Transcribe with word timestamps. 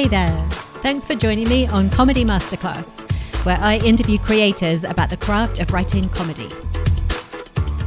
Hey 0.00 0.08
there. 0.08 0.48
Thanks 0.80 1.04
for 1.04 1.14
joining 1.14 1.46
me 1.46 1.66
on 1.66 1.90
Comedy 1.90 2.24
Masterclass, 2.24 3.04
where 3.44 3.58
I 3.60 3.76
interview 3.80 4.16
creators 4.16 4.82
about 4.82 5.10
the 5.10 5.18
craft 5.18 5.58
of 5.58 5.74
writing 5.74 6.08
comedy. 6.08 6.48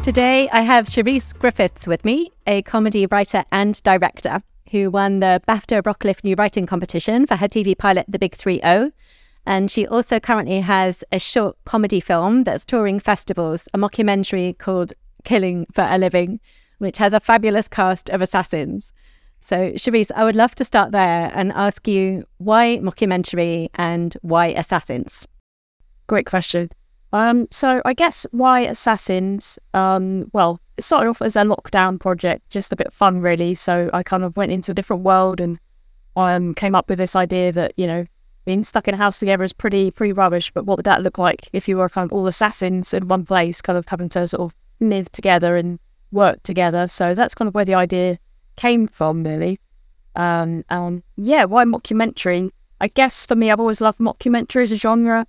Today, 0.04 0.48
I 0.52 0.62
have 0.62 0.86
Sherice 0.86 1.34
Griffiths 1.34 1.88
with 1.88 2.06
me, 2.06 2.32
a 2.46 2.62
comedy 2.62 3.08
writer 3.08 3.46
and 3.52 3.82
director 3.82 4.44
who 4.70 4.92
won 4.92 5.22
the 5.22 5.42
BAFTA 5.48 5.84
Rocliffe 5.84 6.24
New 6.24 6.36
Writing 6.36 6.68
Competition 6.68 7.26
for 7.26 7.38
her 7.38 7.48
TV 7.48 7.76
pilot, 7.76 8.06
The 8.08 8.20
Big 8.20 8.36
3 8.36 8.62
0. 8.62 8.92
And 9.48 9.72
she 9.72 9.88
also 9.88 10.20
currently 10.20 10.62
has 10.62 11.04
a 11.12 11.18
short 11.18 11.58
comedy 11.66 12.00
film 12.00 12.44
that's 12.44 12.64
touring 12.64 13.00
festivals, 13.00 13.68
a 13.74 13.80
mockumentary 13.80 14.56
called 14.56 14.94
Killing 15.24 15.66
for 15.74 15.88
a 15.90 15.98
Living, 15.98 16.42
which 16.78 17.00
has 17.00 17.12
a 17.12 17.20
fabulous 17.20 17.68
cast 17.68 18.12
of 18.12 18.22
assassins. 18.22 18.94
So, 19.44 19.74
Sherice, 19.74 20.10
I 20.16 20.24
would 20.24 20.38
love 20.38 20.56
to 20.56 20.64
start 20.64 20.94
there 20.94 21.30
and 21.36 21.52
ask 21.52 21.86
you 21.86 22.24
why 22.38 22.80
mockumentary 22.82 23.68
and 23.76 24.16
why 24.22 24.48
assassins? 24.48 25.28
Great 26.08 26.26
question. 26.26 26.70
Um, 27.12 27.50
so 27.52 27.82
I 27.84 27.94
guess 27.94 28.26
why 28.32 28.62
assassins? 28.62 29.60
Um, 29.74 30.32
well, 30.32 30.62
it 30.78 30.86
started 30.86 31.10
off 31.10 31.22
as 31.22 31.36
a 31.36 31.42
lockdown 31.42 32.00
project, 32.00 32.50
just 32.52 32.72
a 32.72 32.78
bit 32.78 32.94
fun, 32.94 33.20
really. 33.20 33.54
So 33.54 33.90
I 33.92 34.02
kind 34.02 34.24
of 34.24 34.38
went 34.38 34.54
into 34.54 34.72
a 34.72 34.74
different 34.74 35.04
world 35.04 35.42
and 35.42 35.60
um, 36.16 36.54
came 36.54 36.74
up 36.74 36.88
with 36.88 37.00
this 37.00 37.14
idea 37.14 37.52
that 37.52 37.74
you 37.76 37.86
know 37.86 38.06
being 38.46 38.64
stuck 38.64 38.88
in 38.88 38.94
a 38.94 38.98
house 38.98 39.20
together 39.20 39.44
is 39.44 39.52
pretty 39.52 39.92
pretty 39.92 40.14
rubbish. 40.14 40.52
But 40.52 40.66
what 40.66 40.78
would 40.78 40.86
that 40.86 41.04
look 41.04 41.18
like 41.18 41.50
if 41.52 41.68
you 41.68 41.76
were 41.76 41.90
kind 41.90 42.10
of 42.10 42.14
all 42.14 42.28
assassins 42.28 42.94
in 42.94 43.10
one 43.10 43.26
place, 43.26 43.62
kind 43.62 43.78
of 43.78 43.90
having 43.90 44.08
to 44.10 44.26
sort 44.26 44.42
of 44.42 44.56
live 44.80 45.12
together 45.12 45.58
and 45.58 45.80
work 46.14 46.42
together? 46.44 46.88
So 46.88 47.14
that's 47.14 47.36
kind 47.36 47.50
of 47.50 47.54
where 47.54 47.66
the 47.66 47.76
idea 47.76 48.20
came 48.56 48.88
from, 48.88 49.24
really. 49.24 49.60
Um, 50.16 50.64
um, 50.70 51.04
yeah, 51.18 51.46
why 51.46 51.64
mockumentary? 51.66 52.52
I 52.82 52.88
guess 52.88 53.26
for 53.26 53.36
me, 53.36 53.52
I've 53.52 53.60
always 53.60 53.82
loved 53.82 54.00
mockumentary 54.00 54.64
as 54.64 54.72
a 54.72 54.76
genre. 54.76 55.26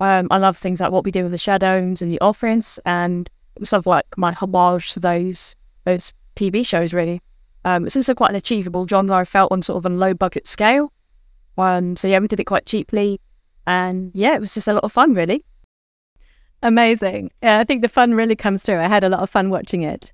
Um, 0.00 0.28
I 0.30 0.38
love 0.38 0.56
things 0.56 0.80
like 0.80 0.90
What 0.90 1.04
We 1.04 1.10
Do 1.10 1.22
with 1.22 1.32
the 1.32 1.38
Shadows 1.38 2.02
and 2.02 2.10
The 2.10 2.20
Office, 2.20 2.78
and 2.84 3.28
it 3.54 3.60
was 3.60 3.70
kind 3.70 3.80
of 3.80 3.86
like 3.86 4.06
my 4.16 4.32
homage 4.32 4.92
to 4.92 5.00
those 5.00 5.54
those 5.84 6.12
TV 6.36 6.66
shows, 6.66 6.94
really. 6.94 7.20
Um, 7.64 7.86
it's 7.86 7.96
also 7.96 8.14
quite 8.14 8.30
an 8.30 8.36
achievable 8.36 8.86
genre, 8.86 9.16
I 9.16 9.24
felt, 9.24 9.52
on 9.52 9.62
sort 9.62 9.78
of 9.78 9.86
a 9.86 9.94
low 9.94 10.14
budget 10.14 10.46
scale. 10.46 10.92
Um, 11.58 11.96
so 11.96 12.08
yeah, 12.08 12.18
we 12.18 12.28
did 12.28 12.40
it 12.40 12.44
quite 12.44 12.66
cheaply, 12.66 13.20
and 13.66 14.10
yeah, 14.14 14.34
it 14.34 14.40
was 14.40 14.54
just 14.54 14.68
a 14.68 14.72
lot 14.72 14.84
of 14.84 14.92
fun, 14.92 15.14
really. 15.14 15.44
Amazing. 16.62 17.30
Yeah, 17.42 17.58
I 17.58 17.64
think 17.64 17.82
the 17.82 17.88
fun 17.88 18.14
really 18.14 18.36
comes 18.36 18.62
through. 18.62 18.78
I 18.78 18.88
had 18.88 19.04
a 19.04 19.08
lot 19.08 19.20
of 19.20 19.30
fun 19.30 19.50
watching 19.50 19.82
it 19.82 20.12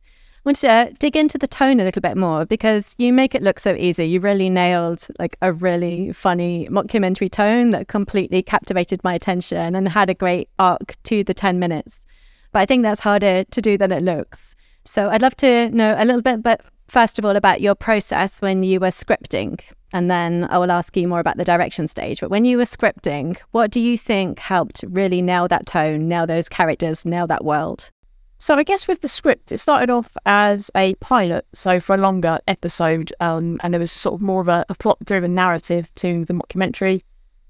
wanted 0.48 0.88
to 0.88 0.96
dig 0.98 1.14
into 1.14 1.36
the 1.36 1.46
tone 1.46 1.78
a 1.78 1.84
little 1.84 2.00
bit 2.00 2.16
more 2.16 2.46
because 2.46 2.94
you 2.96 3.12
make 3.12 3.34
it 3.34 3.42
look 3.42 3.58
so 3.58 3.74
easy. 3.74 4.06
You 4.06 4.18
really 4.18 4.48
nailed 4.48 5.06
like 5.18 5.36
a 5.42 5.52
really 5.52 6.10
funny 6.12 6.66
mockumentary 6.70 7.30
tone 7.30 7.68
that 7.70 7.88
completely 7.88 8.42
captivated 8.42 9.04
my 9.04 9.12
attention 9.12 9.74
and 9.74 9.86
had 9.90 10.08
a 10.08 10.14
great 10.14 10.48
arc 10.58 10.96
to 11.02 11.22
the 11.22 11.34
10 11.34 11.58
minutes. 11.58 12.06
But 12.50 12.60
I 12.60 12.66
think 12.66 12.82
that's 12.82 13.00
harder 13.00 13.44
to 13.44 13.60
do 13.60 13.76
than 13.76 13.92
it 13.92 14.02
looks. 14.02 14.56
So 14.86 15.10
I'd 15.10 15.20
love 15.20 15.36
to 15.36 15.68
know 15.68 15.94
a 15.98 16.06
little 16.06 16.22
bit, 16.22 16.42
but 16.42 16.62
first 16.86 17.18
of 17.18 17.26
all, 17.26 17.36
about 17.36 17.60
your 17.60 17.74
process 17.74 18.40
when 18.40 18.62
you 18.62 18.80
were 18.80 18.88
scripting. 18.88 19.60
And 19.92 20.10
then 20.10 20.46
I 20.48 20.56
will 20.56 20.72
ask 20.72 20.96
you 20.96 21.06
more 21.06 21.20
about 21.20 21.36
the 21.36 21.44
direction 21.44 21.88
stage. 21.88 22.20
But 22.20 22.30
when 22.30 22.46
you 22.46 22.56
were 22.56 22.64
scripting, 22.64 23.36
what 23.50 23.70
do 23.70 23.80
you 23.80 23.98
think 23.98 24.38
helped 24.38 24.82
really 24.88 25.20
nail 25.20 25.46
that 25.48 25.66
tone, 25.66 26.08
nail 26.08 26.26
those 26.26 26.48
characters, 26.48 27.04
nail 27.04 27.26
that 27.26 27.44
world? 27.44 27.90
So 28.40 28.54
I 28.54 28.62
guess 28.62 28.86
with 28.86 29.00
the 29.00 29.08
script, 29.08 29.50
it 29.50 29.58
started 29.58 29.90
off 29.90 30.16
as 30.24 30.70
a 30.76 30.94
pilot, 30.96 31.44
so 31.52 31.80
for 31.80 31.96
a 31.96 31.98
longer 31.98 32.38
episode, 32.46 33.12
um, 33.18 33.58
and 33.64 33.74
there 33.74 33.80
was 33.80 33.90
sort 33.90 34.14
of 34.14 34.20
more 34.20 34.40
of 34.40 34.46
a, 34.46 34.64
a 34.68 34.76
plot-driven 34.76 35.34
narrative 35.34 35.92
to 35.96 36.24
the 36.24 36.34
mockumentary. 36.34 37.02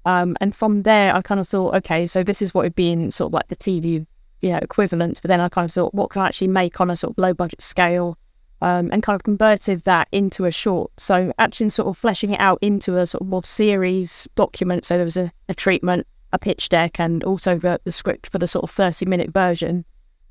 Um, 0.05 0.35
and 0.41 0.55
from 0.55 0.81
there, 0.81 1.15
I 1.15 1.21
kind 1.21 1.39
of 1.39 1.47
thought, 1.47 1.75
okay, 1.75 2.07
so 2.07 2.23
this 2.23 2.41
is 2.41 2.55
what 2.55 2.63
would 2.63 2.73
be 2.73 2.91
in 2.91 3.11
sort 3.11 3.29
of 3.29 3.33
like 3.33 3.49
the 3.49 3.55
TV, 3.55 4.07
you 4.41 4.49
know, 4.49 4.57
equivalent. 4.57 5.21
But 5.21 5.29
then 5.29 5.39
I 5.39 5.47
kind 5.47 5.65
of 5.65 5.71
thought, 5.71 5.93
what 5.93 6.09
can 6.09 6.23
I 6.23 6.25
actually 6.25 6.47
make 6.47 6.81
on 6.81 6.89
a 6.89 6.97
sort 6.97 7.11
of 7.11 7.19
low-budget 7.19 7.61
scale, 7.61 8.17
um, 8.63 8.89
and 8.91 9.03
kind 9.03 9.15
of 9.15 9.21
converted 9.21 9.83
that 9.83 10.07
into 10.11 10.45
a 10.45 10.51
short. 10.51 10.91
So 10.97 11.31
actually, 11.37 11.69
sort 11.69 11.87
of 11.87 11.99
fleshing 11.99 12.31
it 12.31 12.39
out 12.39 12.57
into 12.63 12.97
a 12.97 13.05
sort 13.05 13.21
of 13.21 13.27
more 13.27 13.43
series 13.43 14.27
document. 14.33 14.87
So 14.87 14.95
there 14.95 15.05
was 15.05 15.17
a, 15.17 15.31
a 15.47 15.53
treatment, 15.53 16.07
a 16.33 16.39
pitch 16.39 16.67
deck, 16.69 16.99
and 16.99 17.23
also 17.23 17.59
the, 17.59 17.79
the 17.83 17.91
script 17.91 18.31
for 18.31 18.39
the 18.39 18.47
sort 18.47 18.63
of 18.63 18.71
thirty-minute 18.71 19.29
version 19.31 19.85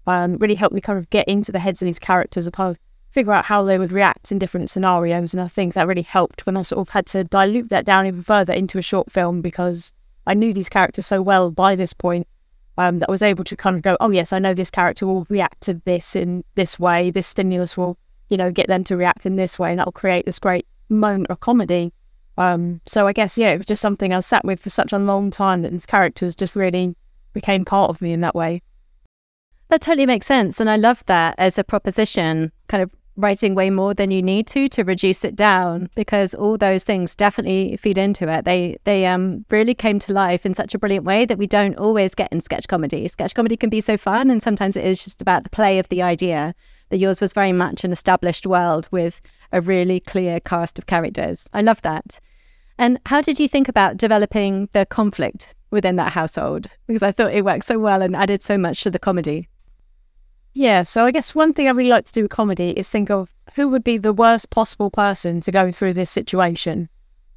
um, 0.08 0.36
really 0.38 0.54
helped 0.54 0.74
me 0.74 0.80
kind 0.80 0.98
of 0.98 1.08
get 1.10 1.28
into 1.28 1.52
the 1.52 1.58
heads 1.58 1.82
of 1.82 1.86
these 1.86 1.98
characters 1.98 2.46
and 2.46 2.52
kind 2.54 2.70
of 2.70 2.78
figure 3.10 3.32
out 3.32 3.44
how 3.44 3.62
they 3.62 3.78
would 3.78 3.92
react 3.92 4.32
in 4.32 4.38
different 4.38 4.70
scenarios. 4.70 5.34
And 5.34 5.40
I 5.40 5.48
think 5.48 5.74
that 5.74 5.86
really 5.86 6.02
helped 6.02 6.46
when 6.46 6.56
I 6.56 6.62
sort 6.62 6.80
of 6.80 6.88
had 6.90 7.06
to 7.06 7.24
dilute 7.24 7.68
that 7.68 7.84
down 7.84 8.06
even 8.06 8.22
further 8.22 8.52
into 8.52 8.78
a 8.78 8.82
short 8.82 9.12
film 9.12 9.42
because 9.42 9.92
I 10.26 10.34
knew 10.34 10.52
these 10.52 10.68
characters 10.68 11.06
so 11.06 11.22
well 11.22 11.50
by 11.50 11.76
this 11.76 11.92
point 11.92 12.26
um, 12.78 13.00
that 13.00 13.08
I 13.08 13.12
was 13.12 13.22
able 13.22 13.44
to 13.44 13.56
kind 13.56 13.76
of 13.76 13.82
go, 13.82 13.96
oh, 14.00 14.10
yes, 14.10 14.32
I 14.32 14.38
know 14.38 14.54
this 14.54 14.70
character 14.70 15.06
will 15.06 15.26
react 15.28 15.60
to 15.62 15.74
this 15.84 16.16
in 16.16 16.44
this 16.54 16.78
way. 16.78 17.10
This 17.10 17.26
stimulus 17.26 17.76
will, 17.76 17.98
you 18.30 18.36
know, 18.36 18.50
get 18.50 18.68
them 18.68 18.84
to 18.84 18.96
react 18.96 19.26
in 19.26 19.36
this 19.36 19.58
way, 19.58 19.70
and 19.70 19.78
that 19.78 19.86
will 19.86 19.92
create 19.92 20.26
this 20.26 20.38
great 20.38 20.66
moment 20.88 21.28
of 21.28 21.40
comedy. 21.40 21.92
Um, 22.36 22.80
so 22.86 23.08
I 23.08 23.12
guess, 23.12 23.36
yeah, 23.36 23.50
it 23.50 23.58
was 23.58 23.66
just 23.66 23.82
something 23.82 24.12
I 24.12 24.20
sat 24.20 24.44
with 24.44 24.60
for 24.60 24.70
such 24.70 24.92
a 24.92 24.98
long 24.98 25.30
time 25.30 25.62
that 25.62 25.72
these 25.72 25.86
characters 25.86 26.36
just 26.36 26.54
really 26.54 26.94
became 27.32 27.64
part 27.64 27.90
of 27.90 28.00
me 28.00 28.12
in 28.12 28.20
that 28.20 28.34
way. 28.34 28.62
That 29.68 29.82
totally 29.82 30.06
makes 30.06 30.26
sense. 30.26 30.60
And 30.60 30.70
I 30.70 30.76
love 30.76 31.04
that 31.06 31.34
as 31.36 31.58
a 31.58 31.64
proposition, 31.64 32.52
kind 32.68 32.82
of 32.82 32.94
writing 33.18 33.54
way 33.54 33.68
more 33.68 33.94
than 33.94 34.12
you 34.12 34.22
need 34.22 34.46
to 34.46 34.68
to 34.68 34.84
reduce 34.84 35.24
it 35.24 35.34
down 35.34 35.90
because 35.96 36.34
all 36.34 36.56
those 36.56 36.84
things 36.84 37.16
definitely 37.16 37.76
feed 37.76 37.98
into 37.98 38.32
it. 38.32 38.44
They 38.44 38.78
they 38.84 39.06
um 39.06 39.44
really 39.50 39.74
came 39.74 39.98
to 40.00 40.12
life 40.12 40.46
in 40.46 40.54
such 40.54 40.72
a 40.72 40.78
brilliant 40.78 41.04
way 41.04 41.26
that 41.26 41.36
we 41.36 41.48
don't 41.48 41.76
always 41.76 42.14
get 42.14 42.32
in 42.32 42.40
sketch 42.40 42.68
comedy. 42.68 43.08
Sketch 43.08 43.34
comedy 43.34 43.56
can 43.56 43.70
be 43.70 43.80
so 43.80 43.96
fun 43.96 44.30
and 44.30 44.40
sometimes 44.42 44.76
it 44.76 44.84
is 44.84 45.02
just 45.02 45.20
about 45.20 45.42
the 45.42 45.50
play 45.50 45.80
of 45.80 45.88
the 45.88 46.00
idea. 46.00 46.54
But 46.90 47.00
yours 47.00 47.20
was 47.20 47.32
very 47.32 47.52
much 47.52 47.84
an 47.84 47.92
established 47.92 48.46
world 48.46 48.88
with 48.92 49.20
a 49.52 49.60
really 49.60 50.00
clear 50.00 50.38
cast 50.38 50.78
of 50.78 50.86
characters. 50.86 51.46
I 51.52 51.60
love 51.60 51.82
that. 51.82 52.20
And 52.78 53.00
how 53.06 53.20
did 53.20 53.40
you 53.40 53.48
think 53.48 53.68
about 53.68 53.96
developing 53.96 54.68
the 54.72 54.86
conflict 54.86 55.54
within 55.72 55.96
that 55.96 56.12
household? 56.12 56.68
Because 56.86 57.02
I 57.02 57.10
thought 57.10 57.34
it 57.34 57.44
worked 57.44 57.64
so 57.64 57.78
well 57.80 58.00
and 58.00 58.14
added 58.14 58.44
so 58.44 58.56
much 58.56 58.82
to 58.84 58.90
the 58.90 59.00
comedy. 59.00 59.48
Yeah, 60.58 60.82
so 60.82 61.06
I 61.06 61.12
guess 61.12 61.36
one 61.36 61.52
thing 61.52 61.68
I 61.68 61.70
really 61.70 61.90
like 61.90 62.04
to 62.06 62.12
do 62.12 62.22
with 62.22 62.32
comedy 62.32 62.70
is 62.70 62.88
think 62.88 63.12
of 63.12 63.30
who 63.54 63.68
would 63.68 63.84
be 63.84 63.96
the 63.96 64.12
worst 64.12 64.50
possible 64.50 64.90
person 64.90 65.40
to 65.42 65.52
go 65.52 65.70
through 65.70 65.94
this 65.94 66.10
situation. 66.10 66.88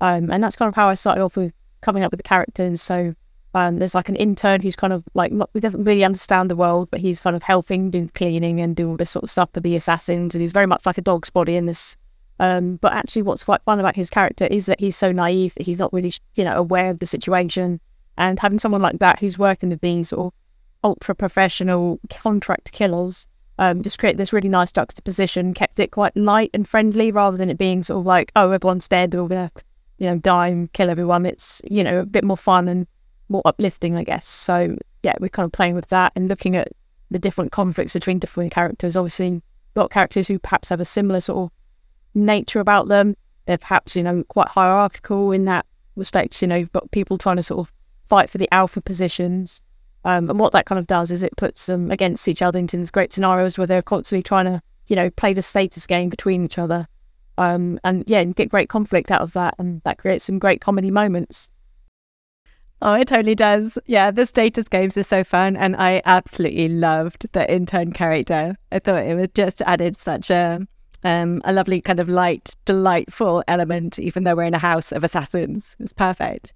Um, 0.02 0.32
and 0.32 0.44
that's 0.44 0.56
kind 0.56 0.68
of 0.68 0.74
how 0.74 0.90
I 0.90 0.96
started 0.96 1.22
off 1.22 1.38
with 1.38 1.54
coming 1.82 2.02
up 2.02 2.12
with 2.12 2.18
the 2.18 2.24
characters. 2.24 2.82
So 2.82 3.14
um, 3.54 3.78
there's 3.78 3.94
like 3.94 4.10
an 4.10 4.16
intern 4.16 4.64
who's 4.64 4.76
kind 4.76 4.92
of 4.92 5.04
like, 5.14 5.32
we 5.54 5.62
doesn't 5.62 5.84
really 5.84 6.04
understand 6.04 6.50
the 6.50 6.56
world, 6.56 6.90
but 6.90 7.00
he's 7.00 7.22
kind 7.22 7.36
of 7.36 7.44
helping 7.44 7.92
do 7.92 8.08
cleaning 8.08 8.60
and 8.60 8.76
do 8.76 8.90
all 8.90 8.98
this 8.98 9.12
sort 9.12 9.22
of 9.22 9.30
stuff 9.30 9.52
for 9.54 9.60
the 9.60 9.76
assassins. 9.76 10.34
And 10.34 10.42
he's 10.42 10.52
very 10.52 10.66
much 10.66 10.84
like 10.88 10.98
a 10.98 11.04
dog's 11.04 11.30
body 11.30 11.56
in 11.56 11.68
this. 11.68 11.98
Um, 12.40 12.78
but 12.78 12.92
actually, 12.92 13.22
what's 13.22 13.44
quite 13.44 13.62
fun 13.62 13.80
about 13.80 13.96
his 13.96 14.10
character 14.10 14.46
is 14.48 14.66
that 14.66 14.80
he's 14.80 14.98
so 14.98 15.12
naive 15.12 15.54
that 15.58 15.68
he's 15.68 15.78
not 15.78 15.94
really, 15.94 16.12
you 16.34 16.44
know, 16.44 16.58
aware 16.58 16.90
of 16.90 16.98
the 16.98 17.06
situation. 17.06 17.82
And 18.18 18.40
having 18.40 18.58
someone 18.58 18.82
like 18.82 18.98
that 18.98 19.20
who's 19.20 19.38
working 19.38 19.70
with 19.70 19.82
these 19.82 20.10
sort 20.10 20.26
of 20.26 20.34
ultra 20.84 21.16
professional 21.16 22.00
contract 22.10 22.72
killers. 22.72 23.28
Um, 23.60 23.84
just 23.84 24.00
create 24.00 24.18
this 24.18 24.34
really 24.34 24.50
nice 24.50 24.72
juxtaposition, 24.72 25.54
kept 25.54 25.80
it 25.80 25.92
quite 25.92 26.16
light 26.18 26.50
and 26.54 26.68
friendly 26.68 27.12
rather 27.12 27.38
than 27.38 27.50
it 27.50 27.58
being 27.58 27.84
sort 27.84 28.00
of 28.00 28.06
like, 28.06 28.32
oh, 28.36 28.52
everyone's 28.52 28.88
dead, 28.88 29.14
we're 29.14 29.28
gonna, 29.28 29.52
you 30.00 30.10
know, 30.10 30.18
die 30.18 30.48
and 30.48 30.72
kill 30.74 30.90
everyone. 30.90 31.26
It's, 31.26 31.62
you 31.70 31.84
know, 31.84 32.00
a 32.00 32.06
bit 32.06 32.24
more 32.24 32.38
fun 32.38 32.68
and 32.68 32.88
more 33.30 33.44
uplifting, 33.46 33.96
I 33.96 34.04
guess. 34.04 34.28
So 34.28 34.76
yeah, 35.04 35.14
we're 35.20 35.30
kind 35.30 35.46
of 35.46 35.52
playing 35.52 35.76
with 35.76 35.88
that 35.90 36.12
and 36.16 36.28
looking 36.28 36.56
at 36.56 36.70
the 37.12 37.20
different 37.20 37.52
conflicts 37.52 37.94
between 37.94 38.20
different 38.20 38.52
characters. 38.52 38.96
Obviously, 38.96 39.42
got 39.76 39.92
characters 39.92 40.28
who 40.28 40.40
perhaps 40.40 40.70
have 40.70 40.80
a 40.80 40.86
similar 40.86 41.20
sort 41.20 41.46
of 41.46 41.52
nature 42.16 42.60
about 42.60 42.88
them. 42.88 43.16
They're 43.46 43.58
perhaps, 43.58 43.96
you 43.96 44.04
know, 44.04 44.24
quite 44.28 44.48
hierarchical 44.48 45.32
in 45.32 45.46
that 45.46 45.66
respect. 45.96 46.42
You 46.42 46.48
know, 46.48 46.56
you've 46.56 46.72
got 46.72 46.92
people 46.92 47.18
trying 47.18 47.38
to 47.38 47.44
sort 47.44 47.60
of 47.60 47.74
fight 48.08 48.30
for 48.30 48.38
the 48.38 48.52
alpha 48.54 48.82
positions. 48.82 49.62
Um, 50.04 50.30
and 50.30 50.40
what 50.40 50.52
that 50.54 50.66
kind 50.66 50.80
of 50.80 50.88
does 50.88 51.12
is 51.12 51.24
it 51.24 51.36
puts 51.38 51.66
them 51.66 51.92
against 51.92 52.28
each 52.28 52.42
other 52.42 52.58
into 52.58 52.78
these 52.78 52.92
great 52.92 53.14
scenarios 53.14 53.58
where 53.58 53.68
they're 53.68 53.82
constantly 53.82 54.24
trying 54.24 54.46
to, 54.46 54.62
you 54.88 54.96
know, 54.96 55.10
play 55.12 55.34
the 55.34 55.42
status 55.42 55.86
game 55.86 56.10
between 56.10 56.44
each 56.46 56.58
other. 56.58 56.88
Um, 57.38 57.80
and 57.84 58.04
yeah, 58.08 58.20
and 58.20 58.36
get 58.36 58.50
great 58.50 58.70
conflict 58.70 59.12
out 59.12 59.22
of 59.22 59.34
that. 59.34 59.56
And 59.60 59.82
that 59.84 59.98
creates 59.98 60.26
some 60.26 60.40
great 60.40 60.62
comedy 60.62 60.92
moments. 60.92 61.52
Oh, 62.82 62.96
it 62.96 63.08
totally 63.08 63.36
does. 63.36 63.78
Yeah, 63.86 64.10
the 64.10 64.26
status 64.26 64.68
games 64.68 64.98
are 64.98 65.04
so 65.04 65.24
fun. 65.24 65.56
And 65.56 65.76
I 65.76 66.02
absolutely 66.06 66.70
loved 66.70 67.28
the 67.32 67.52
intern 67.52 67.94
character. 67.94 68.56
I 68.72 68.80
thought 68.80 69.06
it 69.06 69.16
was 69.16 69.30
just 69.36 69.62
added 69.62 69.96
such 69.96 70.32
a 70.32 70.66
um, 71.04 71.42
a 71.46 71.52
lovely 71.52 71.82
kind 71.82 72.00
of 72.00 72.10
light, 72.10 72.56
delightful 72.66 73.44
element, 73.48 73.98
even 73.98 74.24
though 74.24 74.36
we're 74.36 74.44
in 74.44 74.54
a 74.54 74.60
house 74.60 74.92
of 74.92 75.04
assassins. 75.04 75.76
It 75.80 75.84
was 75.84 75.94
perfect 75.94 76.54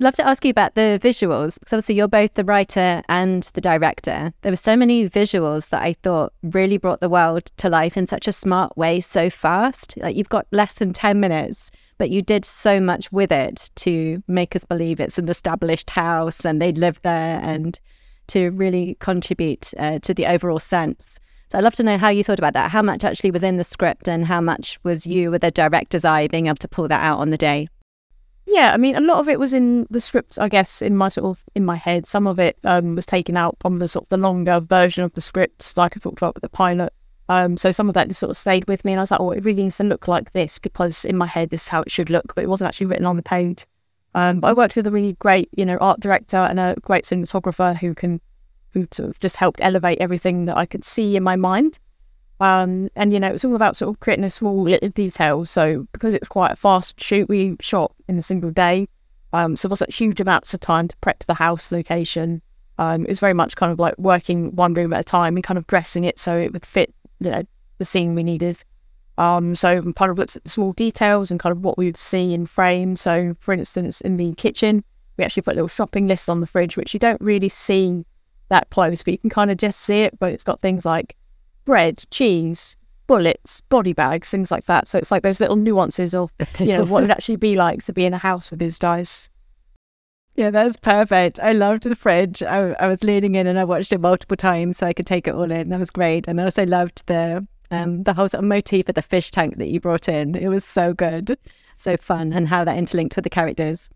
love 0.00 0.14
to 0.14 0.26
ask 0.26 0.44
you 0.44 0.50
about 0.50 0.74
the 0.74 0.98
visuals 1.02 1.58
because 1.58 1.72
obviously 1.72 1.94
you're 1.94 2.08
both 2.08 2.34
the 2.34 2.44
writer 2.44 3.02
and 3.08 3.44
the 3.54 3.60
director. 3.60 4.32
There 4.42 4.52
were 4.52 4.56
so 4.56 4.76
many 4.76 5.08
visuals 5.08 5.70
that 5.70 5.82
I 5.82 5.92
thought 5.92 6.32
really 6.42 6.78
brought 6.78 7.00
the 7.00 7.08
world 7.08 7.46
to 7.58 7.68
life 7.68 7.96
in 7.96 8.06
such 8.06 8.26
a 8.26 8.32
smart 8.32 8.76
way 8.76 9.00
so 9.00 9.30
fast. 9.30 9.96
Like 9.98 10.16
you've 10.16 10.28
got 10.28 10.46
less 10.50 10.74
than 10.74 10.92
10 10.92 11.20
minutes, 11.20 11.70
but 11.98 12.10
you 12.10 12.22
did 12.22 12.44
so 12.44 12.80
much 12.80 13.12
with 13.12 13.30
it 13.30 13.70
to 13.76 14.22
make 14.26 14.56
us 14.56 14.64
believe 14.64 14.98
it's 14.98 15.18
an 15.18 15.28
established 15.28 15.90
house 15.90 16.44
and 16.44 16.60
they 16.60 16.72
live 16.72 17.00
there 17.02 17.40
and 17.42 17.78
to 18.28 18.50
really 18.50 18.96
contribute 19.00 19.72
uh, 19.78 19.98
to 20.00 20.12
the 20.12 20.26
overall 20.26 20.58
sense. 20.58 21.20
So 21.52 21.58
I'd 21.58 21.64
love 21.64 21.74
to 21.74 21.82
know 21.84 21.98
how 21.98 22.08
you 22.08 22.24
thought 22.24 22.38
about 22.38 22.54
that. 22.54 22.70
How 22.72 22.82
much 22.82 23.04
actually 23.04 23.30
was 23.30 23.44
in 23.44 23.58
the 23.58 23.64
script 23.64 24.08
and 24.08 24.26
how 24.26 24.40
much 24.40 24.78
was 24.82 25.06
you 25.06 25.30
with 25.30 25.44
a 25.44 25.50
director's 25.50 26.04
eye 26.04 26.26
being 26.26 26.46
able 26.46 26.56
to 26.56 26.68
pull 26.68 26.88
that 26.88 27.02
out 27.02 27.18
on 27.18 27.30
the 27.30 27.36
day? 27.36 27.68
Yeah, 28.46 28.72
I 28.72 28.76
mean, 28.76 28.94
a 28.94 29.00
lot 29.00 29.18
of 29.18 29.28
it 29.28 29.38
was 29.38 29.52
in 29.52 29.86
the 29.90 30.00
script, 30.00 30.38
I 30.38 30.48
guess, 30.48 30.82
in 30.82 30.96
my 30.96 31.08
sort 31.08 31.26
of 31.26 31.42
in 31.54 31.64
my 31.64 31.76
head. 31.76 32.06
Some 32.06 32.26
of 32.26 32.38
it 32.38 32.58
um, 32.64 32.94
was 32.94 33.06
taken 33.06 33.36
out 33.36 33.56
from 33.60 33.78
the 33.78 33.88
sort 33.88 34.04
of 34.04 34.08
the 34.10 34.16
longer 34.18 34.60
version 34.60 35.02
of 35.02 35.12
the 35.14 35.20
script, 35.20 35.76
like 35.76 35.96
I 35.96 36.00
talked 36.00 36.18
about 36.18 36.34
with 36.34 36.42
the 36.42 36.48
pilot. 36.48 36.92
Um, 37.28 37.56
so 37.56 37.72
some 37.72 37.88
of 37.88 37.94
that 37.94 38.08
just 38.08 38.20
sort 38.20 38.30
of 38.30 38.36
stayed 38.36 38.68
with 38.68 38.84
me, 38.84 38.92
and 38.92 39.00
I 39.00 39.02
was 39.02 39.10
like, 39.10 39.20
"Oh, 39.20 39.30
it 39.30 39.44
really 39.44 39.62
needs 39.62 39.78
to 39.78 39.84
look 39.84 40.08
like 40.08 40.32
this 40.34 40.58
because 40.58 41.06
in 41.06 41.16
my 41.16 41.26
head 41.26 41.50
this 41.50 41.62
is 41.62 41.68
how 41.68 41.80
it 41.82 41.90
should 41.90 42.10
look," 42.10 42.34
but 42.34 42.44
it 42.44 42.48
wasn't 42.48 42.68
actually 42.68 42.86
written 42.86 43.06
on 43.06 43.16
the 43.16 43.22
page. 43.22 43.64
Um, 44.14 44.40
but 44.40 44.48
I 44.48 44.52
worked 44.52 44.76
with 44.76 44.86
a 44.86 44.90
really 44.90 45.14
great, 45.14 45.48
you 45.56 45.64
know, 45.64 45.78
art 45.80 46.00
director 46.00 46.36
and 46.36 46.60
a 46.60 46.76
great 46.82 47.04
cinematographer 47.04 47.76
who 47.76 47.94
can, 47.94 48.20
who 48.72 48.86
sort 48.92 49.08
of 49.08 49.18
just 49.20 49.36
helped 49.36 49.60
elevate 49.62 49.98
everything 50.00 50.44
that 50.44 50.56
I 50.56 50.66
could 50.66 50.84
see 50.84 51.16
in 51.16 51.22
my 51.22 51.34
mind. 51.34 51.80
Um, 52.44 52.90
and 52.94 53.10
you 53.14 53.18
know, 53.18 53.28
it's 53.28 53.42
all 53.42 53.56
about 53.56 53.74
sort 53.74 53.88
of 53.88 54.00
creating 54.00 54.24
a 54.26 54.28
small 54.28 54.64
little 54.64 54.90
detail. 54.90 55.46
So 55.46 55.86
because 55.92 56.12
it 56.12 56.20
was 56.20 56.28
quite 56.28 56.52
a 56.52 56.56
fast 56.56 57.00
shoot, 57.00 57.26
we 57.26 57.56
shot 57.60 57.94
in 58.06 58.18
a 58.18 58.22
single 58.22 58.50
day. 58.50 58.86
Um, 59.32 59.56
so 59.56 59.66
there 59.66 59.72
wasn't 59.72 59.94
huge 59.94 60.20
amounts 60.20 60.52
of 60.52 60.60
time 60.60 60.88
to 60.88 60.96
prep 60.98 61.24
the 61.24 61.32
house 61.32 61.72
location. 61.72 62.42
Um, 62.76 63.04
it 63.04 63.08
was 63.08 63.20
very 63.20 63.32
much 63.32 63.56
kind 63.56 63.72
of 63.72 63.78
like 63.78 63.96
working 63.96 64.54
one 64.54 64.74
room 64.74 64.92
at 64.92 65.00
a 65.00 65.04
time 65.04 65.38
and 65.38 65.42
kind 65.42 65.56
of 65.56 65.66
dressing 65.68 66.04
it 66.04 66.18
so 66.18 66.36
it 66.36 66.52
would 66.52 66.66
fit, 66.66 66.94
you 67.18 67.30
know, 67.30 67.44
the 67.78 67.86
scene 67.86 68.14
we 68.14 68.22
needed. 68.22 68.62
Um, 69.16 69.56
so 69.56 69.80
kind 69.80 70.10
of 70.10 70.18
looked 70.18 70.36
at 70.36 70.44
the 70.44 70.50
small 70.50 70.74
details 70.74 71.30
and 71.30 71.40
kind 71.40 71.52
of 71.52 71.64
what 71.64 71.78
we 71.78 71.86
would 71.86 71.96
see 71.96 72.34
in 72.34 72.44
frame. 72.44 72.94
So 72.96 73.36
for 73.40 73.54
instance, 73.54 74.02
in 74.02 74.18
the 74.18 74.34
kitchen, 74.34 74.84
we 75.16 75.24
actually 75.24 75.44
put 75.44 75.54
a 75.54 75.56
little 75.56 75.68
shopping 75.68 76.08
list 76.08 76.28
on 76.28 76.40
the 76.40 76.46
fridge, 76.46 76.76
which 76.76 76.92
you 76.92 77.00
don't 77.00 77.20
really 77.22 77.48
see 77.48 78.04
that 78.50 78.68
close, 78.68 79.02
but 79.02 79.12
you 79.12 79.18
can 79.18 79.30
kind 79.30 79.50
of 79.50 79.56
just 79.56 79.80
see 79.80 80.02
it. 80.02 80.18
But 80.18 80.32
it's 80.32 80.44
got 80.44 80.60
things 80.60 80.84
like 80.84 81.16
bread, 81.64 82.04
cheese, 82.10 82.76
bullets, 83.06 83.60
body 83.62 83.92
bags, 83.92 84.30
things 84.30 84.50
like 84.50 84.66
that. 84.66 84.88
So 84.88 84.98
it's 84.98 85.10
like 85.10 85.22
those 85.22 85.40
little 85.40 85.56
nuances 85.56 86.14
of, 86.14 86.30
you 86.58 86.66
know, 86.66 86.84
what 86.84 87.00
it 87.00 87.02
would 87.02 87.10
actually 87.16 87.36
be 87.36 87.56
like 87.56 87.84
to 87.84 87.92
be 87.92 88.04
in 88.04 88.14
a 88.14 88.18
house 88.18 88.50
with 88.50 88.60
these 88.60 88.78
guys. 88.78 89.30
Yeah, 90.36 90.50
that's 90.50 90.76
perfect. 90.76 91.38
I 91.38 91.52
loved 91.52 91.84
the 91.84 91.94
fridge. 91.94 92.42
I, 92.42 92.72
I 92.80 92.88
was 92.88 93.04
leaning 93.04 93.36
in 93.36 93.46
and 93.46 93.58
I 93.58 93.64
watched 93.64 93.92
it 93.92 94.00
multiple 94.00 94.36
times 94.36 94.78
so 94.78 94.86
I 94.86 94.92
could 94.92 95.06
take 95.06 95.28
it 95.28 95.34
all 95.34 95.50
in. 95.50 95.68
That 95.68 95.78
was 95.78 95.90
great. 95.90 96.26
And 96.26 96.40
I 96.40 96.44
also 96.44 96.66
loved 96.66 97.06
the 97.06 97.46
um, 97.70 98.02
the 98.02 98.14
whole 98.14 98.28
sort 98.28 98.44
of 98.44 98.48
motif 98.48 98.88
of 98.88 98.94
the 98.94 99.02
fish 99.02 99.30
tank 99.30 99.56
that 99.58 99.68
you 99.68 99.80
brought 99.80 100.08
in. 100.08 100.34
It 100.34 100.48
was 100.48 100.64
so 100.64 100.92
good, 100.92 101.38
so 101.76 101.96
fun, 101.96 102.32
and 102.32 102.48
how 102.48 102.64
that 102.64 102.76
interlinked 102.76 103.16
with 103.16 103.24
the 103.24 103.30
characters. 103.30 103.90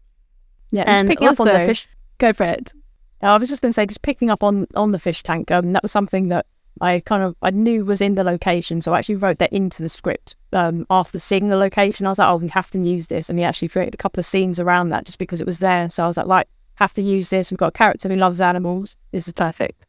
Yeah, 0.71 0.85
and 0.87 1.09
picking 1.09 1.29
also, 1.29 1.45
up 1.45 1.49
on 1.49 1.61
the 1.61 1.67
fish. 1.67 1.89
Go 2.19 2.33
for 2.33 2.45
it. 2.45 2.73
I 3.21 3.37
was 3.37 3.49
just 3.49 3.63
going 3.63 3.71
to 3.71 3.75
say, 3.75 3.87
just 3.87 4.03
picking 4.03 4.31
up 4.31 4.43
on 4.43 4.67
on 4.75 4.93
the 4.93 4.99
fish 4.99 5.23
tank. 5.23 5.51
Um, 5.51 5.73
that 5.73 5.83
was 5.83 5.93
something 5.93 6.29
that 6.29 6.47
I 6.81 7.01
kind 7.01 7.23
of 7.23 7.37
I 7.43 7.51
knew 7.51 7.85
was 7.85 8.01
in 8.01 8.15
the 8.15 8.25
location, 8.25 8.81
so 8.81 8.93
I 8.93 8.99
actually 8.99 9.17
wrote 9.17 9.39
that 9.39 9.53
into 9.53 9.83
the 9.83 9.89
script 9.89 10.37
um, 10.53 10.87
after 10.91 11.19
seeing 11.19 11.49
the 11.49 11.57
location. 11.57 12.07
I 12.07 12.11
was 12.11 12.19
like, 12.19 12.29
oh, 12.29 12.37
we 12.37 12.49
have 12.49 12.71
to 12.71 12.81
use 12.81 13.09
this, 13.09 13.29
and 13.29 13.39
we 13.39 13.45
actually 13.45 13.69
created 13.69 13.95
a 13.95 13.99
couple 13.99 14.21
of 14.21 14.27
scenes 14.27 14.61
around 14.61 14.91
that 14.91 15.05
just 15.05 15.19
because 15.19 15.41
it 15.41 15.47
was 15.47 15.59
there. 15.59 15.91
So 15.91 16.05
I 16.05 16.07
was 16.07 16.17
like, 16.17 16.27
like, 16.27 16.49
have 16.77 16.95
to 16.95 17.03
use 17.03 17.31
this. 17.31 17.51
We've 17.51 17.59
got 17.59 17.69
a 17.69 17.73
character 17.73 18.09
who 18.09 18.17
loves 18.17 18.41
animals. 18.41 18.97
This 19.13 19.27
is 19.27 19.33
perfect. 19.33 19.85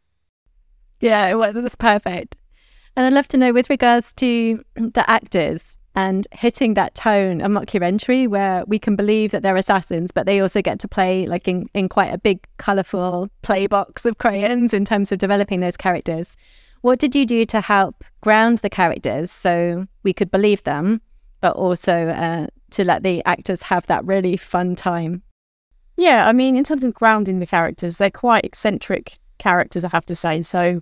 Yeah, 1.00 1.28
it 1.28 1.36
was, 1.36 1.56
it 1.56 1.62
was 1.62 1.76
perfect. 1.76 2.36
And 2.96 3.06
I'd 3.06 3.14
love 3.14 3.28
to 3.30 3.38
know 3.38 3.54
with 3.54 3.70
regards 3.70 4.14
to 4.16 4.64
the 4.76 5.10
actors 5.10 5.80
and 5.96 6.28
hitting 6.32 6.76
that 6.76 6.96
tone 6.96 7.42
of 7.42 7.52
mockumentary 7.52 8.28
where 8.28 8.64
we 8.68 8.80
can 8.80 8.96
believe 8.96 9.32
that 9.32 9.44
they're 9.44 9.56
assassins, 9.56 10.12
but 10.12 10.26
they 10.26 10.40
also 10.40 10.62
get 10.62 10.80
to 10.80 10.88
play 10.88 11.26
like 11.26 11.48
in, 11.48 11.70
in 11.74 11.90
quite 11.90 12.14
a 12.14 12.18
big, 12.18 12.46
colourful 12.58 13.30
play 13.42 13.68
box 13.68 14.06
of 14.06 14.18
crayons 14.18 14.74
in 14.74 14.86
terms 14.86 15.12
of 15.12 15.18
developing 15.18 15.60
those 15.60 15.78
characters. 15.78 16.36
What 16.82 17.00
did 17.00 17.14
you 17.14 17.26
do 17.26 17.46
to 17.46 17.62
help 17.62 18.04
ground 18.22 18.60
the 18.60 18.70
characters 18.70 19.32
so 19.32 19.86
we 20.04 20.14
could 20.14 20.32
believe 20.32 20.64
them, 20.64 21.02
but 21.42 21.56
also 21.56 22.08
uh, 22.08 22.48
to 22.72 22.84
let 22.86 23.04
the 23.04 23.24
actors 23.26 23.64
have 23.64 23.86
that 23.88 24.06
really 24.06 24.38
fun 24.38 24.76
time? 24.76 25.24
Yeah, 25.98 26.28
I 26.28 26.32
mean, 26.32 26.56
in 26.56 26.64
terms 26.64 26.86
of 26.86 26.94
grounding 26.94 27.40
the 27.40 27.46
characters, 27.46 27.98
they're 27.98 28.10
quite 28.10 28.46
eccentric 28.46 29.20
characters, 29.38 29.84
I 29.84 29.90
have 29.90 30.06
to 30.06 30.16
say. 30.16 30.42
So, 30.42 30.82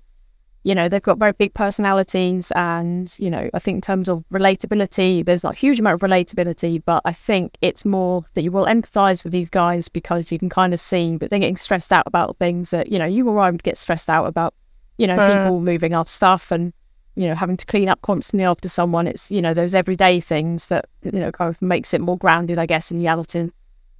you 0.63 0.75
know, 0.75 0.87
they've 0.87 1.01
got 1.01 1.17
very 1.17 1.31
big 1.31 1.55
personalities, 1.55 2.51
and, 2.55 3.15
you 3.17 3.31
know, 3.31 3.49
I 3.55 3.57
think 3.57 3.77
in 3.77 3.81
terms 3.81 4.07
of 4.07 4.23
relatability, 4.31 5.25
there's 5.25 5.43
not 5.43 5.53
a 5.53 5.57
huge 5.57 5.79
amount 5.79 5.95
of 5.95 6.07
relatability, 6.07 6.83
but 6.85 7.01
I 7.05 7.13
think 7.13 7.57
it's 7.61 7.85
more 7.85 8.25
that 8.35 8.43
you 8.43 8.51
will 8.51 8.65
empathize 8.65 9.23
with 9.23 9.33
these 9.33 9.49
guys 9.49 9.89
because 9.89 10.31
you 10.31 10.37
can 10.37 10.49
kind 10.49 10.75
of 10.75 10.79
see 10.79 11.17
that 11.17 11.31
they're 11.31 11.39
getting 11.39 11.57
stressed 11.57 11.91
out 11.91 12.03
about 12.05 12.37
things 12.37 12.69
that, 12.69 12.91
you 12.91 12.99
know, 12.99 13.05
you 13.05 13.27
or 13.27 13.39
I 13.39 13.49
would 13.49 13.63
get 13.63 13.79
stressed 13.79 14.11
out 14.11 14.27
about 14.27 14.53
you 14.97 15.07
know, 15.07 15.15
uh, 15.15 15.43
people 15.43 15.59
moving 15.61 15.93
off 15.93 16.09
stuff 16.09 16.51
and, 16.51 16.73
you 17.15 17.27
know, 17.27 17.35
having 17.35 17.57
to 17.57 17.65
clean 17.65 17.89
up 17.89 18.01
constantly 18.01 18.45
after 18.45 18.69
someone. 18.69 19.07
It's, 19.07 19.31
you 19.31 19.41
know, 19.41 19.53
those 19.53 19.73
everyday 19.73 20.19
things 20.19 20.67
that, 20.67 20.85
you 21.03 21.19
know, 21.19 21.31
kind 21.31 21.49
of 21.49 21.61
makes 21.61 21.93
it 21.93 22.01
more 22.01 22.17
grounded, 22.17 22.59
I 22.59 22.65
guess, 22.65 22.91
in 22.91 22.99
reality 22.99 23.49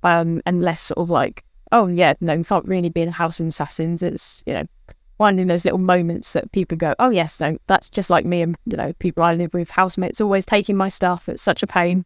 um, 0.04 0.42
and 0.46 0.62
less 0.62 0.82
sort 0.82 1.00
of 1.00 1.10
like, 1.10 1.44
oh, 1.72 1.88
yeah, 1.88 2.14
no, 2.22 2.34
you 2.34 2.44
can't 2.44 2.66
really 2.66 2.90
be 2.90 3.02
in 3.02 3.10
a 3.10 3.14
house 3.14 3.40
of 3.40 3.48
assassins. 3.48 4.02
It's, 4.02 4.44
you 4.46 4.54
know, 4.54 4.64
finding 5.18 5.48
those 5.48 5.66
little 5.66 5.80
moments 5.80 6.34
that 6.34 6.52
people 6.52 6.78
go, 6.78 6.94
oh, 7.00 7.10
yes, 7.10 7.40
no, 7.40 7.58
that's 7.68 7.90
just 7.90 8.10
like 8.10 8.26
me 8.26 8.42
and, 8.42 8.56
you 8.66 8.78
know, 8.78 8.94
people 9.00 9.24
I 9.24 9.34
live 9.34 9.54
with, 9.54 9.70
housemates 9.70 10.22
always 10.22 10.46
taking 10.46 10.78
my 10.78 10.90
stuff. 10.90 11.28
It's 11.28 11.42
such 11.42 11.64
a 11.64 11.68
pain. 11.68 12.06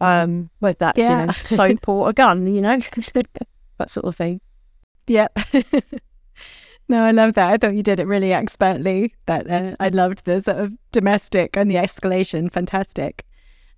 Um, 0.00 0.50
whether 0.60 0.76
that's, 0.78 0.98
yeah. 0.98 1.20
you 1.20 1.26
know, 1.26 1.32
soap 1.32 1.88
or 1.88 2.08
a 2.08 2.12
gun, 2.12 2.46
you 2.46 2.60
know, 2.60 2.78
that 3.78 3.90
sort 3.90 4.06
of 4.06 4.16
thing. 4.16 4.40
Yep. 5.06 5.38
No, 6.88 7.04
I 7.04 7.10
love 7.10 7.34
that. 7.34 7.52
I 7.52 7.56
thought 7.58 7.76
you 7.76 7.82
did 7.82 8.00
it 8.00 8.06
really 8.06 8.32
expertly. 8.32 9.14
That 9.26 9.50
uh, 9.50 9.76
I 9.78 9.90
loved 9.90 10.24
the 10.24 10.40
sort 10.40 10.56
of 10.56 10.72
domestic 10.90 11.56
and 11.56 11.70
the 11.70 11.74
escalation. 11.74 12.50
Fantastic. 12.50 13.24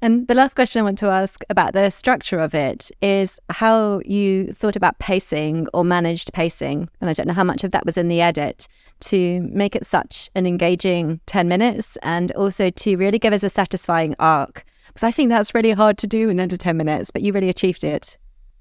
And 0.02 0.28
the 0.28 0.34
last 0.34 0.54
question 0.54 0.80
I 0.80 0.84
want 0.84 0.98
to 0.98 1.10
ask 1.10 1.42
about 1.50 1.74
the 1.74 1.90
structure 1.90 2.38
of 2.38 2.54
it 2.54 2.90
is 3.02 3.38
how 3.50 4.00
you 4.04 4.52
thought 4.54 4.76
about 4.76 4.98
pacing 4.98 5.66
or 5.74 5.84
managed 5.84 6.32
pacing. 6.32 6.88
And 7.00 7.10
I 7.10 7.12
don't 7.12 7.26
know 7.26 7.34
how 7.34 7.44
much 7.44 7.64
of 7.64 7.72
that 7.72 7.84
was 7.84 7.98
in 7.98 8.08
the 8.08 8.22
edit 8.22 8.66
to 9.00 9.42
make 9.52 9.76
it 9.76 9.84
such 9.84 10.30
an 10.34 10.46
engaging 10.46 11.20
10 11.26 11.48
minutes 11.48 11.98
and 12.02 12.32
also 12.32 12.70
to 12.70 12.96
really 12.96 13.18
give 13.18 13.34
us 13.34 13.42
a 13.42 13.50
satisfying 13.50 14.14
arc. 14.18 14.64
Because 14.88 15.02
I 15.02 15.10
think 15.10 15.28
that's 15.28 15.54
really 15.54 15.72
hard 15.72 15.98
to 15.98 16.06
do 16.06 16.30
in 16.30 16.40
under 16.40 16.56
10 16.56 16.76
minutes, 16.76 17.10
but 17.10 17.22
you 17.22 17.32
really 17.32 17.50
achieved 17.50 17.84
it. 17.84 18.16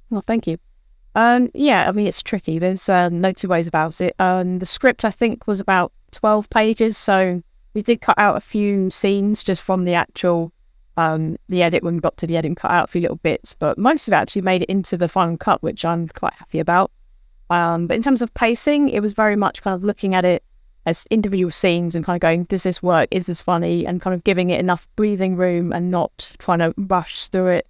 Well, 0.09 0.23
thank 0.25 0.45
you. 0.45 0.57
Um, 1.15 1.49
yeah, 1.53 1.87
I 1.87 1.91
mean, 1.91 2.07
it's 2.07 2.21
tricky. 2.21 2.59
There's 2.59 2.87
um, 2.87 3.19
no 3.19 3.31
two 3.31 3.47
ways 3.47 3.67
about 3.67 3.99
it. 4.01 4.15
Um, 4.19 4.59
the 4.59 4.65
script, 4.65 5.05
I 5.05 5.11
think, 5.11 5.47
was 5.47 5.59
about 5.59 5.91
12 6.11 6.49
pages. 6.49 6.97
So 6.97 7.41
we 7.73 7.81
did 7.81 8.01
cut 8.01 8.17
out 8.17 8.37
a 8.37 8.41
few 8.41 8.89
scenes 8.89 9.43
just 9.43 9.61
from 9.61 9.85
the 9.85 9.93
actual 9.93 10.51
um, 10.97 11.37
the 11.47 11.63
edit 11.63 11.81
when 11.81 11.95
we 11.95 12.01
got 12.01 12.17
to 12.17 12.27
the 12.27 12.35
edit 12.35 12.57
cut 12.57 12.71
out 12.71 12.83
a 12.85 12.87
few 12.91 13.01
little 13.01 13.17
bits. 13.17 13.53
But 13.53 13.77
most 13.77 14.07
of 14.07 14.13
it 14.13 14.17
actually 14.17 14.41
made 14.41 14.63
it 14.63 14.69
into 14.69 14.97
the 14.97 15.07
final 15.07 15.37
cut, 15.37 15.63
which 15.63 15.85
I'm 15.85 16.09
quite 16.09 16.33
happy 16.33 16.59
about. 16.59 16.91
Um, 17.49 17.87
but 17.87 17.95
in 17.95 18.01
terms 18.01 18.21
of 18.21 18.33
pacing, 18.33 18.89
it 18.89 18.99
was 18.99 19.13
very 19.13 19.35
much 19.35 19.61
kind 19.61 19.73
of 19.73 19.83
looking 19.83 20.13
at 20.13 20.25
it 20.25 20.43
as 20.85 21.07
individual 21.09 21.51
scenes 21.51 21.95
and 21.95 22.05
kind 22.05 22.15
of 22.15 22.21
going, 22.21 22.43
does 22.45 22.63
this 22.63 22.83
work? 22.83 23.07
Is 23.11 23.27
this 23.27 23.41
funny? 23.41 23.85
And 23.85 24.01
kind 24.01 24.13
of 24.13 24.23
giving 24.23 24.49
it 24.49 24.59
enough 24.59 24.87
breathing 24.95 25.35
room 25.35 25.71
and 25.71 25.89
not 25.89 26.33
trying 26.37 26.59
to 26.59 26.73
rush 26.77 27.29
through 27.29 27.47
it 27.47 27.67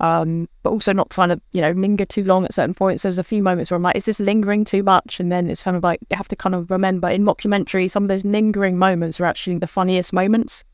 um, 0.00 0.48
but 0.62 0.70
also 0.70 0.92
not 0.92 1.10
trying 1.10 1.30
to, 1.30 1.40
you 1.52 1.62
know, 1.62 1.70
linger 1.72 2.04
too 2.04 2.24
long 2.24 2.44
at 2.44 2.54
certain 2.54 2.74
points. 2.74 3.02
There's 3.02 3.18
a 3.18 3.24
few 3.24 3.42
moments 3.42 3.70
where 3.70 3.76
I'm 3.76 3.82
like, 3.82 3.96
is 3.96 4.04
this 4.04 4.20
lingering 4.20 4.64
too 4.64 4.82
much? 4.82 5.20
And 5.20 5.32
then 5.32 5.48
it's 5.48 5.62
kind 5.62 5.76
of 5.76 5.82
like, 5.82 6.00
you 6.10 6.16
have 6.16 6.28
to 6.28 6.36
kind 6.36 6.54
of 6.54 6.70
remember 6.70 7.08
in 7.08 7.24
mockumentary, 7.24 7.90
some 7.90 8.04
of 8.04 8.08
those 8.08 8.24
lingering 8.24 8.78
moments 8.78 9.20
are 9.20 9.24
actually 9.24 9.58
the 9.58 9.66
funniest 9.66 10.12
moments. 10.12 10.64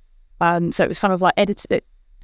Um, 0.40 0.72
so 0.72 0.82
it 0.82 0.88
was 0.88 0.98
kind 0.98 1.12
of 1.12 1.22
like 1.22 1.34
edit, 1.36 1.64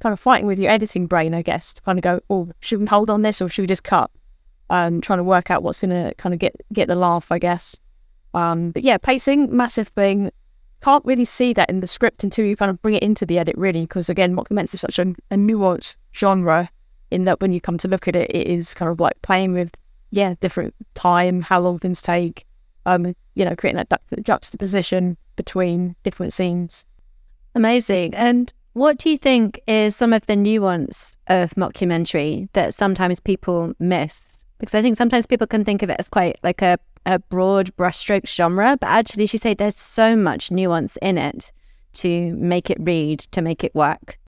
kind 0.01 0.13
of 0.13 0.19
fighting 0.19 0.45
with 0.45 0.59
your 0.59 0.71
editing 0.71 1.07
brain, 1.07 1.33
I 1.33 1.41
guess, 1.41 1.73
to 1.73 1.81
kind 1.81 1.97
of 1.97 2.03
go, 2.03 2.19
oh, 2.29 2.49
should 2.59 2.79
we 2.79 2.85
hold 2.85 3.09
on 3.09 3.21
this 3.21 3.41
or 3.41 3.49
should 3.49 3.63
we 3.63 3.67
just 3.67 3.83
cut? 3.83 4.11
Um, 4.69 5.01
trying 5.01 5.17
to 5.19 5.23
work 5.23 5.49
out 5.49 5.63
what's 5.63 5.79
going 5.79 5.89
to 5.89 6.13
kind 6.15 6.33
of 6.33 6.39
get 6.39 6.55
get 6.71 6.87
the 6.87 6.95
laugh, 6.95 7.31
I 7.31 7.39
guess. 7.39 7.75
Um, 8.33 8.71
but 8.71 8.83
yeah, 8.83 8.97
pacing, 8.97 9.55
massive 9.55 9.87
thing. 9.87 10.31
Can't 10.81 11.03
really 11.05 11.25
see 11.25 11.53
that 11.53 11.69
in 11.69 11.79
the 11.79 11.87
script 11.87 12.23
until 12.23 12.45
you 12.45 12.55
kind 12.55 12.69
of 12.69 12.81
bring 12.81 12.95
it 12.95 13.03
into 13.03 13.25
the 13.25 13.39
edit, 13.39 13.57
really, 13.57 13.81
because 13.81 14.09
again, 14.09 14.35
mockumentary 14.35 14.75
is 14.75 14.81
such 14.81 14.99
a, 14.99 15.13
a 15.31 15.35
nuanced 15.35 15.95
genre 16.13 16.69
in 17.11 17.25
that 17.25 17.41
when 17.41 17.51
you 17.51 17.61
come 17.61 17.77
to 17.77 17.87
look 17.87 18.07
at 18.07 18.15
it, 18.15 18.29
it 18.29 18.47
is 18.47 18.73
kind 18.73 18.91
of 18.91 18.99
like 18.99 19.21
playing 19.21 19.53
with, 19.53 19.75
yeah, 20.11 20.35
different 20.39 20.73
time, 20.93 21.41
how 21.41 21.59
long 21.59 21.79
things 21.79 22.01
take, 22.01 22.45
um, 22.85 23.15
you 23.35 23.45
know, 23.45 23.55
creating 23.55 23.83
that 23.89 24.01
ju- 24.15 24.21
juxtaposition 24.21 25.17
between 25.35 25.95
different 26.03 26.33
scenes. 26.33 26.85
Amazing. 27.55 28.13
And 28.15 28.53
what 28.73 28.97
do 28.97 29.09
you 29.09 29.17
think 29.17 29.59
is 29.67 29.95
some 29.95 30.13
of 30.13 30.25
the 30.27 30.35
nuance 30.35 31.17
of 31.27 31.51
mockumentary 31.55 32.49
that 32.53 32.73
sometimes 32.73 33.19
people 33.19 33.73
miss? 33.79 34.45
Because 34.59 34.75
I 34.75 34.81
think 34.81 34.97
sometimes 34.97 35.25
people 35.25 35.47
can 35.47 35.63
think 35.65 35.81
of 35.81 35.89
it 35.89 35.97
as 35.99 36.09
quite 36.09 36.37
like 36.43 36.61
a, 36.61 36.77
a 37.05 37.19
broad 37.19 37.75
brushstroke 37.77 38.27
genre, 38.27 38.77
but 38.79 38.87
actually, 38.87 39.25
she 39.25 39.37
said 39.37 39.57
there's 39.57 39.77
so 39.77 40.15
much 40.15 40.51
nuance 40.51 40.97
in 41.01 41.17
it 41.17 41.51
to 41.93 42.35
make 42.35 42.69
it 42.69 42.77
read, 42.79 43.19
to 43.31 43.41
make 43.41 43.63
it 43.63 43.73
work. 43.73 44.19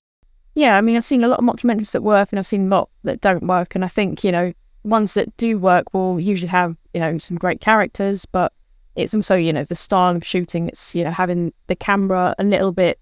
Yeah, 0.54 0.76
I 0.76 0.80
mean, 0.82 0.96
I've 0.96 1.04
seen 1.04 1.24
a 1.24 1.28
lot 1.28 1.38
of 1.38 1.44
documentaries 1.44 1.92
that 1.92 2.02
work 2.02 2.30
and 2.30 2.38
I've 2.38 2.46
seen 2.46 2.66
a 2.66 2.76
lot 2.76 2.90
that 3.04 3.20
don't 3.20 3.46
work. 3.46 3.74
And 3.74 3.84
I 3.84 3.88
think, 3.88 4.22
you 4.22 4.32
know, 4.32 4.52
ones 4.84 5.14
that 5.14 5.34
do 5.36 5.58
work 5.58 5.94
will 5.94 6.20
usually 6.20 6.48
have, 6.48 6.76
you 6.92 7.00
know, 7.00 7.18
some 7.18 7.38
great 7.38 7.60
characters, 7.60 8.26
but 8.26 8.52
it's 8.94 9.14
also, 9.14 9.34
you 9.34 9.52
know, 9.52 9.64
the 9.64 9.74
style 9.74 10.14
of 10.14 10.26
shooting. 10.26 10.68
It's, 10.68 10.94
you 10.94 11.04
know, 11.04 11.10
having 11.10 11.52
the 11.68 11.76
camera 11.76 12.34
a 12.38 12.44
little 12.44 12.72
bit 12.72 12.98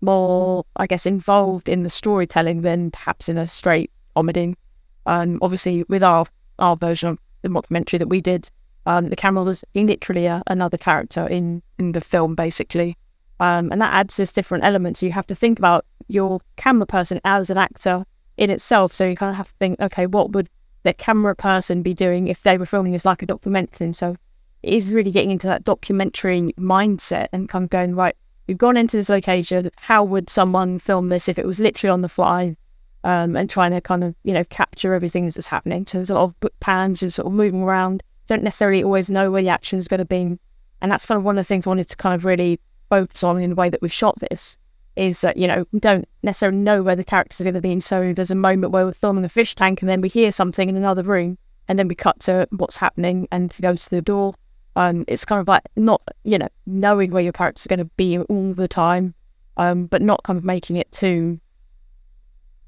more, 0.00 0.64
I 0.76 0.86
guess, 0.86 1.04
involved 1.04 1.68
in 1.68 1.82
the 1.82 1.90
storytelling 1.90 2.62
than 2.62 2.90
perhaps 2.90 3.28
in 3.28 3.36
a 3.36 3.46
straight 3.46 3.90
comedy. 4.14 4.56
Um, 5.04 5.38
obviously, 5.42 5.84
with 5.88 6.02
our, 6.02 6.26
our 6.58 6.76
version 6.76 7.10
of 7.10 7.18
the 7.42 7.50
documentary 7.50 7.98
that 7.98 8.08
we 8.08 8.20
did, 8.22 8.50
um, 8.86 9.08
the 9.08 9.16
camera 9.16 9.44
was 9.44 9.64
literally 9.74 10.26
a, 10.26 10.42
another 10.46 10.78
character 10.78 11.26
in, 11.26 11.62
in 11.78 11.92
the 11.92 12.00
film, 12.00 12.34
basically. 12.34 12.96
Um, 13.40 13.70
and 13.70 13.80
that 13.82 13.92
adds 13.92 14.16
this 14.16 14.32
different 14.32 14.64
element. 14.64 14.96
So 14.96 15.06
you 15.06 15.12
have 15.12 15.26
to 15.26 15.34
think 15.34 15.58
about 15.58 15.84
your 16.08 16.40
camera 16.56 16.86
person 16.86 17.20
as 17.24 17.50
an 17.50 17.58
actor 17.58 18.04
in 18.36 18.50
itself. 18.50 18.94
So 18.94 19.06
you 19.06 19.16
kind 19.16 19.30
of 19.30 19.36
have 19.36 19.48
to 19.48 19.54
think, 19.58 19.80
okay, 19.80 20.06
what 20.06 20.32
would 20.32 20.48
the 20.84 20.94
camera 20.94 21.34
person 21.34 21.82
be 21.82 21.94
doing 21.94 22.28
if 22.28 22.42
they 22.42 22.58
were 22.58 22.66
filming 22.66 22.94
as 22.94 23.04
like 23.04 23.22
a 23.22 23.26
documentary? 23.26 23.92
So 23.92 24.16
it 24.62 24.72
is 24.72 24.92
really 24.92 25.10
getting 25.10 25.30
into 25.30 25.46
that 25.48 25.64
documentary 25.64 26.54
mindset 26.58 27.28
and 27.32 27.48
kind 27.48 27.64
of 27.64 27.70
going, 27.70 27.94
right, 27.94 28.16
we've 28.46 28.58
gone 28.58 28.76
into 28.76 28.96
this 28.96 29.08
location. 29.08 29.70
How 29.76 30.02
would 30.04 30.30
someone 30.30 30.78
film 30.78 31.08
this 31.08 31.28
if 31.28 31.38
it 31.38 31.46
was 31.46 31.60
literally 31.60 31.92
on 31.92 32.02
the 32.02 32.08
fly? 32.08 32.56
Um, 33.04 33.36
and 33.36 33.48
trying 33.48 33.70
to 33.70 33.80
kind 33.80 34.02
of, 34.02 34.16
you 34.24 34.32
know, 34.32 34.42
capture 34.44 34.92
everything 34.92 35.26
that's 35.26 35.46
happening. 35.46 35.86
So 35.86 35.98
there's 35.98 36.10
a 36.10 36.14
lot 36.14 36.34
of 36.42 36.50
pans 36.58 37.04
and 37.04 37.14
sort 37.14 37.26
of 37.26 37.34
moving 37.34 37.62
around. 37.62 38.02
Don't 38.26 38.42
necessarily 38.42 38.82
always 38.82 39.08
know 39.08 39.30
where 39.30 39.42
the 39.42 39.48
action 39.48 39.78
is 39.78 39.86
going 39.86 39.98
to 39.98 40.04
be. 40.04 40.36
And 40.80 40.90
that's 40.90 41.06
kind 41.06 41.16
of 41.16 41.22
one 41.22 41.38
of 41.38 41.44
the 41.44 41.46
things 41.46 41.66
I 41.66 41.70
wanted 41.70 41.88
to 41.90 41.96
kind 41.96 42.16
of 42.16 42.24
really 42.24 42.58
focus 42.88 43.22
on 43.22 43.40
in 43.40 43.50
the 43.50 43.56
way 43.56 43.68
that 43.68 43.82
we've 43.82 43.92
shot 43.92 44.18
this 44.30 44.56
is 44.96 45.20
that, 45.20 45.36
you 45.36 45.46
know, 45.46 45.66
we 45.72 45.78
don't 45.78 46.08
necessarily 46.22 46.58
know 46.58 46.82
where 46.82 46.96
the 46.96 47.04
characters 47.04 47.40
are 47.40 47.44
going 47.44 47.54
to 47.54 47.60
be. 47.60 47.72
And 47.72 47.84
so 47.84 48.12
there's 48.12 48.30
a 48.30 48.34
moment 48.36 48.72
where 48.72 48.86
we're 48.86 48.94
filming 48.94 49.24
a 49.24 49.28
fish 49.28 49.54
tank 49.54 49.82
and 49.82 49.88
then 49.88 50.00
we 50.00 50.08
hear 50.08 50.32
something 50.32 50.68
in 50.68 50.76
another 50.76 51.02
room 51.02 51.36
and 51.68 51.78
then 51.78 51.88
we 51.88 51.94
cut 51.94 52.18
to 52.20 52.48
what's 52.50 52.76
happening 52.76 53.28
and 53.30 53.52
he 53.52 53.62
goes 53.62 53.84
to 53.84 53.90
the 53.90 54.00
door. 54.00 54.34
Um, 54.74 55.04
it's 55.06 55.24
kind 55.24 55.40
of 55.40 55.48
like 55.48 55.62
not, 55.76 56.02
you 56.24 56.38
know, 56.38 56.48
knowing 56.66 57.10
where 57.10 57.22
your 57.22 57.32
characters 57.32 57.66
are 57.66 57.68
going 57.68 57.78
to 57.78 57.90
be 57.96 58.18
all 58.18 58.54
the 58.54 58.68
time, 58.68 59.14
um, 59.56 59.86
but 59.86 60.02
not 60.02 60.22
kind 60.22 60.38
of 60.38 60.44
making 60.44 60.76
it 60.76 60.90
too, 60.92 61.40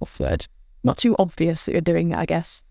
off 0.00 0.20
not 0.84 0.96
too 0.96 1.16
obvious 1.18 1.64
that 1.64 1.72
you're 1.72 1.80
doing 1.80 2.12
it, 2.12 2.16
I 2.16 2.24
guess. 2.26 2.62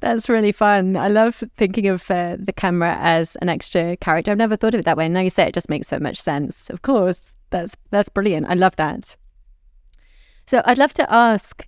That's 0.00 0.28
really 0.28 0.52
fun. 0.52 0.96
I 0.96 1.08
love 1.08 1.42
thinking 1.56 1.88
of 1.88 2.08
uh, 2.10 2.36
the 2.38 2.52
camera 2.52 2.96
as 3.00 3.36
an 3.36 3.48
extra 3.48 3.96
character. 3.96 4.30
I've 4.30 4.38
never 4.38 4.56
thought 4.56 4.74
of 4.74 4.80
it 4.80 4.84
that 4.84 4.96
way. 4.96 5.08
Now 5.08 5.20
you 5.20 5.30
say 5.30 5.44
it, 5.44 5.48
it 5.48 5.54
just 5.54 5.68
makes 5.68 5.88
so 5.88 5.98
much 5.98 6.20
sense. 6.20 6.70
Of 6.70 6.82
course, 6.82 7.36
that's 7.50 7.76
that's 7.90 8.08
brilliant. 8.08 8.46
I 8.48 8.54
love 8.54 8.76
that. 8.76 9.16
So 10.46 10.62
I'd 10.64 10.78
love 10.78 10.92
to 10.94 11.12
ask 11.12 11.66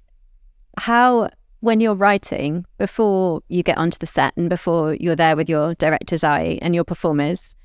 how, 0.78 1.28
when 1.60 1.80
you're 1.80 1.94
writing, 1.94 2.64
before 2.78 3.42
you 3.48 3.62
get 3.62 3.76
onto 3.76 3.98
the 3.98 4.06
set 4.06 4.34
and 4.36 4.48
before 4.48 4.94
you're 4.94 5.16
there 5.16 5.36
with 5.36 5.48
your 5.48 5.74
director's 5.74 6.24
eye 6.24 6.58
and 6.62 6.74
your 6.74 6.84
performers, 6.84 7.56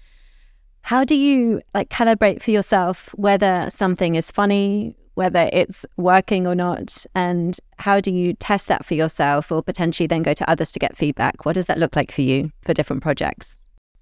how 0.82 1.04
do 1.04 1.16
you 1.16 1.62
like 1.74 1.90
calibrate 1.90 2.42
for 2.44 2.52
yourself 2.52 3.10
whether 3.16 3.70
something 3.74 4.16
is 4.16 4.32
funny, 4.32 4.96
whether 5.16 5.50
it's 5.52 5.86
working 5.98 6.46
or 6.48 6.56
not? 6.56 7.06
And 7.16 7.60
how 7.78 8.00
do 8.00 8.12
you 8.12 8.34
test 8.34 8.68
that 8.68 8.86
for 8.86 8.94
yourself 8.94 9.52
or 9.52 9.64
potentially 9.64 10.08
then 10.08 10.24
go 10.24 10.34
to 10.34 10.50
others 10.50 10.72
to 10.74 10.80
get 10.80 10.96
feedback? 10.96 11.46
What 11.46 11.54
does 11.54 11.66
that 11.66 11.80
look 11.80 11.96
like 11.96 12.12
for 12.12 12.22
you 12.22 12.52
for 12.62 12.74
different 12.74 13.02
projects? 13.02 13.58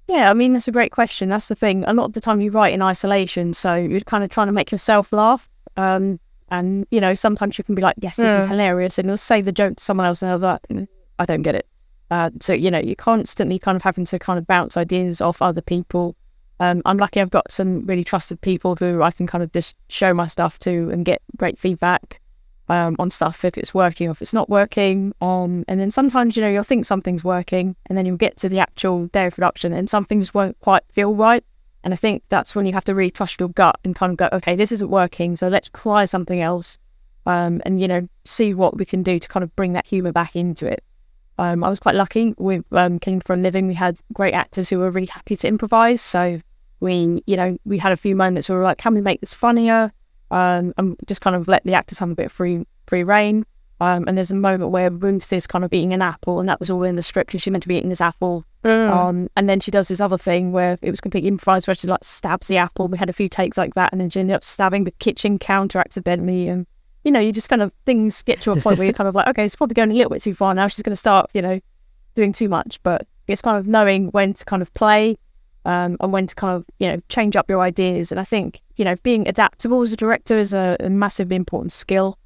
Yeah, 0.08 0.30
I 0.30 0.34
mean, 0.34 0.54
that's 0.54 0.68
a 0.68 0.72
great 0.72 0.92
question. 0.92 1.30
That's 1.30 1.48
the 1.48 1.56
thing. 1.56 1.86
A 1.86 1.94
lot 1.94 2.06
of 2.06 2.14
the 2.14 2.22
time 2.22 2.42
you 2.42 2.52
write 2.52 2.74
in 2.74 2.82
isolation, 2.82 3.54
so 3.54 3.76
you're 3.76 4.02
kind 4.02 4.24
of 4.24 4.30
trying 4.30 4.48
to 4.48 4.54
make 4.54 4.72
yourself 4.72 5.14
laugh. 5.14 5.50
Um, 5.78 6.20
and, 6.52 6.86
you 6.92 7.00
know, 7.00 7.16
sometimes 7.16 7.58
you 7.58 7.64
can 7.64 7.74
be 7.74 7.82
like, 7.82 7.96
yes, 8.00 8.18
this 8.18 8.32
yeah. 8.32 8.40
is 8.42 8.48
hilarious. 8.48 9.00
And 9.00 9.08
you'll 9.08 9.18
say 9.18 9.42
the 9.42 9.52
joke 9.52 9.78
to 9.78 9.84
someone 9.84 10.06
else 10.06 10.22
and 10.22 10.30
they're 10.30 10.38
like, 10.38 10.88
I 11.20 11.26
don't 11.26 11.42
get 11.42 11.56
it. 11.56 11.68
Uh, 12.12 12.30
so, 12.42 12.54
you 12.54 12.70
know, 12.70 12.80
you're 12.80 12.96
constantly 12.96 13.58
kind 13.58 13.76
of 13.76 13.82
having 13.82 14.06
to 14.06 14.20
kind 14.20 14.38
of 14.38 14.46
bounce 14.46 14.78
ideas 14.78 15.22
off 15.22 15.42
other 15.42 15.62
people 15.62 16.16
um, 16.64 16.82
I'm 16.86 16.98
lucky 16.98 17.20
I've 17.20 17.30
got 17.30 17.52
some 17.52 17.86
really 17.86 18.06
trusted 18.06 18.40
people 18.40 18.78
who 18.78 19.02
I 19.04 19.12
can 19.12 19.28
kind 19.28 19.44
of 19.44 19.52
just 19.52 19.76
show 19.90 20.14
my 20.14 20.28
stuff 20.28 20.58
to 20.60 20.90
and 20.92 21.04
get 21.04 21.22
great 21.36 21.60
feedback 21.60 22.22
um, 22.70 22.96
on 23.00 23.12
stuff 23.12 23.44
if 23.44 23.58
it's 23.58 23.74
working 23.74 24.08
or 24.08 24.12
if 24.12 24.22
it's 24.22 24.32
not 24.32 24.50
working. 24.50 25.14
Um, 25.20 25.66
and 25.68 25.78
then 25.78 25.92
sometimes, 25.92 26.38
you 26.38 26.42
know, 26.42 26.48
you'll 26.48 26.64
think 26.64 26.86
something's 26.86 27.22
working 27.22 27.76
and 27.88 27.98
then 27.98 28.06
you'll 28.06 28.16
get 28.16 28.38
to 28.38 28.50
the 28.50 28.60
actual 28.60 29.08
day 29.08 29.26
of 29.26 29.36
production 29.36 29.74
and 29.74 29.90
some 29.90 30.06
things 30.06 30.34
won't 30.34 30.58
quite 30.62 30.84
feel 30.94 31.14
right. 31.14 31.44
And 31.84 31.94
I 31.94 31.98
think 31.98 32.24
that's 32.30 32.56
when 32.56 32.66
you 32.66 32.72
have 32.72 32.86
to 32.86 32.96
really 32.96 33.12
trust 33.12 33.42
your 33.42 33.50
gut 33.50 33.78
and 33.84 33.94
kind 33.94 34.12
of 34.12 34.18
go, 34.18 34.30
okay, 34.32 34.56
this 34.56 34.72
isn't 34.72 34.90
working, 34.90 35.36
so 35.36 35.50
let's 35.50 35.70
try 35.74 36.06
something 36.06 36.40
else. 36.40 36.78
Um, 37.26 37.62
and 37.66 37.82
you 37.82 37.90
know, 37.90 38.08
see 38.24 38.54
what 38.54 38.78
we 38.78 38.86
can 38.86 39.04
do 39.04 39.20
to 39.20 39.28
kind 39.28 39.44
of 39.44 39.54
bring 39.58 39.74
that 39.74 39.86
humor 39.86 40.14
back 40.14 40.34
into 40.34 40.66
it. 40.66 40.82
Um, 41.38 41.62
I 41.62 41.68
was 41.68 41.80
quite 41.80 41.96
lucky 41.96 42.34
with 42.38 42.64
um, 42.72 43.00
for 43.26 43.34
a 43.34 43.38
Living. 43.38 43.68
We 43.68 43.74
had 43.74 43.98
great 44.14 44.34
actors 44.34 44.70
who 44.70 44.80
were 44.80 44.92
really 44.92 45.08
happy 45.08 45.36
to 45.36 45.48
improvise. 45.48 46.02
So 46.02 46.40
we, 46.84 47.24
you 47.26 47.36
know, 47.36 47.58
we 47.66 47.80
had 47.80 47.92
a 47.92 47.98
few 47.98 48.16
moments 48.16 48.50
where 48.50 48.58
we 48.58 48.60
were 48.60 48.66
like, 48.68 48.78
can 48.78 48.94
we 48.94 49.02
make 49.02 49.22
this 49.22 49.34
funnier? 49.34 49.92
Um, 50.30 50.74
and 50.78 50.98
just 51.08 51.22
kind 51.22 51.36
of 51.36 51.48
let 51.48 51.64
the 51.64 51.74
actors 51.74 52.00
have 52.00 52.10
a 52.10 52.16
bit 52.16 52.28
of 52.28 52.32
free 52.32 52.66
free 52.86 53.04
reign. 53.04 53.46
Um, 53.80 54.06
and 54.08 54.18
there's 54.18 54.32
a 54.32 54.36
moment 54.36 54.72
where 54.72 54.90
Ruth 54.90 55.34
is 55.34 55.48
kind 55.48 55.66
of 55.66 55.74
eating 55.74 55.94
an 55.94 56.02
apple, 56.02 56.40
and 56.40 56.48
that 56.48 56.60
was 56.60 56.70
all 56.70 56.84
in 56.84 56.96
the 56.96 57.04
script, 57.04 57.34
and 57.34 57.42
she's 57.42 57.52
meant 57.52 57.64
to 57.64 57.68
be 57.68 57.76
eating 57.76 57.90
this 57.90 58.02
apple. 58.02 58.46
Mm. 58.64 58.90
Um, 58.92 59.30
and 59.36 59.50
then 59.50 59.60
she 59.60 59.72
does 59.72 59.88
this 59.88 60.00
other 60.00 60.18
thing 60.18 60.52
where 60.52 60.78
it 60.82 60.92
was 60.92 61.02
completely 61.02 61.28
improvised, 61.28 61.68
where 61.68 61.76
she 61.76 61.88
like 61.88 62.04
stabs 62.04 62.48
the 62.48 62.58
apple. 62.58 62.88
We 62.88 62.98
had 62.98 63.10
a 63.10 63.14
few 63.14 63.28
takes 63.28 63.58
like 63.58 63.74
that, 63.74 63.92
and 63.92 64.00
then 64.00 64.10
she 64.10 64.20
ended 64.20 64.36
up 64.36 64.44
stabbing 64.44 64.84
the 64.84 64.92
kitchen 64.92 65.40
counter 65.40 65.80
accidentally. 65.80 66.48
And 66.48 66.66
you 67.04 67.12
know, 67.12 67.20
you 67.20 67.32
just 67.32 67.50
kind 67.50 67.62
of 67.62 67.72
things 67.86 68.22
get 68.22 68.42
to 68.42 68.52
a 68.52 68.56
point 68.56 68.78
where 68.78 68.86
you're 68.86 68.94
kind 68.94 69.08
of 69.08 69.16
like, 69.16 69.28
okay, 69.28 69.44
it's 69.44 69.56
probably 69.56 69.74
going 69.74 69.92
a 69.92 69.96
little 69.96 70.12
bit 70.12 70.22
too 70.22 70.34
far 70.34 70.54
now. 70.54 70.68
She's 70.68 70.82
going 70.82 70.94
to 70.94 70.98
start, 70.98 71.30
you 71.34 71.42
know, 71.42 71.60
doing 72.14 72.32
too 72.32 72.48
much. 72.48 72.82
But 72.84 73.08
it's 73.28 73.42
kind 73.42 73.58
of 73.58 73.68
knowing 73.68 74.08
when 74.10 74.34
to 74.34 74.46
kind 74.46 74.62
of 74.62 74.74
play 74.74 75.18
um, 75.66 75.98
and 76.00 76.12
when 76.12 76.28
to 76.28 76.36
kind 76.36 76.56
of, 76.56 76.66
you 76.80 76.88
know, 76.88 77.00
change 77.10 77.36
up 77.36 77.50
your 77.50 77.62
ideas. 77.62 78.12
And 78.12 78.20
I 78.20 78.24
think, 78.24 78.62
you 78.76 78.86
know, 78.86 78.96
being 79.04 79.28
adaptable 79.28 79.82
as 79.82 79.94
a 79.94 79.98
director 79.98 80.38
is 80.38 80.54
a, 80.54 80.78
a 80.80 80.90
massively 80.90 81.36
important 81.36 81.72
skill. 81.72 82.18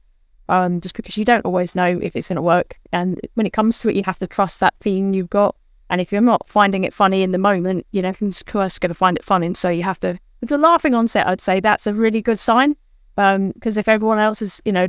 Um, 0.50 0.80
just 0.80 0.96
because 0.96 1.18
you 1.18 1.26
don't 1.26 1.44
always 1.44 1.76
know 1.76 2.00
if 2.02 2.16
it's 2.16 2.30
going 2.30 2.38
to 2.38 2.42
work. 2.42 2.80
And 2.94 3.20
when 3.34 3.46
it 3.46 3.52
comes 3.52 3.80
to 3.80 3.90
it, 3.90 3.98
you 3.98 4.04
have 4.06 4.18
to 4.20 4.28
trust 4.28 4.62
that 4.62 4.76
feeling 4.80 5.14
you've 5.14 5.30
got. 5.30 5.58
And 5.90 6.00
if 6.00 6.10
you're 6.12 6.22
not 6.22 6.48
finding 6.48 6.86
it 6.86 6.94
funny 6.94 7.22
in 7.22 7.32
the 7.32 7.38
moment, 7.38 7.86
you 7.92 8.02
know, 8.02 8.14
who's 8.14 8.44
course 8.44 8.80
going 8.80 8.90
to 8.90 8.96
find 8.96 9.18
it 9.18 9.26
funny? 9.26 9.48
And 9.48 9.58
so 9.58 9.68
you 9.68 9.84
have 9.84 10.00
to, 10.00 10.18
if 10.42 10.50
you're 10.50 10.58
laughing 10.58 10.94
on 10.94 11.06
set, 11.08 11.28
I'd 11.28 11.42
say 11.42 11.60
that's 11.60 11.86
a 11.86 11.94
really 11.94 12.22
good 12.22 12.40
sign 12.40 12.78
because 13.16 13.36
um, 13.78 13.80
if 13.80 13.88
everyone 13.88 14.20
else 14.20 14.42
is, 14.42 14.62
you 14.64 14.72
know, 14.72 14.88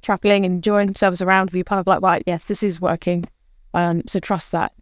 chuckling 0.00 0.44
and 0.46 0.54
enjoying 0.54 0.86
themselves 0.86 1.20
around 1.20 1.52
you, 1.52 1.64
kind 1.64 1.80
of 1.80 1.86
like, 1.86 2.00
right, 2.00 2.22
yes, 2.26 2.44
this 2.44 2.62
is 2.62 2.80
working. 2.80 3.24
Um, 3.74 4.02
so 4.06 4.18
trust 4.20 4.52
that. 4.52 4.72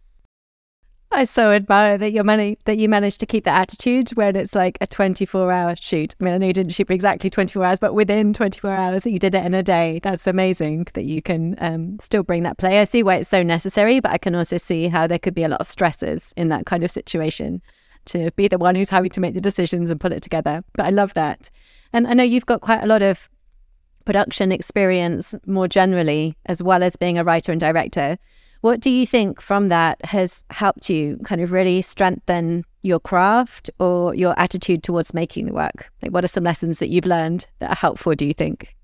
I 1.15 1.23
so 1.23 1.53
admire 1.53 1.97
that 1.97 2.59
that 2.65 2.77
you 2.77 2.89
managed 2.89 3.21
to 3.21 3.27
keep 3.27 3.45
that 3.45 3.61
attitude 3.61 4.11
when 4.11 4.35
it's 4.35 4.53
like 4.53 4.77
a 4.81 4.87
24 4.87 5.53
hour 5.53 5.77
shoot. 5.77 6.17
I 6.21 6.25
mean, 6.25 6.35
I 6.35 6.39
know 6.39 6.47
you 6.49 6.53
didn't 6.53 6.73
shoot 6.73 6.89
for 6.89 6.93
exactly 6.93 7.31
24 7.31 7.65
hours, 7.65 7.79
but 7.79 7.95
within 7.95 8.33
24 8.33 8.69
hours 8.73 9.05
that 9.05 9.13
you 9.13 9.21
did 9.21 9.33
it 9.33 9.45
in 9.45 9.55
a 9.55 9.63
day. 9.63 10.01
That's 10.03 10.27
amazing 10.27 10.89
that 10.95 11.05
you 11.05 11.23
can 11.23 11.55
um, 11.61 12.01
still 12.03 12.25
bring 12.25 12.43
that 12.43 12.59
play. 12.59 12.81
I 12.81 12.85
see 12.85 13.05
why 13.05 13.17
it's 13.17 13.29
so 13.29 13.45
necessary, 13.45 14.01
but 14.01 14.11
I 14.11 14.19
can 14.19 14.35
also 14.35 14.57
see 14.57 14.89
how 14.89 15.07
there 15.07 15.21
could 15.21 15.35
be 15.35 15.45
a 15.45 15.49
lot 15.49 15.61
of 15.61 15.69
stresses 15.69 16.35
in 16.37 16.49
that 16.49 16.67
kind 16.67 16.83
of 16.83 16.91
situation 16.91 17.63
to 18.07 18.33
be 18.33 18.49
the 18.49 18.59
one 18.59 18.75
who's 18.75 18.91
having 18.91 19.11
to 19.11 19.21
make 19.21 19.35
the 19.35 19.41
decisions 19.41 19.91
and 19.91 20.01
put 20.01 20.13
it 20.13 20.23
together. 20.23 20.65
But 20.75 20.87
I 20.87 20.91
love 20.91 21.15
that. 21.15 21.49
And 21.93 22.09
I 22.09 22.15
know 22.15 22.25
you've 22.25 22.47
got 22.47 22.61
quite 22.61 22.83
a 22.83 22.89
lot 22.89 23.03
of 23.03 23.31
production 24.05 24.51
experience 24.51 25.33
more 25.47 25.69
generally, 25.69 26.37
as 26.47 26.61
well 26.61 26.83
as 26.83 26.97
being 26.97 27.19
a 27.19 27.25
writer 27.25 27.53
and 27.53 27.61
director. 27.61 28.19
What 28.65 28.81
do 28.81 28.89
you 28.89 29.07
think 29.07 29.43
from 29.43 29.69
that 29.69 30.03
has 30.07 30.47
helped 30.49 30.89
you 30.89 31.19
kind 31.23 31.43
of 31.43 31.53
really 31.53 31.83
strengthen 31.83 32.65
your 32.81 32.99
craft 32.99 33.69
or 33.79 34.15
your 34.15 34.33
attitude 34.41 34.83
towards 34.83 35.13
making 35.13 35.45
the 35.45 35.53
work? 35.53 35.91
Like, 36.01 36.13
what 36.13 36.25
are 36.25 36.29
some 36.29 36.45
lessons 36.45 36.79
that 36.79 36.89
you've 36.89 37.05
learned 37.05 37.47
that 37.59 37.69
are 37.69 37.75
helpful, 37.75 38.15
do 38.15 38.25
you 38.25 38.33
think? 38.33 38.75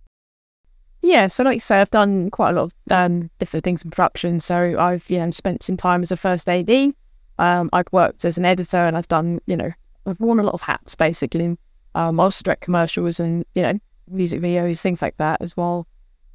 Yeah, 1.00 1.28
so 1.28 1.44
like 1.44 1.54
you 1.54 1.60
say, 1.60 1.80
I've 1.80 1.88
done 1.88 2.30
quite 2.30 2.50
a 2.50 2.52
lot 2.52 2.64
of 2.64 2.74
um, 2.90 3.30
different 3.38 3.64
things 3.64 3.82
in 3.82 3.90
production. 3.90 4.38
So 4.38 4.76
I've, 4.78 5.08
you 5.08 5.16
know, 5.16 5.30
spent 5.30 5.62
some 5.62 5.78
time 5.78 6.02
as 6.02 6.12
a 6.12 6.16
first 6.18 6.46
AD. 6.46 6.92
Um, 7.38 7.70
I've 7.72 7.88
worked 7.90 8.26
as 8.26 8.36
an 8.36 8.44
editor 8.44 8.76
and 8.76 8.98
I've 8.98 9.08
done, 9.08 9.40
you 9.46 9.56
know, 9.56 9.72
I've 10.04 10.20
worn 10.20 10.40
a 10.40 10.42
lot 10.42 10.52
of 10.52 10.60
hats 10.60 10.94
basically. 10.94 11.56
Um, 11.94 12.20
I 12.20 12.24
also 12.24 12.42
direct 12.42 12.60
commercials 12.60 13.18
and 13.18 13.46
you 13.54 13.62
know 13.62 13.78
music 14.10 14.42
videos, 14.42 14.82
things 14.82 15.00
like 15.00 15.16
that 15.16 15.40
as 15.40 15.56
well. 15.56 15.86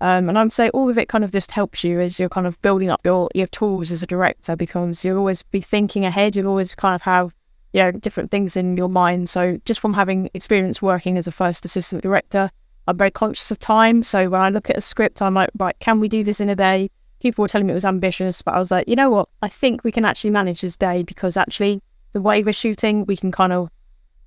Um, 0.02 0.28
and 0.28 0.38
I'd 0.38 0.52
say 0.52 0.70
all 0.70 0.90
of 0.90 0.98
it 0.98 1.08
kind 1.08 1.24
of 1.24 1.32
just 1.32 1.52
helps 1.52 1.84
you 1.84 2.02
as 2.02 2.20
you're 2.20 2.30
kind 2.30 2.46
of 2.46 2.62
building 2.62 2.90
up 2.90 3.02
your 3.06 3.30
your 3.34 3.48
tools 3.48 3.92
as 3.92 4.04
a 4.04 4.08
director 4.08 4.56
because 4.56 5.04
you'll 5.04 5.18
always 5.18 5.42
be 5.42 5.62
thinking 5.62 6.06
ahead. 6.06 6.36
You'll 6.36 6.48
always 6.48 6.76
kind 6.76 6.96
of 6.96 7.02
have 7.04 7.34
you 7.74 7.82
know 7.82 7.92
different 7.92 8.32
things 8.32 8.56
in 8.56 8.76
your 8.76 8.90
mind. 8.90 9.30
So 9.30 9.60
just 9.66 9.80
from 9.80 9.94
having 9.94 10.30
experience 10.34 10.82
working 10.82 11.18
as 11.18 11.28
a 11.28 11.32
first 11.32 11.64
assistant 11.66 12.04
director, 12.04 12.52
I'm 12.88 12.98
very 12.98 13.12
conscious 13.12 13.52
of 13.52 13.60
time. 13.60 14.04
So 14.04 14.30
when 14.30 14.42
I 14.42 14.50
look 14.50 14.70
at 14.70 14.78
a 14.78 14.82
script, 14.82 15.22
I'm 15.22 15.34
like, 15.34 15.50
right, 15.58 15.76
can 15.80 16.00
we 16.00 16.10
do 16.10 16.24
this 16.24 16.42
in 16.42 16.50
a 16.50 16.56
day? 16.56 16.90
People 17.22 17.42
were 17.44 17.48
telling 17.48 17.68
me 17.68 17.72
it 17.72 17.76
was 17.76 17.86
ambitious, 17.86 18.42
but 18.42 18.54
I 18.54 18.60
was 18.60 18.72
like, 18.72 18.88
you 18.88 18.96
know 18.96 19.10
what? 19.10 19.30
I 19.42 19.48
think 19.48 19.84
we 19.84 19.92
can 19.92 20.06
actually 20.06 20.30
manage 20.30 20.62
this 20.62 20.76
day 20.76 21.04
because 21.04 21.38
actually 21.38 21.82
the 22.12 22.22
way 22.22 22.44
we're 22.44 22.54
shooting, 22.54 23.06
we 23.06 23.18
can 23.18 23.32
kind 23.32 23.54
of 23.54 23.70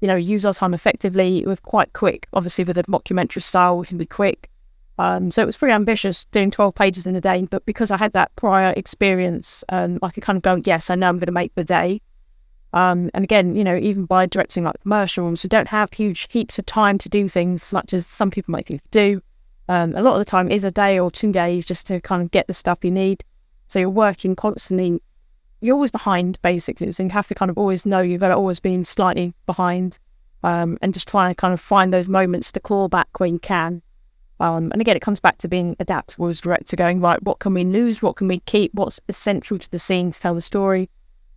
you 0.00 0.08
know, 0.08 0.14
use 0.14 0.44
our 0.44 0.54
time 0.54 0.74
effectively. 0.74 1.42
We're 1.44 1.56
quite 1.56 1.92
quick. 1.92 2.28
Obviously, 2.32 2.64
with 2.64 2.78
a 2.78 2.82
documentary 2.84 3.42
style, 3.42 3.78
we 3.78 3.86
can 3.86 3.98
be 3.98 4.06
quick. 4.06 4.48
Um, 4.98 5.30
so 5.30 5.42
it 5.42 5.46
was 5.46 5.56
pretty 5.56 5.72
ambitious 5.72 6.24
doing 6.32 6.50
12 6.50 6.74
pages 6.74 7.06
in 7.06 7.14
a 7.14 7.20
day, 7.20 7.46
but 7.48 7.64
because 7.64 7.90
I 7.90 7.96
had 7.96 8.12
that 8.14 8.34
prior 8.34 8.74
experience, 8.76 9.62
um, 9.68 9.98
I 10.02 10.10
could 10.10 10.24
kind 10.24 10.36
of 10.36 10.42
go, 10.42 10.60
yes, 10.64 10.90
I 10.90 10.96
know 10.96 11.08
I'm 11.08 11.18
going 11.18 11.26
to 11.26 11.32
make 11.32 11.54
the 11.54 11.64
day. 11.64 12.00
Um, 12.72 13.10
and 13.14 13.24
again, 13.24 13.54
you 13.54 13.64
know, 13.64 13.76
even 13.76 14.04
by 14.04 14.26
directing 14.26 14.64
like 14.64 14.80
commercials, 14.82 15.44
you 15.44 15.48
don't 15.48 15.68
have 15.68 15.92
huge 15.92 16.26
heaps 16.30 16.58
of 16.58 16.66
time 16.66 16.98
to 16.98 17.08
do 17.08 17.28
things 17.28 17.72
much 17.72 17.94
as 17.94 18.06
some 18.06 18.30
people 18.30 18.52
might 18.52 18.66
think 18.66 18.82
do. 18.90 19.22
Um, 19.68 19.94
a 19.94 20.02
lot 20.02 20.14
of 20.14 20.18
the 20.18 20.30
time 20.30 20.50
is 20.50 20.64
a 20.64 20.70
day 20.70 20.98
or 20.98 21.10
two 21.10 21.32
days 21.32 21.64
just 21.64 21.86
to 21.86 22.00
kind 22.00 22.22
of 22.22 22.30
get 22.30 22.46
the 22.46 22.54
stuff 22.54 22.78
you 22.82 22.90
need. 22.90 23.24
So 23.68 23.78
you're 23.78 23.90
working 23.90 24.34
constantly. 24.34 25.00
You're 25.60 25.74
always 25.74 25.90
behind, 25.90 26.40
basically. 26.42 26.90
So 26.92 27.02
you 27.02 27.10
have 27.10 27.26
to 27.28 27.34
kind 27.34 27.50
of 27.50 27.58
always 27.58 27.84
know 27.84 28.00
you've 28.00 28.22
always 28.22 28.60
been 28.60 28.84
slightly 28.84 29.34
behind, 29.46 29.98
um, 30.42 30.78
and 30.80 30.94
just 30.94 31.08
try 31.08 31.28
to 31.28 31.34
kind 31.34 31.52
of 31.52 31.60
find 31.60 31.92
those 31.92 32.08
moments 32.08 32.50
to 32.52 32.60
claw 32.60 32.88
back 32.88 33.08
when 33.18 33.34
you 33.34 33.38
can. 33.38 33.82
Um, 34.40 34.70
and 34.72 34.80
again, 34.80 34.96
it 34.96 35.02
comes 35.02 35.20
back 35.20 35.38
to 35.38 35.48
being 35.48 35.76
adaptable 35.80 36.28
as 36.28 36.40
director, 36.40 36.76
going 36.76 37.00
right. 37.00 37.22
What 37.22 37.40
can 37.40 37.54
we 37.54 37.64
lose? 37.64 38.02
What 38.02 38.16
can 38.16 38.28
we 38.28 38.40
keep? 38.40 38.72
What's 38.74 39.00
essential 39.08 39.58
to 39.58 39.70
the 39.70 39.78
scene 39.78 40.10
to 40.12 40.20
tell 40.20 40.34
the 40.34 40.42
story? 40.42 40.88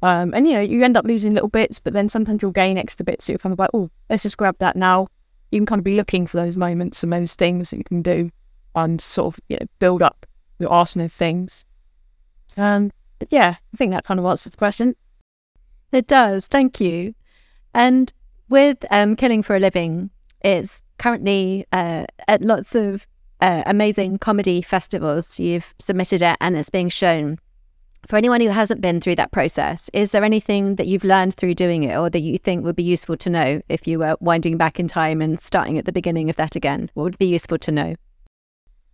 Um, 0.03 0.33
and 0.33 0.47
you 0.47 0.53
know, 0.53 0.59
you 0.59 0.83
end 0.83 0.97
up 0.97 1.05
losing 1.05 1.33
little 1.33 1.49
bits, 1.49 1.79
but 1.79 1.93
then 1.93 2.09
sometimes 2.09 2.41
you'll 2.41 2.51
gain 2.51 2.77
extra 2.77 3.03
bits. 3.03 3.25
So 3.25 3.33
you're 3.33 3.39
kind 3.39 3.53
of 3.53 3.59
like, 3.59 3.71
oh, 3.73 3.89
let's 4.09 4.23
just 4.23 4.37
grab 4.37 4.55
that 4.59 4.75
now. 4.75 5.07
You 5.51 5.59
can 5.59 5.65
kind 5.65 5.79
of 5.79 5.83
be 5.83 5.95
looking 5.95 6.27
for 6.27 6.37
those 6.37 6.55
moments 6.55 7.03
and 7.03 7.11
those 7.11 7.35
things 7.35 7.71
that 7.71 7.77
you 7.77 7.83
can 7.83 8.01
do 8.01 8.31
and 8.75 9.01
sort 9.01 9.33
of 9.33 9.39
you 9.49 9.57
know 9.59 9.65
build 9.79 10.01
up 10.01 10.25
your 10.59 10.71
arsenal 10.71 11.05
of 11.05 11.13
things. 11.13 11.65
Um, 12.57 12.91
but 13.19 13.27
yeah, 13.31 13.55
I 13.73 13.77
think 13.77 13.91
that 13.91 14.05
kind 14.05 14.19
of 14.19 14.25
answers 14.25 14.51
the 14.51 14.57
question. 14.57 14.95
It 15.91 16.07
does. 16.07 16.47
Thank 16.47 16.79
you. 16.79 17.13
And 17.73 18.11
with 18.49 18.85
um, 18.91 19.15
Killing 19.15 19.43
for 19.43 19.55
a 19.55 19.59
Living, 19.59 20.09
it's 20.41 20.83
currently 21.01 21.65
uh, 21.71 22.05
at 22.27 22.41
lots 22.41 22.75
of 22.75 23.07
uh, 23.41 23.63
amazing 23.65 24.19
comedy 24.19 24.61
festivals. 24.61 25.39
You've 25.39 25.73
submitted 25.79 26.21
it 26.21 26.37
and 26.39 26.55
it's 26.55 26.69
being 26.69 26.89
shown 26.89 27.39
for 28.07 28.15
anyone 28.15 28.41
who 28.41 28.49
hasn't 28.49 28.81
been 28.81 28.99
through 28.99 29.15
that 29.15 29.31
process, 29.31 29.89
is 29.93 30.11
there 30.11 30.23
anything 30.23 30.75
that 30.75 30.87
you've 30.87 31.03
learned 31.03 31.35
through 31.35 31.55
doing 31.55 31.83
it 31.83 31.95
or 31.95 32.09
that 32.09 32.21
you 32.21 32.37
think 32.37 32.63
would 32.63 32.75
be 32.75 32.83
useful 32.83 33.15
to 33.17 33.29
know 33.29 33.61
if 33.69 33.87
you 33.87 33.99
were 33.99 34.17
winding 34.19 34.57
back 34.57 34.79
in 34.79 34.87
time 34.87 35.21
and 35.21 35.39
starting 35.39 35.77
at 35.77 35.85
the 35.85 35.91
beginning 35.91 36.29
of 36.29 36.35
that 36.37 36.55
again? 36.55 36.89
What 36.93 37.03
would 37.03 37.17
be 37.17 37.27
useful 37.27 37.57
to 37.59 37.71
know? 37.71 37.95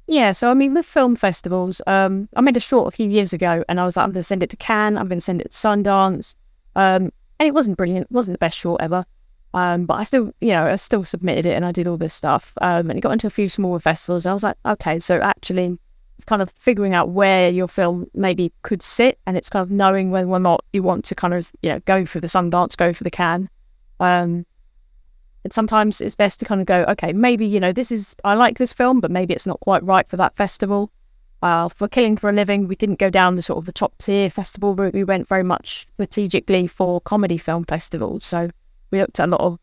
Yeah, 0.07 0.31
so 0.31 0.49
I 0.49 0.53
mean, 0.53 0.73
with 0.73 0.85
film 0.85 1.15
festivals, 1.15 1.81
um, 1.87 2.29
I 2.35 2.41
made 2.41 2.57
a 2.57 2.61
short 2.61 2.93
a 2.93 2.95
few 2.95 3.09
years 3.09 3.33
ago 3.33 3.63
and 3.67 3.79
I 3.79 3.85
was 3.85 3.97
like, 3.97 4.03
I'm 4.03 4.11
going 4.11 4.21
to 4.21 4.23
send 4.23 4.43
it 4.43 4.49
to 4.51 4.57
Cannes, 4.57 4.97
I'm 4.97 5.07
going 5.07 5.19
to 5.19 5.23
send 5.25 5.41
it 5.41 5.51
to 5.51 5.57
Sundance. 5.57 6.35
Um, 6.75 7.11
and 7.39 7.47
it 7.47 7.53
wasn't 7.53 7.77
brilliant, 7.77 8.05
it 8.05 8.11
wasn't 8.11 8.35
the 8.35 8.39
best 8.39 8.57
short 8.57 8.81
ever. 8.81 9.05
Um, 9.54 9.86
but 9.86 9.96
I 9.96 10.04
still, 10.04 10.32
you 10.42 10.50
know, 10.50 10.68
I 10.68 10.75
still 10.75 11.04
submitted 11.04 11.46
it 11.46 11.54
and 11.54 11.66
I 11.66 11.72
did 11.72 11.88
all 11.88 11.98
this 11.98 12.13
stuff. 12.13 12.54
Um, 12.62 12.89
and 12.89 12.98
it 12.98 13.01
got 13.01 13.13
into 13.13 13.27
a 13.27 13.32
few 13.32 13.50
smaller 13.50 13.80
festivals. 13.80 14.25
I 14.25 14.34
was 14.34 14.44
like, 14.44 14.58
okay, 14.66 15.00
so 15.00 15.20
actually, 15.22 15.77
it's 16.18 16.25
kind 16.25 16.42
of 16.42 16.50
figuring 16.51 16.94
out 16.94 17.10
where 17.10 17.50
your 17.50 17.68
film 17.68 18.08
maybe 18.13 18.51
could 18.63 18.82
sit, 18.82 19.20
and 19.25 19.38
it's 19.38 19.50
kind 19.50 19.62
of 19.62 19.70
knowing 19.70 20.10
whether 20.10 20.27
or 20.27 20.39
not 20.39 20.66
you 20.74 20.82
want 20.82 21.06
to 21.06 21.16
kind 21.16 21.34
of 21.34 21.51
you 21.62 21.70
know 21.70 21.80
go 21.82 22.06
for 22.06 22.20
the 22.20 22.27
Sundance, 22.27 22.75
go 22.75 22.92
for 22.92 23.04
the 23.04 23.12
Cannes. 23.12 23.50
Um, 24.00 24.46
and 25.44 25.54
sometimes 25.54 26.01
it's 26.01 26.16
best 26.16 26.39
to 26.39 26.46
kind 26.46 26.60
of 26.60 26.68
go, 26.68 26.86
okay, 26.89 27.13
maybe 27.13 27.46
you 27.46 27.60
know 27.60 27.72
this 27.72 27.92
is 27.92 28.16
I 28.24 28.34
like 28.34 28.58
this 28.58 28.74
film, 28.74 29.00
but 29.00 29.12
maybe 29.12 29.34
it's 29.34 29.46
not 29.46 29.60
quite 29.60 29.84
right 29.84 30.10
for 30.10 30.18
that 30.18 30.36
festival. 30.36 30.92
Uh, 31.44 31.70
for 31.70 31.88
Killing 31.88 32.18
for 32.18 32.32
a 32.32 32.34
Living, 32.34 32.68
we 32.68 32.75
didn't 32.75 32.98
go 32.98 33.12
down 33.12 33.36
the 33.36 33.44
sort 33.44 33.60
of 33.60 33.66
the 33.66 33.72
top 33.72 33.96
tier 34.00 34.27
festival 34.30 34.74
route. 34.74 34.96
We 34.96 35.04
went 35.04 35.27
very 35.27 35.44
much 35.44 35.86
strategically 35.94 36.66
for 36.66 37.00
comedy 37.00 37.38
film 37.38 37.63
festivals. 37.63 38.25
So 38.25 38.50
we 38.91 39.00
looked 39.00 39.20
at 39.20 39.27
a 39.27 39.32
lot 39.32 39.41
of 39.41 39.60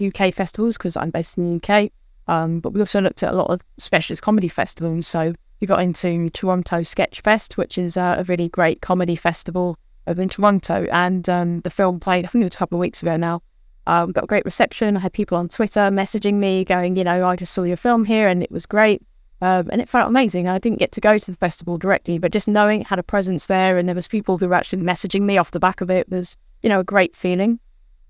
UK 0.00 0.32
festivals 0.32 0.76
because 0.76 0.96
I'm 0.96 1.10
based 1.10 1.38
in 1.38 1.58
the 1.58 1.68
UK. 1.68 1.90
Um, 2.28 2.60
but 2.60 2.74
we 2.74 2.80
also 2.80 3.00
looked 3.00 3.22
at 3.22 3.32
a 3.32 3.36
lot 3.36 3.50
of 3.50 3.62
specialist 3.78 4.22
comedy 4.22 4.48
festivals. 4.48 5.06
So 5.08 5.34
we 5.60 5.66
got 5.66 5.80
into 5.80 6.30
Toronto 6.30 6.82
Sketch 6.82 7.22
Fest, 7.22 7.56
which 7.56 7.78
is 7.78 7.96
uh, 7.96 8.16
a 8.18 8.24
really 8.24 8.48
great 8.48 8.82
comedy 8.82 9.16
festival 9.16 9.78
over 10.06 10.20
in 10.20 10.28
Toronto. 10.28 10.86
And 10.92 11.28
um, 11.28 11.60
the 11.60 11.70
film 11.70 11.98
played, 11.98 12.24
I 12.24 12.28
think 12.28 12.42
it 12.42 12.46
was 12.46 12.54
a 12.54 12.58
couple 12.58 12.76
of 12.76 12.80
weeks 12.80 13.02
ago 13.02 13.16
now. 13.16 13.42
Uh, 13.86 14.04
we 14.06 14.12
got 14.12 14.24
a 14.24 14.28
great 14.28 14.44
reception. 14.44 14.96
I 14.98 15.00
had 15.00 15.14
people 15.14 15.38
on 15.38 15.48
Twitter 15.48 15.80
messaging 15.80 16.34
me 16.34 16.64
going, 16.64 16.96
you 16.96 17.04
know, 17.04 17.26
I 17.26 17.36
just 17.36 17.54
saw 17.54 17.62
your 17.62 17.78
film 17.78 18.04
here 18.04 18.28
and 18.28 18.42
it 18.42 18.50
was 18.50 18.66
great. 18.66 19.02
Um, 19.40 19.68
and 19.70 19.80
it 19.80 19.88
felt 19.88 20.08
amazing. 20.08 20.48
I 20.48 20.58
didn't 20.58 20.78
get 20.78 20.92
to 20.92 21.00
go 21.00 21.16
to 21.16 21.30
the 21.30 21.36
festival 21.36 21.78
directly, 21.78 22.18
but 22.18 22.32
just 22.32 22.48
knowing 22.48 22.82
it 22.82 22.88
had 22.88 22.98
a 22.98 23.04
presence 23.04 23.46
there 23.46 23.78
and 23.78 23.88
there 23.88 23.94
was 23.94 24.08
people 24.08 24.36
who 24.36 24.48
were 24.48 24.54
actually 24.54 24.82
messaging 24.82 25.22
me 25.22 25.38
off 25.38 25.52
the 25.52 25.60
back 25.60 25.80
of 25.80 25.90
it 25.90 26.10
was, 26.10 26.36
you 26.62 26.68
know, 26.68 26.80
a 26.80 26.84
great 26.84 27.16
feeling. 27.16 27.60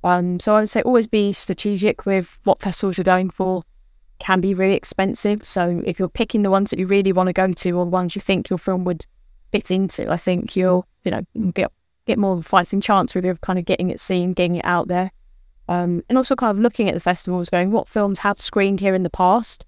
Um, 0.05 0.39
so 0.41 0.55
I 0.55 0.61
would 0.61 0.71
say 0.71 0.83
always 0.83 1.07
be 1.07 1.33
strategic 1.33 2.07
with 2.07 2.39
what 2.45 2.63
festivals 2.63 2.99
you're 2.99 3.05
going 3.05 3.31
for 3.31 3.65
can 4.19 4.41
be 4.41 4.55
really 4.55 4.75
expensive. 4.75 5.45
So 5.45 5.83
if 5.85 5.99
you're 5.99 6.09
picking 6.09 6.43
the 6.43 6.51
ones 6.51 6.71
that 6.71 6.79
you 6.79 6.87
really 6.87 7.13
want 7.13 7.29
to 7.29 7.33
go 7.33 7.53
to 7.53 7.71
or 7.73 7.85
the 7.85 7.91
ones 7.91 8.15
you 8.15 8.21
think 8.21 8.51
your 8.51 8.59
film 8.59 8.85
would 8.85 9.07
fit 9.51 9.71
into, 9.71 10.11
I 10.11 10.17
think 10.17 10.57
you'll, 10.57 10.87
you 11.05 11.11
know, 11.11 11.51
get 11.53 11.73
get 12.07 12.19
more 12.19 12.33
of 12.33 12.39
a 12.39 12.43
fighting 12.43 12.81
chance 12.81 13.15
really 13.15 13.29
of 13.29 13.41
kind 13.43 13.59
of 13.59 13.67
getting 13.67 13.91
it 13.91 14.01
seen, 14.01 14.33
getting 14.33 14.57
it 14.57 14.65
out 14.65 14.89
there. 14.89 15.11
Um, 15.69 16.03
and 16.09 16.17
also 16.17 16.35
kind 16.35 16.57
of 16.57 16.63
looking 16.63 16.89
at 16.89 16.95
the 16.95 17.01
festivals, 17.01 17.51
going 17.51 17.71
what 17.71 17.89
films 17.89 18.21
have 18.21 18.41
screened 18.41 18.81
here 18.81 18.95
in 18.95 19.03
the 19.03 19.11
past, 19.11 19.67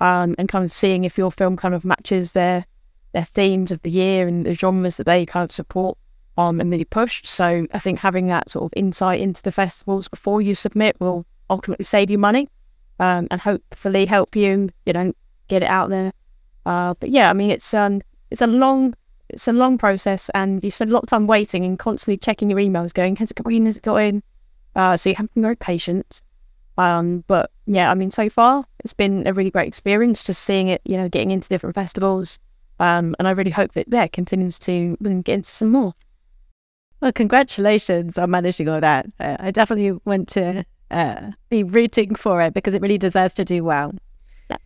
um, 0.00 0.34
and 0.38 0.48
kind 0.48 0.64
of 0.64 0.72
seeing 0.72 1.04
if 1.04 1.18
your 1.18 1.30
film 1.30 1.56
kind 1.56 1.74
of 1.74 1.84
matches 1.84 2.32
their 2.32 2.64
their 3.12 3.24
themes 3.24 3.70
of 3.70 3.82
the 3.82 3.90
year 3.90 4.26
and 4.26 4.44
the 4.44 4.54
genres 4.54 4.96
that 4.96 5.04
they 5.04 5.24
kind 5.24 5.44
of 5.44 5.52
support 5.52 5.96
um, 6.36 6.60
and 6.60 6.70
really 6.70 6.84
pushed. 6.84 7.26
So 7.26 7.66
I 7.72 7.78
think 7.78 7.98
having 8.00 8.26
that 8.28 8.50
sort 8.50 8.64
of 8.64 8.72
insight 8.76 9.20
into 9.20 9.42
the 9.42 9.52
festivals 9.52 10.08
before 10.08 10.40
you 10.42 10.54
submit 10.54 10.96
will 11.00 11.26
ultimately 11.50 11.84
save 11.84 12.10
you 12.10 12.18
money 12.18 12.48
um, 12.98 13.28
and 13.30 13.40
hopefully 13.40 14.06
help 14.06 14.36
you, 14.36 14.70
you 14.86 14.92
know, 14.92 15.12
get 15.48 15.62
it 15.62 15.70
out 15.70 15.90
there. 15.90 16.12
Uh, 16.66 16.94
but 16.98 17.10
yeah, 17.10 17.30
I 17.30 17.32
mean, 17.32 17.50
it's 17.50 17.74
um, 17.74 18.00
it's 18.30 18.42
a 18.42 18.46
long, 18.46 18.94
it's 19.28 19.46
a 19.46 19.52
long 19.52 19.78
process, 19.78 20.30
and 20.34 20.62
you 20.64 20.70
spend 20.70 20.90
a 20.90 20.94
lot 20.94 21.04
of 21.04 21.08
time 21.08 21.26
waiting 21.26 21.64
and 21.64 21.78
constantly 21.78 22.16
checking 22.16 22.50
your 22.50 22.58
emails, 22.58 22.92
going, 22.92 23.16
has 23.16 23.30
it 23.30 23.42
got 23.42 23.52
in? 23.52 23.66
Has 23.66 23.76
it 23.76 23.82
got 23.82 23.96
in? 23.96 24.22
Uh, 24.74 24.96
so 24.96 25.10
you 25.10 25.16
have 25.16 25.26
to 25.26 25.34
be 25.34 25.40
very 25.42 25.56
patient. 25.56 26.22
Um, 26.76 27.22
but 27.28 27.50
yeah, 27.66 27.90
I 27.90 27.94
mean, 27.94 28.10
so 28.10 28.28
far 28.28 28.64
it's 28.80 28.92
been 28.92 29.26
a 29.26 29.32
really 29.32 29.50
great 29.50 29.68
experience 29.68 30.24
just 30.24 30.42
seeing 30.42 30.68
it, 30.68 30.82
you 30.84 30.96
know, 30.96 31.08
getting 31.08 31.30
into 31.30 31.48
different 31.48 31.74
festivals. 31.74 32.38
Um, 32.80 33.14
and 33.18 33.28
I 33.28 33.30
really 33.30 33.52
hope 33.52 33.72
that 33.74 33.86
yeah 33.88 34.08
continues 34.08 34.58
to 34.60 34.96
get 35.24 35.34
into 35.34 35.54
some 35.54 35.70
more. 35.70 35.94
Well, 37.04 37.12
congratulations 37.12 38.16
on 38.16 38.30
managing 38.30 38.66
all 38.66 38.80
that. 38.80 39.04
Uh, 39.20 39.36
I 39.38 39.50
definitely 39.50 39.92
want 40.06 40.26
to 40.28 40.64
uh, 40.90 41.32
be 41.50 41.62
rooting 41.62 42.14
for 42.14 42.40
it 42.40 42.54
because 42.54 42.72
it 42.72 42.80
really 42.80 42.96
deserves 42.96 43.34
to 43.34 43.44
do 43.44 43.62
well. 43.62 43.92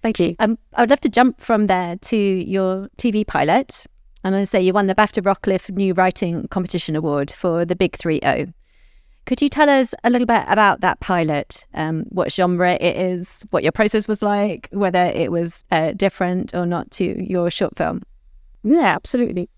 Thank 0.05 0.21
you. 0.21 0.37
Um, 0.39 0.57
I 0.75 0.83
would 0.83 0.91
love 0.91 1.01
to 1.01 1.09
jump 1.09 1.41
from 1.41 1.67
there 1.67 1.97
to 1.97 2.17
your 2.17 2.91
TV 2.97 3.27
pilot. 3.27 3.87
And 4.23 4.37
I 4.37 4.45
say 4.45 4.63
you 4.63 4.73
won 4.73 4.87
the 4.87 4.95
BAFTA 4.95 5.27
Rocliffe 5.27 5.69
New 5.71 5.95
Writing 5.95 6.47
Competition 6.47 6.95
Award 6.95 7.33
for 7.33 7.65
the 7.65 7.75
Big 7.75 7.97
3 7.97 8.21
0. 8.23 8.53
Could 9.27 9.43
you 9.43 9.49
tell 9.49 9.69
us 9.69 9.93
a 10.05 10.11
little 10.11 10.27
bit 10.27 10.45
about 10.47 10.81
that 10.81 11.01
pilot? 11.01 11.67
Um, 11.75 12.05
what 12.11 12.31
genre 12.31 12.75
it 12.75 12.97
is, 12.97 13.45
what 13.51 13.65
your 13.65 13.73
process 13.73 14.07
was 14.07 14.23
like, 14.23 14.69
whether 14.71 15.07
it 15.07 15.33
was 15.33 15.65
uh, 15.73 15.91
different 15.91 16.55
or 16.55 16.67
not 16.67 16.93
to 16.93 17.21
your 17.21 17.51
short 17.51 17.77
film? 17.77 18.03
Yeah, 18.63 18.95
absolutely. 18.95 19.51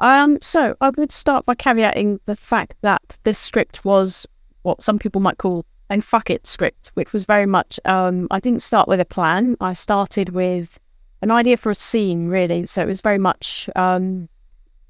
Um, 0.00 0.38
so 0.40 0.74
I 0.80 0.90
would 0.90 1.12
start 1.12 1.44
by 1.44 1.54
caveating 1.54 2.20
the 2.24 2.36
fact 2.36 2.74
that 2.80 3.18
this 3.24 3.38
script 3.38 3.84
was 3.84 4.26
what 4.62 4.82
some 4.82 4.98
people 4.98 5.20
might 5.20 5.38
call 5.38 5.66
and 5.90 6.04
fuck 6.04 6.30
it 6.30 6.46
script, 6.46 6.90
which 6.94 7.12
was 7.12 7.24
very 7.24 7.46
much, 7.46 7.78
um, 7.84 8.26
I 8.30 8.40
didn't 8.40 8.62
start 8.62 8.88
with 8.88 9.00
a 9.00 9.04
plan. 9.04 9.56
I 9.60 9.74
started 9.74 10.30
with 10.30 10.78
an 11.20 11.30
idea 11.30 11.56
for 11.56 11.70
a 11.70 11.74
scene, 11.74 12.28
really. 12.28 12.64
So 12.66 12.82
it 12.82 12.86
was 12.86 13.00
very 13.00 13.18
much 13.18 13.68
um, 13.76 14.28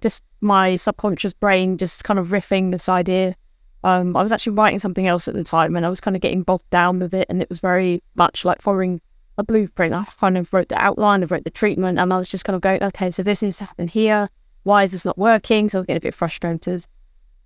just 0.01 0.23
my 0.41 0.77
subconscious 0.77 1.33
brain 1.33 1.77
just 1.77 2.05
kind 2.05 2.19
of 2.19 2.29
riffing 2.29 2.71
this 2.71 2.89
idea. 2.89 3.35
Um, 3.83 4.17
I 4.17 4.23
was 4.23 4.31
actually 4.31 4.57
writing 4.57 4.79
something 4.79 5.09
else 5.09 5.27
at 5.27 5.35
the 5.35 5.43
time 5.43 5.75
and 5.75 5.87
I 5.87 5.89
was 5.89 6.01
kind 6.01 6.15
of 6.15 6.23
getting 6.23 6.43
bogged 6.43 6.69
down 6.71 7.01
with 7.01 7.15
it. 7.15 7.27
And 7.29 7.43
it 7.43 7.49
was 7.49 7.59
very 7.59 8.03
much 8.15 8.45
like 8.45 8.63
following 8.63 9.01
a 9.39 9.43
blueprint. 9.43 9.95
I 9.95 10.05
kind 10.21 10.39
of 10.39 10.53
wrote 10.53 10.69
the 10.69 10.79
outline, 10.79 11.23
I 11.23 11.27
wrote 11.27 11.45
the 11.45 11.51
treatment, 11.51 11.99
and 11.99 12.13
I 12.13 12.19
was 12.19 12.29
just 12.29 12.45
kind 12.45 12.55
of 12.55 12.61
going, 12.61 12.83
okay, 12.83 13.11
so 13.11 13.23
this 13.23 13.43
needs 13.43 13.57
to 13.59 13.65
happen 13.65 13.89
here. 13.89 14.29
Why 14.63 14.83
is 14.83 14.91
this 14.91 15.05
not 15.05 15.19
working? 15.19 15.69
So 15.69 15.79
I 15.79 15.81
was 15.81 15.87
getting 15.87 15.99
a 15.99 16.01
bit 16.01 16.15
frustrated. 16.15 16.87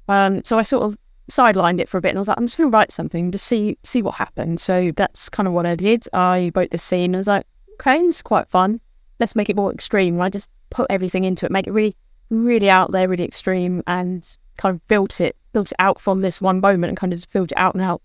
Um, 0.08 0.42
so 0.44 0.58
I 0.58 0.62
sort 0.62 0.84
of 0.84 0.98
sidelined 1.30 1.80
it 1.80 1.88
for 1.88 1.96
a 1.98 2.00
bit 2.00 2.10
and 2.10 2.18
I 2.18 2.20
was 2.20 2.28
like, 2.28 2.36
I'm 2.36 2.46
just 2.46 2.58
going 2.58 2.70
to 2.70 2.76
write 2.76 2.92
something 2.92 3.32
to 3.32 3.38
see 3.38 3.78
see 3.82 4.02
what 4.02 4.14
happens. 4.14 4.62
So 4.62 4.92
that's 4.96 5.28
kind 5.28 5.46
of 5.46 5.54
what 5.54 5.66
I 5.66 5.74
did. 5.74 6.04
I 6.12 6.50
wrote 6.54 6.70
the 6.70 6.78
scene. 6.78 7.14
I 7.14 7.18
was 7.18 7.28
like, 7.28 7.46
okay, 7.74 7.98
it's 7.98 8.22
quite 8.22 8.48
fun. 8.48 8.80
Let's 9.20 9.36
make 9.36 9.48
it 9.48 9.56
more 9.56 9.72
extreme. 9.72 10.20
I 10.20 10.28
just 10.28 10.50
put 10.70 10.86
everything 10.90 11.24
into 11.24 11.46
it, 11.46 11.52
make 11.52 11.66
it 11.66 11.72
really, 11.72 11.96
really 12.30 12.68
out 12.68 12.92
there, 12.92 13.08
really 13.08 13.24
extreme, 13.24 13.82
and 13.86 14.36
kind 14.56 14.74
of 14.74 14.86
built 14.88 15.20
it, 15.20 15.36
built 15.52 15.72
it 15.72 15.76
out 15.78 16.00
from 16.00 16.20
this 16.20 16.40
one 16.40 16.60
moment 16.60 16.90
and 16.90 16.96
kind 16.96 17.12
of 17.12 17.24
built 17.32 17.52
it 17.52 17.58
out 17.58 17.74
and 17.74 17.82
out 17.82 18.02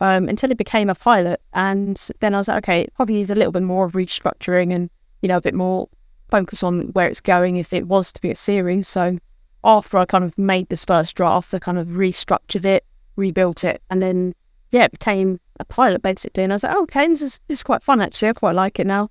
um, 0.00 0.28
until 0.28 0.50
it 0.50 0.58
became 0.58 0.90
a 0.90 0.94
pilot. 0.94 1.40
And 1.54 2.08
then 2.20 2.34
I 2.34 2.38
was 2.38 2.48
like, 2.48 2.64
okay, 2.64 2.80
it 2.82 2.94
probably 2.94 3.16
needs 3.16 3.30
a 3.30 3.34
little 3.34 3.52
bit 3.52 3.62
more 3.62 3.86
of 3.86 3.92
restructuring 3.92 4.74
and 4.74 4.90
you 5.22 5.28
know 5.28 5.36
a 5.36 5.40
bit 5.40 5.54
more 5.54 5.88
focus 6.30 6.62
on 6.62 6.88
where 6.88 7.08
it's 7.08 7.20
going 7.20 7.56
if 7.56 7.72
it 7.72 7.86
was 7.86 8.12
to 8.12 8.20
be 8.20 8.30
a 8.30 8.36
series. 8.36 8.88
So 8.88 9.18
after 9.64 9.98
I 9.98 10.04
kind 10.04 10.24
of 10.24 10.36
made 10.38 10.68
this 10.68 10.84
first 10.84 11.16
draft, 11.16 11.52
I 11.54 11.58
kind 11.58 11.78
of 11.78 11.88
restructured 11.88 12.64
it, 12.64 12.84
rebuilt 13.16 13.64
it, 13.64 13.82
and 13.90 14.02
then 14.02 14.34
yeah, 14.70 14.84
it 14.84 14.92
became 14.92 15.40
a 15.58 15.64
pilot 15.64 16.02
basically. 16.02 16.44
And 16.44 16.52
I 16.52 16.56
was 16.56 16.62
like, 16.62 16.74
oh, 16.74 16.82
okay, 16.82 17.06
this 17.08 17.22
is, 17.22 17.40
this 17.48 17.60
is 17.60 17.62
quite 17.62 17.82
fun 17.82 18.00
actually. 18.00 18.28
I 18.28 18.32
quite 18.34 18.54
like 18.54 18.78
it 18.78 18.86
now. 18.86 19.10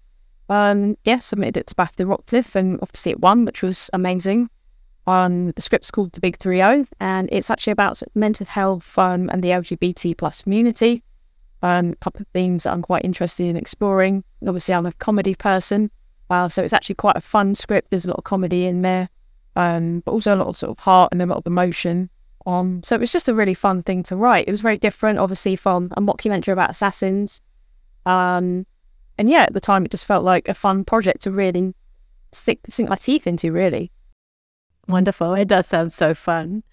Um, 0.49 0.97
yeah, 1.03 1.19
submitted 1.19 1.58
it 1.58 1.67
to 1.67 1.75
BAFTA 1.75 2.08
Rocliffe 2.08 2.56
and 2.56 2.80
obviously 2.82 3.12
it 3.12 3.19
won, 3.19 3.45
which 3.45 3.62
was 3.62 3.89
amazing. 3.93 4.49
Um, 5.06 5.51
the 5.51 5.62
script's 5.62 5.91
called 5.91 6.12
The 6.12 6.19
Big 6.19 6.38
3 6.38 6.62
and 6.99 7.30
it's 7.32 7.49
actually 7.49 7.71
about 7.71 8.01
mental 8.13 8.45
health 8.45 8.97
um, 8.97 9.30
and 9.30 9.43
the 9.43 9.49
LGBT 9.49 10.17
plus 10.17 10.41
community. 10.41 11.03
Um, 11.63 11.91
a 11.91 11.95
couple 11.95 12.21
of 12.21 12.27
themes 12.27 12.63
that 12.63 12.73
I'm 12.73 12.82
quite 12.82 13.03
interested 13.03 13.47
in 13.47 13.58
exploring. 13.58 14.23
Obviously, 14.45 14.75
I'm 14.75 14.86
a 14.86 14.91
comedy 14.93 15.34
person, 15.34 15.89
uh, 16.30 16.50
so 16.50 16.63
it's 16.63 16.74
actually 16.74 16.96
quite 16.96 17.16
a 17.16 17.22
fun 17.22 17.56
script. 17.56 17.90
There's 17.90 18.06
a 18.06 18.10
lot 18.10 18.18
of 18.18 18.24
comedy 18.24 18.66
in 18.66 18.82
there, 18.82 19.10
um, 19.56 20.02
but 20.02 20.12
also 20.12 20.36
a 20.36 20.38
lot 20.38 20.48
of 20.48 20.58
sort 20.58 20.72
of 20.72 20.80
heart 20.80 21.10
and 21.12 21.22
a 21.22 21.26
lot 21.26 21.38
of 21.38 21.48
emotion. 21.48 22.10
Um, 22.46 22.82
so 22.84 22.96
it 22.96 23.02
was 23.02 23.12
just 23.12 23.28
a 23.28 23.34
really 23.34 23.54
fun 23.54 23.84
thing 23.84 24.04
to 24.04 24.16
write. 24.16 24.48
It 24.48 24.52
was 24.52 24.62
very 24.62 24.78
different, 24.78 25.20
obviously, 25.20 25.56
from 25.56 25.92
a 25.98 26.02
mockumentary 26.02 26.54
about 26.54 26.70
assassins. 26.70 27.42
Um, 28.06 28.66
and 29.18 29.30
yeah, 29.30 29.44
at 29.44 29.54
the 29.54 29.60
time, 29.60 29.84
it 29.84 29.92
just 29.92 30.06
felt 30.06 30.24
like 30.24 30.48
a 30.48 30.54
fun 30.54 30.86
project 30.86 31.24
to 31.24 31.32
really 31.32 31.74
stick 32.32 32.60
sink 32.70 32.90
my 32.90 32.96
teeth 32.96 33.28
into, 33.28 33.52
really. 33.52 33.92
Wonderful. 34.88 35.34
It 35.34 35.50
does 35.50 35.68
sound 35.68 35.92
so 35.92 36.13
fun. 36.13 36.63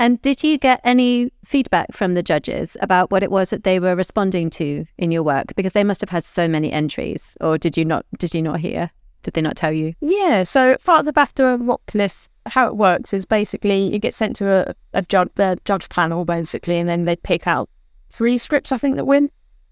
And 0.00 0.20
did 0.22 0.42
you 0.42 0.56
get 0.56 0.80
any 0.82 1.30
feedback 1.44 1.92
from 1.92 2.14
the 2.14 2.22
judges 2.22 2.74
about 2.80 3.10
what 3.10 3.22
it 3.22 3.30
was 3.30 3.50
that 3.50 3.64
they 3.64 3.78
were 3.78 3.94
responding 3.94 4.48
to 4.48 4.86
in 4.96 5.10
your 5.10 5.22
work? 5.22 5.54
Because 5.56 5.74
they 5.74 5.84
must 5.84 6.00
have 6.00 6.08
had 6.08 6.24
so 6.24 6.48
many 6.48 6.72
entries, 6.72 7.36
or 7.38 7.58
did 7.58 7.76
you 7.76 7.84
not? 7.84 8.06
Did 8.16 8.32
you 8.32 8.40
not 8.40 8.60
hear? 8.60 8.90
Did 9.24 9.34
they 9.34 9.42
not 9.42 9.56
tell 9.56 9.72
you? 9.72 9.92
Yeah. 10.00 10.44
So 10.44 10.78
part 10.84 11.00
of 11.00 11.04
the 11.04 11.12
BAFTA 11.12 11.68
Rocliffe, 11.68 12.30
how 12.46 12.66
it 12.66 12.78
works 12.78 13.12
is 13.12 13.26
basically 13.26 13.92
you 13.92 13.98
get 13.98 14.14
sent 14.14 14.36
to 14.36 14.70
a, 14.70 14.74
a 14.94 15.02
judge, 15.02 15.28
the 15.34 15.58
judge 15.66 15.90
panel 15.90 16.24
basically, 16.24 16.78
and 16.78 16.88
then 16.88 17.04
they 17.04 17.16
pick 17.16 17.46
out 17.46 17.68
three 18.08 18.38
scripts 18.38 18.72
I 18.72 18.78
think 18.78 18.96
that 18.96 19.04
win. 19.04 19.30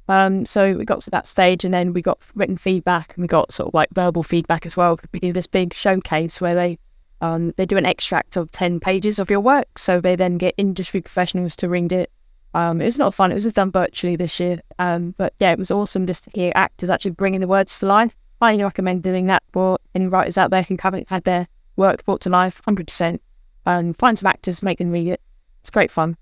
Um, 0.09 0.45
so 0.45 0.75
we 0.75 0.85
got 0.85 1.01
to 1.03 1.11
that 1.11 1.27
stage, 1.27 1.65
and 1.65 1.73
then 1.73 1.95
we 1.95 2.03
got 2.03 2.19
written 2.35 2.59
feedback, 2.59 3.15
and 3.15 3.23
we 3.23 3.29
got 3.29 3.55
sort 3.55 3.69
of 3.69 3.73
like 3.73 3.89
verbal 3.95 4.23
feedback 4.23 4.67
as 4.67 4.77
well. 4.77 5.01
We 5.11 5.21
do 5.21 5.33
this 5.33 5.47
big 5.47 5.73
showcase 5.73 6.39
where 6.39 6.55
they 6.55 6.79
um, 7.21 7.53
they 7.57 7.67
do 7.67 7.77
an 7.77 7.87
extract 7.87 8.37
of 8.37 8.51
10 8.51 8.81
pages 8.81 9.19
of 9.19 9.31
your 9.31 9.41
work. 9.41 9.79
So 9.79 10.01
they 10.01 10.17
then 10.17 10.39
get 10.39 10.55
industry 10.57 11.01
professionals 11.01 11.57
to 11.57 11.69
read 11.69 11.93
it. 11.93 12.11
Um, 12.55 12.81
it 12.81 12.87
was 12.87 12.99
not 12.99 13.15
fun. 13.15 13.31
It 13.31 13.35
was 13.35 13.53
done 13.53 13.71
virtually 13.71 14.17
this 14.17 14.41
year. 14.41 14.61
Um, 14.79 15.15
but 15.19 15.35
yeah, 15.39 15.53
it 15.53 15.59
was 15.59 15.71
awesome 15.71 16.07
just 16.07 16.25
to 16.25 16.31
hear 16.35 16.53
actors 16.55 16.91
actually 16.91 17.13
bringing 17.13 17.41
the 17.41 17.49
words 17.49 17.79
to 17.81 17.87
life. 17.87 18.15
I 18.41 18.53
highly 18.53 18.63
recommend 18.63 19.03
doing 19.03 19.27
that 19.27 19.43
for 19.53 19.79
any 19.95 20.07
writers 20.07 20.39
out 20.39 20.51
there 20.51 20.63
who 20.63 20.77
haven't 20.81 21.09
had 21.09 21.25
their 21.25 21.49
work 21.77 22.05
brought 22.05 22.21
to 22.23 22.31
life 22.31 22.63
100%. 22.67 23.19
Um, 23.67 23.95
find 23.95 24.19
some 24.19 24.29
actors, 24.29 24.63
make 24.63 24.79
them 24.79 24.91
read 24.91 25.09
it. 25.09 25.21
It's 25.61 25.71
great 25.71 25.91
fun. 25.91 26.17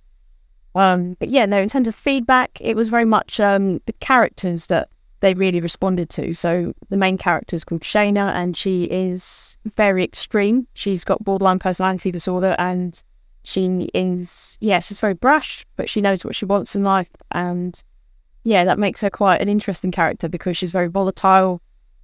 Um, 0.74 1.14
but 1.18 1.28
yeah, 1.28 1.46
no, 1.46 1.58
in 1.58 1.68
terms 1.68 1.88
of 1.88 1.94
feedback, 1.94 2.58
it 2.60 2.74
was 2.74 2.88
very 2.88 3.04
much 3.04 3.38
um, 3.40 3.80
the 3.86 3.92
characters 3.94 4.66
that 4.66 4.88
they 5.26 5.34
really 5.34 5.60
responded 5.60 6.08
to. 6.08 6.34
So 6.34 6.72
the 6.88 6.96
main 6.96 7.18
character 7.18 7.56
is 7.56 7.64
called 7.64 7.80
Shayna, 7.80 8.32
and 8.32 8.56
she 8.56 8.84
is 8.84 9.56
very 9.74 10.04
extreme. 10.04 10.68
She's 10.74 11.02
got 11.02 11.24
borderline 11.24 11.58
personality 11.58 12.12
disorder, 12.12 12.54
and 12.60 13.02
she 13.42 13.90
is 13.92 14.56
yeah, 14.60 14.78
she's 14.78 15.00
very 15.00 15.14
brash, 15.14 15.66
but 15.74 15.88
she 15.88 16.00
knows 16.00 16.24
what 16.24 16.36
she 16.36 16.44
wants 16.44 16.76
in 16.76 16.84
life, 16.84 17.10
and 17.32 17.82
yeah, 18.44 18.64
that 18.64 18.78
makes 18.78 19.00
her 19.00 19.10
quite 19.10 19.40
an 19.40 19.48
interesting 19.48 19.90
character 19.90 20.28
because 20.28 20.56
she's 20.56 20.70
very 20.70 20.86
volatile. 20.86 21.60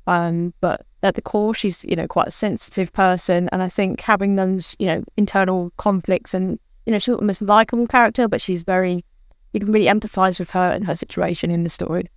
Um, 0.08 0.52
but 0.60 0.84
at 1.04 1.14
the 1.14 1.22
core, 1.22 1.54
she's 1.54 1.84
you 1.84 1.94
know 1.94 2.08
quite 2.08 2.26
a 2.26 2.32
sensitive 2.32 2.92
person, 2.92 3.48
and 3.52 3.62
I 3.62 3.68
think 3.68 4.00
having 4.00 4.34
those 4.34 4.74
you 4.80 4.86
know 4.88 5.04
internal 5.16 5.72
conflicts 5.76 6.34
and 6.34 6.58
you 6.86 6.92
know 6.92 6.98
she's 6.98 7.14
almost 7.14 7.40
likable 7.40 7.86
character, 7.86 8.26
but 8.26 8.42
she's 8.42 8.64
very 8.64 9.04
you 9.52 9.60
can 9.60 9.70
really 9.70 9.86
empathize 9.86 10.40
with 10.40 10.50
her 10.50 10.72
and 10.72 10.86
her 10.86 10.96
situation 10.96 11.52
in 11.52 11.62
the 11.62 11.70
story. 11.70 12.08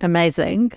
Amazing. 0.00 0.72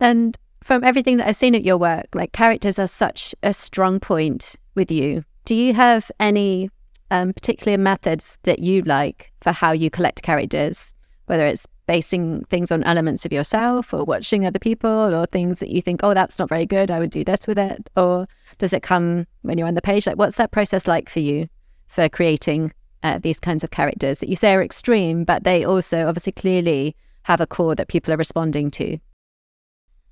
And 0.00 0.36
from 0.62 0.84
everything 0.84 1.16
that 1.18 1.28
I've 1.28 1.36
seen 1.36 1.54
at 1.54 1.64
your 1.64 1.78
work, 1.78 2.06
like 2.14 2.32
characters 2.32 2.78
are 2.78 2.88
such 2.88 3.34
a 3.42 3.52
strong 3.52 4.00
point 4.00 4.56
with 4.74 4.90
you. 4.90 5.24
Do 5.44 5.54
you 5.54 5.74
have 5.74 6.10
any 6.18 6.70
um, 7.10 7.32
particular 7.32 7.78
methods 7.78 8.38
that 8.42 8.58
you 8.58 8.82
like 8.82 9.32
for 9.40 9.52
how 9.52 9.72
you 9.72 9.90
collect 9.90 10.22
characters, 10.22 10.92
whether 11.26 11.46
it's 11.46 11.66
basing 11.86 12.44
things 12.46 12.72
on 12.72 12.82
elements 12.82 13.24
of 13.24 13.32
yourself 13.32 13.94
or 13.94 14.04
watching 14.04 14.44
other 14.44 14.58
people 14.58 15.14
or 15.14 15.24
things 15.26 15.60
that 15.60 15.70
you 15.70 15.80
think, 15.80 16.00
oh, 16.02 16.14
that's 16.14 16.38
not 16.38 16.48
very 16.48 16.66
good, 16.66 16.90
I 16.90 16.98
would 16.98 17.10
do 17.10 17.24
this 17.24 17.46
with 17.46 17.58
it? 17.58 17.88
Or 17.96 18.26
does 18.58 18.72
it 18.72 18.82
come 18.82 19.26
when 19.42 19.56
you're 19.56 19.68
on 19.68 19.74
the 19.74 19.82
page? 19.82 20.06
Like, 20.06 20.18
what's 20.18 20.36
that 20.36 20.50
process 20.50 20.86
like 20.86 21.08
for 21.08 21.20
you 21.20 21.48
for 21.86 22.08
creating 22.08 22.72
uh, 23.02 23.18
these 23.18 23.38
kinds 23.38 23.62
of 23.62 23.70
characters 23.70 24.18
that 24.18 24.28
you 24.28 24.34
say 24.34 24.52
are 24.52 24.62
extreme, 24.62 25.24
but 25.24 25.44
they 25.44 25.64
also 25.64 26.08
obviously 26.08 26.32
clearly 26.32 26.96
have 27.26 27.40
a 27.40 27.46
core 27.46 27.74
that 27.74 27.88
people 27.88 28.14
are 28.14 28.16
responding 28.16 28.70
to? 28.70 28.98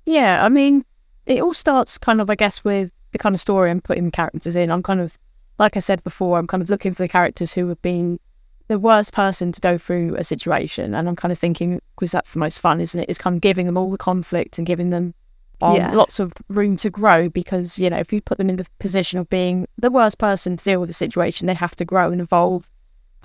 Yeah, 0.05 0.43
I 0.43 0.49
mean, 0.49 0.83
it 1.25 1.41
all 1.41 1.53
starts 1.53 1.97
kind 1.97 2.19
of, 2.19 2.29
I 2.29 2.35
guess, 2.35 2.61
with 2.65 2.91
the 3.13 3.17
kind 3.17 3.33
of 3.33 3.39
story 3.39 3.71
I'm 3.71 3.79
putting 3.79 4.11
characters 4.11 4.53
in. 4.57 4.69
I'm 4.69 4.83
kind 4.83 4.99
of, 4.99 5.17
like 5.57 5.77
I 5.77 5.79
said 5.79 6.03
before, 6.03 6.37
I'm 6.37 6.45
kind 6.45 6.61
of 6.61 6.69
looking 6.69 6.93
for 6.93 7.03
the 7.03 7.07
characters 7.07 7.53
who 7.53 7.69
have 7.69 7.81
been 7.81 8.19
the 8.67 8.77
worst 8.77 9.13
person 9.13 9.53
to 9.53 9.61
go 9.61 9.77
through 9.77 10.17
a 10.17 10.25
situation. 10.25 10.93
And 10.93 11.07
I'm 11.07 11.15
kind 11.15 11.31
of 11.31 11.39
thinking, 11.39 11.79
because 11.95 12.11
that's 12.11 12.31
the 12.31 12.39
most 12.39 12.59
fun, 12.59 12.81
isn't 12.81 12.99
it? 12.99 13.09
Is 13.09 13.17
kind 13.17 13.37
of 13.37 13.41
giving 13.41 13.65
them 13.65 13.77
all 13.77 13.89
the 13.89 13.97
conflict 13.97 14.57
and 14.57 14.67
giving 14.67 14.89
them 14.89 15.13
um, 15.61 15.77
yeah. 15.77 15.93
lots 15.93 16.19
of 16.19 16.33
room 16.49 16.75
to 16.75 16.89
grow 16.89 17.29
because, 17.29 17.79
you 17.79 17.89
know, 17.89 17.97
if 17.97 18.11
you 18.11 18.19
put 18.19 18.37
them 18.37 18.49
in 18.49 18.57
the 18.57 18.67
position 18.79 19.19
of 19.19 19.29
being 19.29 19.69
the 19.77 19.89
worst 19.89 20.17
person 20.17 20.57
to 20.57 20.63
deal 20.65 20.81
with 20.81 20.89
the 20.89 20.93
situation, 20.93 21.47
they 21.47 21.53
have 21.53 21.77
to 21.77 21.85
grow 21.85 22.11
and 22.11 22.19
evolve 22.19 22.69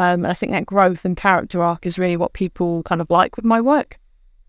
um, 0.00 0.24
I 0.24 0.32
think 0.32 0.50
that 0.52 0.64
growth 0.64 1.04
and 1.04 1.14
character 1.14 1.62
arc 1.62 1.84
is 1.84 1.98
really 1.98 2.16
what 2.16 2.32
people 2.32 2.82
kind 2.84 3.02
of 3.02 3.10
like 3.10 3.36
with 3.36 3.44
my 3.44 3.60
work. 3.60 3.98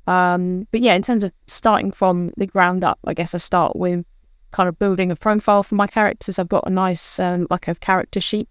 Um, 0.07 0.65
but 0.71 0.79
yeah, 0.79 0.95
in 0.95 1.01
terms 1.01 1.25
of 1.25 1.33
starting 1.47 1.91
from 1.91 2.31
the 2.37 2.47
ground 2.47 2.85
up, 2.85 2.99
I 3.05 3.13
guess 3.13 3.35
I 3.35 3.37
start 3.37 3.75
with 3.75 4.05
kind 4.51 4.69
of 4.69 4.79
building 4.79 5.11
a 5.11 5.15
profile 5.17 5.61
for 5.61 5.75
my 5.75 5.87
characters. 5.87 6.39
I've 6.39 6.47
got 6.47 6.63
a 6.65 6.69
nice 6.69 7.19
um, 7.19 7.47
like 7.49 7.67
a 7.67 7.75
character 7.75 8.21
sheet, 8.21 8.47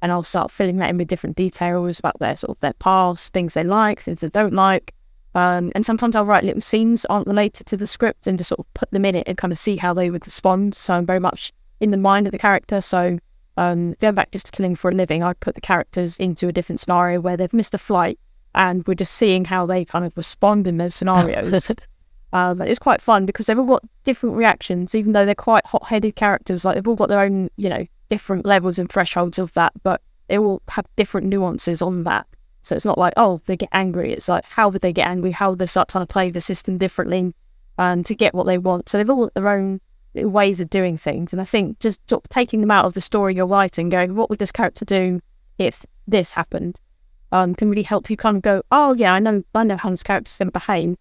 and 0.00 0.12
I'll 0.12 0.22
start 0.22 0.52
filling 0.52 0.76
that 0.76 0.90
in 0.90 0.96
with 0.96 1.08
different 1.08 1.34
details 1.34 1.98
about 1.98 2.20
their 2.20 2.36
sort 2.36 2.56
of 2.56 2.60
their 2.60 2.74
past, 2.74 3.32
things 3.32 3.54
they 3.54 3.64
like, 3.64 4.00
things 4.00 4.20
they 4.20 4.28
don't 4.28 4.54
like. 4.54 4.94
Um, 5.34 5.72
and 5.74 5.84
sometimes 5.84 6.14
I'll 6.14 6.24
write 6.24 6.44
little 6.44 6.60
scenes 6.60 7.04
aren't 7.06 7.26
related 7.26 7.66
to 7.66 7.76
the 7.76 7.88
script 7.88 8.28
and 8.28 8.38
just 8.38 8.50
sort 8.50 8.60
of 8.60 8.72
put 8.74 8.92
them 8.92 9.04
in 9.04 9.16
it 9.16 9.26
and 9.26 9.36
kind 9.36 9.52
of 9.52 9.58
see 9.58 9.76
how 9.76 9.92
they 9.92 10.08
would 10.08 10.24
respond. 10.24 10.76
So 10.76 10.94
I'm 10.94 11.04
very 11.04 11.18
much 11.18 11.52
in 11.80 11.90
the 11.90 11.96
mind 11.96 12.28
of 12.28 12.30
the 12.30 12.38
character. 12.38 12.80
So 12.80 13.18
um, 13.56 13.94
going 13.94 14.14
back 14.14 14.30
just 14.32 14.46
to 14.46 14.52
Killing 14.52 14.74
for 14.74 14.90
a 14.90 14.94
Living, 14.94 15.22
I 15.22 15.32
put 15.34 15.54
the 15.54 15.60
characters 15.60 16.16
into 16.16 16.48
a 16.48 16.52
different 16.52 16.80
scenario 16.80 17.20
where 17.20 17.36
they've 17.36 17.52
missed 17.52 17.74
a 17.74 17.78
flight 17.78 18.18
and 18.54 18.86
we're 18.86 18.94
just 18.94 19.12
seeing 19.12 19.44
how 19.44 19.66
they 19.66 19.84
kind 19.84 20.04
of 20.04 20.16
respond 20.16 20.66
in 20.66 20.78
those 20.78 20.94
scenarios. 20.94 21.72
um, 22.32 22.60
it's 22.62 22.78
quite 22.78 23.00
fun 23.00 23.26
because 23.26 23.46
they've 23.46 23.58
all 23.58 23.64
got 23.64 23.84
different 24.04 24.36
reactions, 24.36 24.94
even 24.94 25.12
though 25.12 25.24
they're 25.24 25.34
quite 25.34 25.66
hot 25.66 25.86
headed 25.86 26.16
characters. 26.16 26.64
Like 26.64 26.74
they've 26.74 26.88
all 26.88 26.96
got 26.96 27.08
their 27.08 27.20
own, 27.20 27.50
you 27.56 27.68
know, 27.68 27.86
different 28.08 28.46
levels 28.46 28.78
and 28.78 28.88
thresholds 28.90 29.38
of 29.38 29.52
that, 29.54 29.72
but 29.82 30.00
they 30.28 30.38
all 30.38 30.62
have 30.68 30.86
different 30.96 31.26
nuances 31.26 31.82
on 31.82 32.04
that. 32.04 32.26
So 32.62 32.74
it's 32.74 32.84
not 32.84 32.98
like, 32.98 33.12
oh, 33.16 33.40
they 33.46 33.56
get 33.56 33.68
angry. 33.72 34.12
It's 34.12 34.28
like, 34.28 34.44
how 34.44 34.68
would 34.68 34.80
they 34.80 34.92
get 34.92 35.06
angry? 35.06 35.32
How 35.32 35.50
would 35.50 35.58
they 35.58 35.66
start 35.66 35.88
trying 35.88 36.06
to 36.06 36.12
play 36.12 36.30
the 36.30 36.40
system 36.40 36.78
differently 36.78 37.34
and 37.76 37.98
um, 37.98 38.02
to 38.04 38.14
get 38.14 38.34
what 38.34 38.46
they 38.46 38.56
want? 38.56 38.88
So 38.88 38.96
they've 38.96 39.10
all 39.10 39.24
got 39.24 39.34
their 39.34 39.48
own 39.48 39.80
ways 40.14 40.60
of 40.60 40.70
doing 40.70 40.96
things. 40.96 41.32
And 41.32 41.42
I 41.42 41.44
think 41.44 41.78
just 41.80 42.00
sort 42.08 42.24
of 42.24 42.28
taking 42.28 42.60
them 42.60 42.70
out 42.70 42.84
of 42.84 42.94
the 42.94 43.00
story 43.00 43.34
you're 43.34 43.46
writing, 43.46 43.88
going, 43.88 44.14
what 44.14 44.30
would 44.30 44.38
this 44.38 44.52
character 44.52 44.84
do 44.84 45.20
if 45.58 45.84
this 46.06 46.32
happened, 46.32 46.80
um, 47.32 47.54
can 47.54 47.68
really 47.68 47.82
help 47.82 48.08
you 48.10 48.16
kind 48.16 48.36
of 48.36 48.42
go, 48.42 48.62
oh 48.70 48.94
yeah, 48.94 49.14
I 49.14 49.18
know, 49.18 49.42
I 49.54 49.64
know 49.64 49.76
how 49.76 49.90
this 49.90 50.02
character's 50.02 50.38
going 50.38 50.48
to 50.48 50.52
behave. 50.52 50.96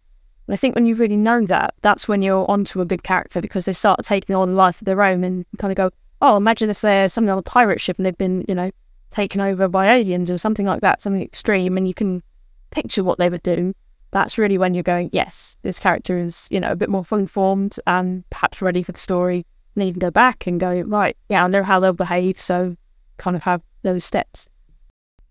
And 0.48 0.54
I 0.54 0.56
think 0.56 0.76
when 0.76 0.86
you 0.86 0.96
really 0.96 1.16
know 1.16 1.46
that, 1.46 1.74
that's 1.82 2.08
when 2.08 2.22
you're 2.22 2.50
onto 2.50 2.82
a 2.82 2.86
good 2.86 3.04
character 3.04 3.42
because 3.42 3.66
they 3.66 3.74
start 3.74 4.02
taking 4.04 4.36
on 4.36 4.50
a 4.50 4.54
life 4.54 4.82
of 4.82 4.86
their 4.86 5.02
own 5.02 5.24
and 5.24 5.46
kind 5.58 5.72
of 5.72 5.78
go, 5.78 5.92
oh, 6.22 6.38
imagine 6.38 6.70
if 6.70 6.82
they're 6.82 7.10
something 7.10 7.32
on 7.32 7.38
a 7.38 7.44
pirate 7.44 7.82
ship 7.82 7.98
and 7.98 8.06
they've 8.06 8.18
been, 8.18 8.46
you 8.48 8.56
know, 8.56 8.72
taken 9.10 9.40
over 9.40 9.68
by 9.68 9.94
aliens 9.94 10.30
or 10.30 10.38
something 10.38 10.66
like 10.66 10.82
that, 10.82 11.02
something 11.02 11.22
extreme, 11.22 11.78
and 11.78 11.88
you 11.88 11.94
can 11.94 12.24
picture 12.72 13.04
what 13.04 13.20
they 13.20 13.30
would 13.30 13.44
do 13.44 13.74
that's 14.14 14.38
really 14.38 14.58
when 14.58 14.74
you're 14.74 14.84
going, 14.84 15.10
yes, 15.12 15.58
this 15.64 15.80
character 15.80 16.18
is, 16.20 16.48
you 16.52 16.60
know, 16.60 16.72
a 16.72 16.76
bit 16.76 16.90
more 16.90 17.04
fully 17.04 17.26
formed 17.26 17.76
and 17.88 18.24
perhaps 18.30 18.62
ready 18.62 18.84
for 18.84 18.92
the 18.92 19.00
story. 19.00 19.46
And 19.76 19.86
you 19.86 19.92
can 19.92 20.00
go 20.00 20.12
back 20.12 20.46
and 20.46 20.60
go, 20.60 20.82
right, 20.82 21.18
yeah, 21.30 21.44
I 21.44 21.48
know 21.48 21.64
how 21.64 21.80
they'll 21.80 21.94
behave. 21.94 22.40
So 22.40 22.78
kind 23.18 23.36
of 23.36 23.42
have 23.42 23.62
those 23.82 24.06
steps. 24.06 24.48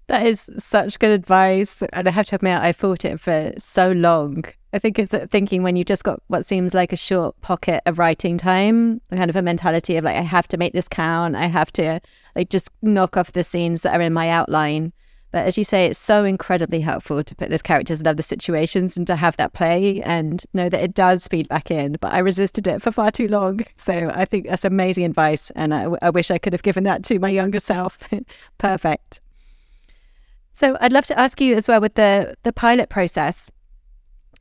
That 0.09 0.27
is 0.27 0.51
such 0.59 0.99
good 0.99 1.13
advice. 1.13 1.81
And 1.93 2.09
I 2.09 2.11
have 2.11 2.27
to 2.27 2.37
admit, 2.37 2.61
I 2.61 2.73
thought 2.73 3.05
it 3.05 3.21
for 3.21 3.53
so 3.57 3.93
long. 3.93 4.45
I 4.73 4.81
think 4.81 4.99
it's 4.99 5.15
thinking 5.31 5.63
when 5.63 5.77
you've 5.77 5.87
just 5.87 6.03
got 6.03 6.21
what 6.27 6.47
seems 6.47 6.75
like 6.75 6.93
a 6.93 6.97
short 6.97 7.41
pocket 7.41 7.83
of 7.87 8.01
writing 8.01 8.37
time, 8.37 9.01
kind 9.11 9.31
of 9.31 9.37
a 9.37 9.43
mentality 9.43 9.97
of 9.97 10.05
like, 10.05 10.17
I 10.17 10.23
have 10.23 10.49
to 10.49 10.57
make 10.57 10.73
this 10.73 10.89
count. 10.89 11.37
I 11.37 11.47
have 11.47 11.73
to 11.75 12.01
like 12.35 12.51
just 12.51 12.69
knock 12.83 13.17
off 13.17 13.33
the 13.33 13.45
scenes 13.45 13.83
that 13.83 13.95
are 13.95 14.03
in 14.03 14.13
my 14.13 14.29
outline. 14.29 14.93
But 15.33 15.47
as 15.47 15.57
you 15.57 15.65
say, 15.65 15.87
it's 15.87 15.99
so 15.99 16.25
incredibly 16.25 16.81
helpful 16.83 17.25
to 17.25 17.35
put 17.35 17.49
those 17.49 17.63
characters 17.63 18.01
in 18.01 18.07
other 18.07 18.23
situations 18.23 18.99
and 18.99 19.07
to 19.07 19.17
have 19.17 19.37
that 19.39 19.55
play 19.55 20.03
and 20.03 20.45
know 20.53 20.69
that 20.69 20.83
it 20.83 20.93
does 20.93 21.27
feed 21.27 21.49
back 21.49 21.71
in. 21.71 21.97
But 22.01 22.13
I 22.13 22.19
resisted 22.19 22.67
it 22.67 22.83
for 22.83 22.93
far 22.93 23.11
too 23.11 23.29
long. 23.29 23.61
So 23.79 24.13
I 24.15 24.27
think 24.27 24.47
that's 24.47 24.65
amazing 24.65 25.05
advice. 25.05 25.51
And 25.57 25.75
I, 25.75 25.89
I 26.03 26.11
wish 26.11 26.31
I 26.31 26.39
could 26.39 26.53
have 26.53 26.63
given 26.63 26.85
that 26.85 27.03
to 27.05 27.19
my 27.19 27.31
younger 27.31 27.59
self. 27.59 27.99
Perfect. 28.59 29.21
So 30.53 30.77
I'd 30.81 30.93
love 30.93 31.07
to 31.07 31.19
ask 31.19 31.41
you 31.41 31.57
as 31.57 31.67
well 31.67 31.81
with 31.81 31.95
the, 31.95 32.37
the 32.45 32.53
pilot 32.53 32.91
process. 32.91 33.51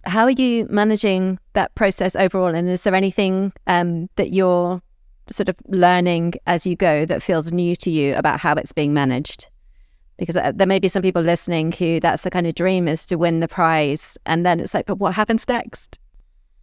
how 0.03 0.25
are 0.25 0.31
you 0.31 0.67
managing 0.69 1.39
that 1.53 1.73
process 1.73 2.15
overall? 2.15 2.53
And 2.53 2.69
is 2.69 2.83
there 2.83 2.93
anything 2.93 3.53
um, 3.65 4.09
that 4.17 4.31
you're 4.31 4.81
sort 5.27 5.49
of 5.49 5.55
learning 5.67 6.33
as 6.45 6.67
you 6.67 6.75
go 6.75 7.05
that 7.05 7.23
feels 7.23 7.51
new 7.51 7.75
to 7.77 7.89
you 7.89 8.13
about 8.15 8.41
how 8.41 8.53
it's 8.55 8.73
being 8.73 8.93
managed? 8.93 9.50
Because 10.21 10.37
uh, 10.37 10.51
there 10.53 10.67
may 10.67 10.77
be 10.77 10.87
some 10.87 11.01
people 11.01 11.23
listening 11.23 11.71
who 11.71 11.99
that's 11.99 12.21
the 12.21 12.29
kind 12.29 12.45
of 12.45 12.53
dream 12.53 12.87
is 12.87 13.07
to 13.07 13.15
win 13.15 13.39
the 13.39 13.47
prize. 13.47 14.19
And 14.27 14.45
then 14.45 14.59
it's 14.59 14.73
like, 14.73 14.85
but 14.85 14.99
what 14.99 15.15
happens 15.15 15.47
next? 15.47 15.97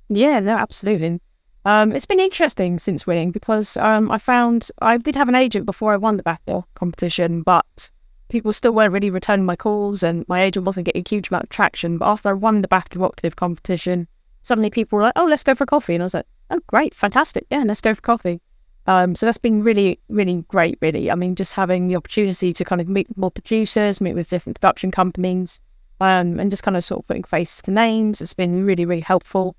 Yeah, 0.08 0.38
no, 0.38 0.56
absolutely. 0.56 1.20
Um, 1.64 1.90
it's 1.90 2.06
been 2.06 2.20
interesting 2.20 2.78
since 2.78 3.04
winning 3.04 3.32
because 3.32 3.76
um, 3.78 4.12
I 4.12 4.18
found 4.18 4.70
I 4.80 4.96
did 4.96 5.16
have 5.16 5.28
an 5.28 5.34
agent 5.34 5.66
before 5.66 5.92
I 5.92 5.96
won 5.96 6.16
the 6.16 6.22
BAFTA 6.22 6.62
competition, 6.76 7.42
but 7.42 7.90
people 8.28 8.52
still 8.52 8.70
weren't 8.70 8.92
really 8.92 9.10
returning 9.10 9.44
my 9.44 9.56
calls 9.56 10.04
and 10.04 10.24
my 10.28 10.40
agent 10.40 10.64
wasn't 10.64 10.86
getting 10.86 11.02
a 11.04 11.08
huge 11.08 11.28
amount 11.28 11.44
of 11.44 11.50
traction. 11.50 11.98
But 11.98 12.06
after 12.06 12.28
I 12.28 12.34
won 12.34 12.62
the 12.62 12.68
BAFTA 12.68 13.00
Rocliffe 13.00 13.34
competition, 13.34 14.06
suddenly 14.42 14.70
people 14.70 14.98
were 14.98 15.02
like, 15.02 15.14
oh, 15.16 15.26
let's 15.26 15.42
go 15.42 15.56
for 15.56 15.66
coffee. 15.66 15.94
And 15.94 16.02
I 16.02 16.06
was 16.06 16.14
like, 16.14 16.26
oh, 16.50 16.60
great, 16.68 16.94
fantastic. 16.94 17.44
Yeah, 17.50 17.64
let's 17.66 17.80
go 17.80 17.92
for 17.92 18.02
coffee. 18.02 18.40
Um, 18.88 19.14
so 19.14 19.26
that's 19.26 19.38
been 19.38 19.62
really, 19.62 20.00
really 20.08 20.46
great, 20.48 20.78
really. 20.80 21.10
I 21.10 21.14
mean, 21.14 21.34
just 21.34 21.52
having 21.52 21.88
the 21.88 21.96
opportunity 21.96 22.54
to 22.54 22.64
kind 22.64 22.80
of 22.80 22.88
meet 22.88 23.06
more 23.18 23.30
producers, 23.30 24.00
meet 24.00 24.14
with 24.14 24.30
different 24.30 24.58
production 24.58 24.90
companies, 24.90 25.60
um, 26.00 26.40
and 26.40 26.50
just 26.50 26.62
kind 26.62 26.74
of 26.74 26.82
sort 26.82 27.02
of 27.02 27.06
putting 27.06 27.22
faces 27.22 27.60
to 27.62 27.70
names. 27.70 28.22
It's 28.22 28.32
been 28.32 28.64
really, 28.64 28.86
really 28.86 29.02
helpful. 29.02 29.56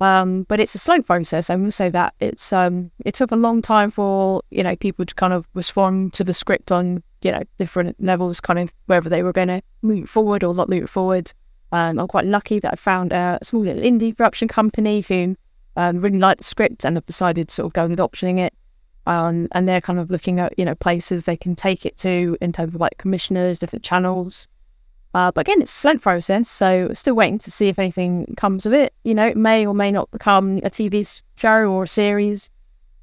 Um, 0.00 0.44
but 0.44 0.58
it's 0.58 0.74
a 0.74 0.78
slow 0.78 1.02
process. 1.02 1.50
I 1.50 1.56
will 1.56 1.70
say 1.70 1.90
that 1.90 2.14
it's 2.18 2.50
um, 2.50 2.90
it 3.04 3.12
took 3.12 3.30
a 3.30 3.36
long 3.36 3.60
time 3.60 3.90
for 3.90 4.42
you 4.50 4.62
know 4.62 4.74
people 4.74 5.04
to 5.04 5.14
kind 5.14 5.34
of 5.34 5.46
respond 5.52 6.14
to 6.14 6.24
the 6.24 6.34
script 6.34 6.72
on 6.72 7.02
you 7.20 7.32
know 7.32 7.42
different 7.58 8.02
levels, 8.02 8.40
kind 8.40 8.58
of 8.58 8.72
whether 8.86 9.10
they 9.10 9.22
were 9.22 9.34
going 9.34 9.48
to 9.48 9.62
move 9.82 10.08
forward 10.08 10.42
or 10.42 10.54
not 10.54 10.70
move 10.70 10.88
forward. 10.88 11.30
Um, 11.72 11.98
I'm 11.98 12.08
quite 12.08 12.24
lucky 12.24 12.58
that 12.60 12.72
I 12.72 12.76
found 12.76 13.12
a 13.12 13.38
small 13.42 13.62
little 13.62 13.82
indie 13.82 14.16
production 14.16 14.48
company 14.48 15.02
who 15.06 15.36
um, 15.76 16.00
really 16.00 16.18
liked 16.18 16.38
the 16.38 16.44
script 16.44 16.84
and 16.84 16.96
have 16.96 17.06
decided 17.06 17.50
sort 17.50 17.66
of 17.66 17.72
go 17.72 17.86
with 17.86 17.98
optioning 17.98 18.38
it. 18.38 18.54
Um, 19.06 19.46
and 19.52 19.68
they're 19.68 19.80
kind 19.80 20.00
of 20.00 20.10
looking 20.10 20.40
at 20.40 20.58
you 20.58 20.64
know 20.64 20.74
places 20.74 21.24
they 21.24 21.36
can 21.36 21.54
take 21.54 21.86
it 21.86 21.96
to 21.98 22.36
in 22.40 22.52
terms 22.52 22.74
of 22.74 22.80
like 22.80 22.98
commissioners, 22.98 23.58
different 23.58 23.84
channels. 23.84 24.48
Uh, 25.14 25.30
but 25.30 25.42
again, 25.42 25.62
it's 25.62 25.72
a 25.72 25.76
slow 25.76 25.96
process, 25.96 26.48
so 26.48 26.90
still 26.92 27.14
waiting 27.14 27.38
to 27.38 27.50
see 27.50 27.68
if 27.68 27.78
anything 27.78 28.34
comes 28.36 28.66
of 28.66 28.72
it. 28.72 28.92
You 29.04 29.14
know, 29.14 29.26
it 29.26 29.36
may 29.36 29.64
or 29.66 29.74
may 29.74 29.90
not 29.90 30.10
become 30.10 30.58
a 30.58 30.70
TV 30.70 31.22
show 31.36 31.72
or 31.72 31.84
a 31.84 31.88
series. 31.88 32.50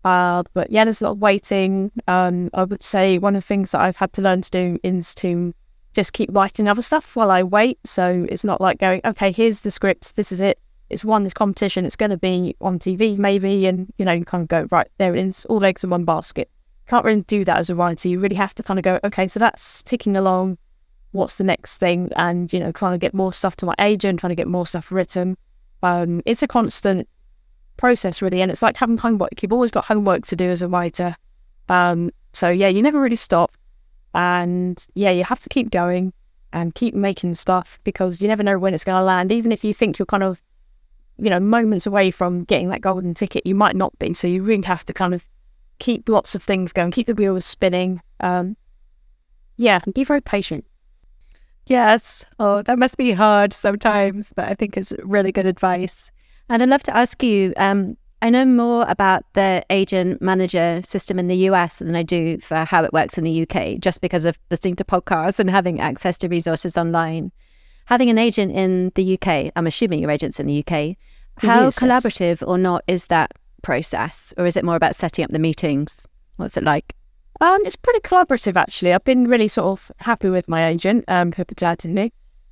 Uh, 0.04 0.44
but 0.54 0.70
yeah, 0.70 0.84
there's 0.84 1.02
a 1.02 1.06
lot 1.06 1.12
of 1.12 1.20
waiting. 1.20 1.92
Um, 2.08 2.50
I 2.54 2.66
would 2.66 2.84
say 2.84 3.18
one 3.18 3.36
of 3.36 3.42
the 3.42 3.48
things 3.48 3.72
that 3.72 3.82
I've 3.82 3.96
had 3.96 4.14
to 4.14 4.22
learn 4.22 4.42
to 4.42 4.52
do 4.52 4.78
is 4.84 5.16
to 5.16 5.56
just 5.94 6.14
keep 6.14 6.30
writing 6.34 6.68
other 6.68 6.82
stuff 6.82 7.16
while 7.16 7.32
I 7.32 7.44
wait. 7.44 7.80
So 7.86 8.26
it's 8.30 8.44
not 8.44 8.60
like 8.60 8.80
going, 8.80 9.02
okay, 9.06 9.32
here's 9.32 9.62
the 9.62 9.72
script, 9.72 10.16
this 10.16 10.32
is 10.32 10.40
it. 10.40 10.60
It's 10.94 11.04
won 11.04 11.24
this 11.24 11.34
competition, 11.34 11.86
it's 11.86 11.96
going 11.96 12.12
to 12.12 12.18
be 12.18 12.56
on 12.62 12.80
TV 12.80 13.18
maybe, 13.18 13.66
and 13.66 13.92
you 13.98 14.06
know, 14.06 14.14
you 14.14 14.26
kind 14.26 14.44
of 14.44 14.48
go, 14.48 14.68
right, 14.72 14.88
there 14.98 15.16
it 15.16 15.26
is, 15.26 15.46
all 15.46 15.64
eggs 15.66 15.84
in 15.84 15.90
one 15.90 16.06
basket. 16.06 16.50
Can't 16.88 17.06
really 17.06 17.22
do 17.22 17.44
that 17.46 17.58
as 17.58 17.70
a 17.70 17.76
writer. 17.76 18.08
You 18.08 18.20
really 18.20 18.36
have 18.36 18.54
to 18.56 18.64
kind 18.64 18.80
of 18.80 18.84
go, 18.84 19.00
okay, 19.04 19.28
so 19.28 19.40
that's 19.40 19.84
ticking 19.84 20.16
along 20.16 20.58
what's 21.14 21.36
the 21.36 21.44
next 21.44 21.78
thing? 21.78 22.10
And 22.16 22.52
you 22.52 22.60
know 22.60 22.72
trying 22.72 22.94
to 22.94 22.98
get 22.98 23.14
more 23.14 23.32
stuff 23.32 23.56
to 23.58 23.66
my 23.66 23.76
agent 23.80 24.20
trying 24.20 24.30
to 24.30 24.36
get 24.36 24.48
more 24.48 24.68
stuff 24.68 24.92
written. 24.92 25.38
Um, 25.82 26.22
it's 26.26 26.44
a 26.44 26.48
constant 26.48 27.08
process 27.78 28.22
really 28.22 28.42
and 28.42 28.52
it's 28.52 28.62
like 28.62 28.76
having 28.76 28.98
homework. 28.98 29.42
You've 29.42 29.54
always 29.54 29.72
got 29.72 29.86
homework 29.86 30.26
to 30.28 30.36
do 30.36 30.50
as 30.50 30.62
a 30.62 30.68
writer. 30.68 31.16
Um, 31.70 32.12
so 32.34 32.50
yeah 32.50 32.68
you 32.68 32.82
never 32.82 33.00
really 33.00 33.16
stop. 33.16 33.56
And 34.14 34.86
yeah 34.96 35.12
you 35.12 35.24
have 35.24 35.40
to 35.40 35.50
keep 35.50 35.72
going 35.72 36.14
and 36.52 36.76
keep 36.76 36.94
making 36.94 37.36
stuff 37.36 37.80
because 37.84 38.22
you 38.22 38.28
never 38.28 38.44
know 38.44 38.60
when 38.60 38.74
it's 38.74 38.84
going 38.84 39.00
to 39.00 39.04
land. 39.04 39.32
Even 39.32 39.52
if 39.52 39.64
you 39.64 39.74
think 39.74 39.98
you're 39.98 40.06
kind 40.06 40.24
of 40.24 40.42
you 41.18 41.30
know 41.30 41.40
moments 41.40 41.86
away 41.86 42.12
from 42.12 42.44
getting 42.46 42.70
that 42.70 42.82
golden 42.82 43.14
ticket 43.14 43.46
you 43.46 43.56
might 43.56 43.76
not 43.76 43.98
be 44.00 44.14
so 44.14 44.28
you 44.28 44.44
really 44.44 44.64
have 44.64 44.86
to 44.86 44.94
kind 44.94 45.14
of 45.14 45.26
keep 45.80 46.08
lots 46.10 46.36
of 46.36 46.44
things 46.44 46.72
going 46.72 46.92
keep 46.92 47.08
the 47.08 47.16
wheels 47.16 47.46
spinning 47.46 48.02
um, 48.20 48.56
yeah 49.58 49.80
and 49.86 49.94
be 49.94 50.04
very 50.04 50.22
patient 50.22 50.66
Yes. 51.68 52.26
Oh, 52.40 52.62
that 52.64 52.78
must 52.78 52.98
be 52.98 53.14
hard 53.14 53.54
sometimes, 53.54 54.34
but 54.36 54.50
I 54.50 54.54
think 54.54 54.76
it's 54.76 54.94
really 55.04 55.32
good 55.32 55.46
advice. 55.46 56.12
And 56.50 56.62
I'd 56.62 56.70
love 56.70 56.84
to 56.84 56.96
ask 56.96 57.24
you 57.24 57.54
um, 57.58 57.98
I 58.22 58.30
know 58.30 58.46
more 58.46 58.86
about 58.88 59.24
the 59.34 59.66
agent 59.70 60.22
manager 60.22 60.82
system 60.84 61.20
in 61.20 61.28
the 61.28 61.36
US 61.50 61.80
than 61.80 61.96
I 61.96 62.04
do 62.04 62.38
for 62.40 62.66
how 62.66 62.84
it 62.84 62.94
works 62.94 63.18
in 63.18 63.24
the 63.24 63.48
UK, 63.48 63.80
just 63.80 64.02
because 64.02 64.26
of 64.26 64.38
listening 64.52 64.76
to 64.78 64.84
podcasts 64.84 65.40
and 65.40 65.50
having 65.50 65.80
access 65.80 66.18
to 66.20 66.28
resources 66.28 66.78
online. 66.78 67.32
Having 67.86 68.10
an 68.10 68.18
agent 68.18 68.52
in 68.54 68.92
the 68.96 69.18
UK, 69.18 69.52
I'm 69.56 69.68
assuming 69.68 70.00
your 70.00 70.12
agent's 70.12 70.40
in 70.40 70.48
the 70.48 70.64
UK, 70.66 70.96
how 71.38 71.68
is, 71.68 71.76
collaborative 71.76 72.42
yes. 72.42 72.44
or 72.44 72.58
not 72.58 72.84
is 72.88 73.08
that 73.08 73.34
process? 73.62 74.34
Or 74.38 74.46
is 74.46 74.56
it 74.56 74.64
more 74.64 74.76
about 74.76 74.96
setting 74.96 75.26
up 75.26 75.32
the 75.32 75.40
meetings? 75.40 76.08
What's 76.38 76.58
it 76.58 76.64
like? 76.64 76.96
Um, 77.42 77.60
it's 77.66 77.76
pretty 77.76 78.00
collaborative 78.00 78.56
actually. 78.56 78.94
I've 78.94 79.04
been 79.04 79.28
really 79.28 79.48
sort 79.48 79.68
of 79.68 79.92
happy 79.98 80.30
with 80.30 80.48
my 80.48 80.68
agent, 80.68 81.06
um, 81.08 81.32
Pippa 81.32 81.56
Dadini. 81.56 82.12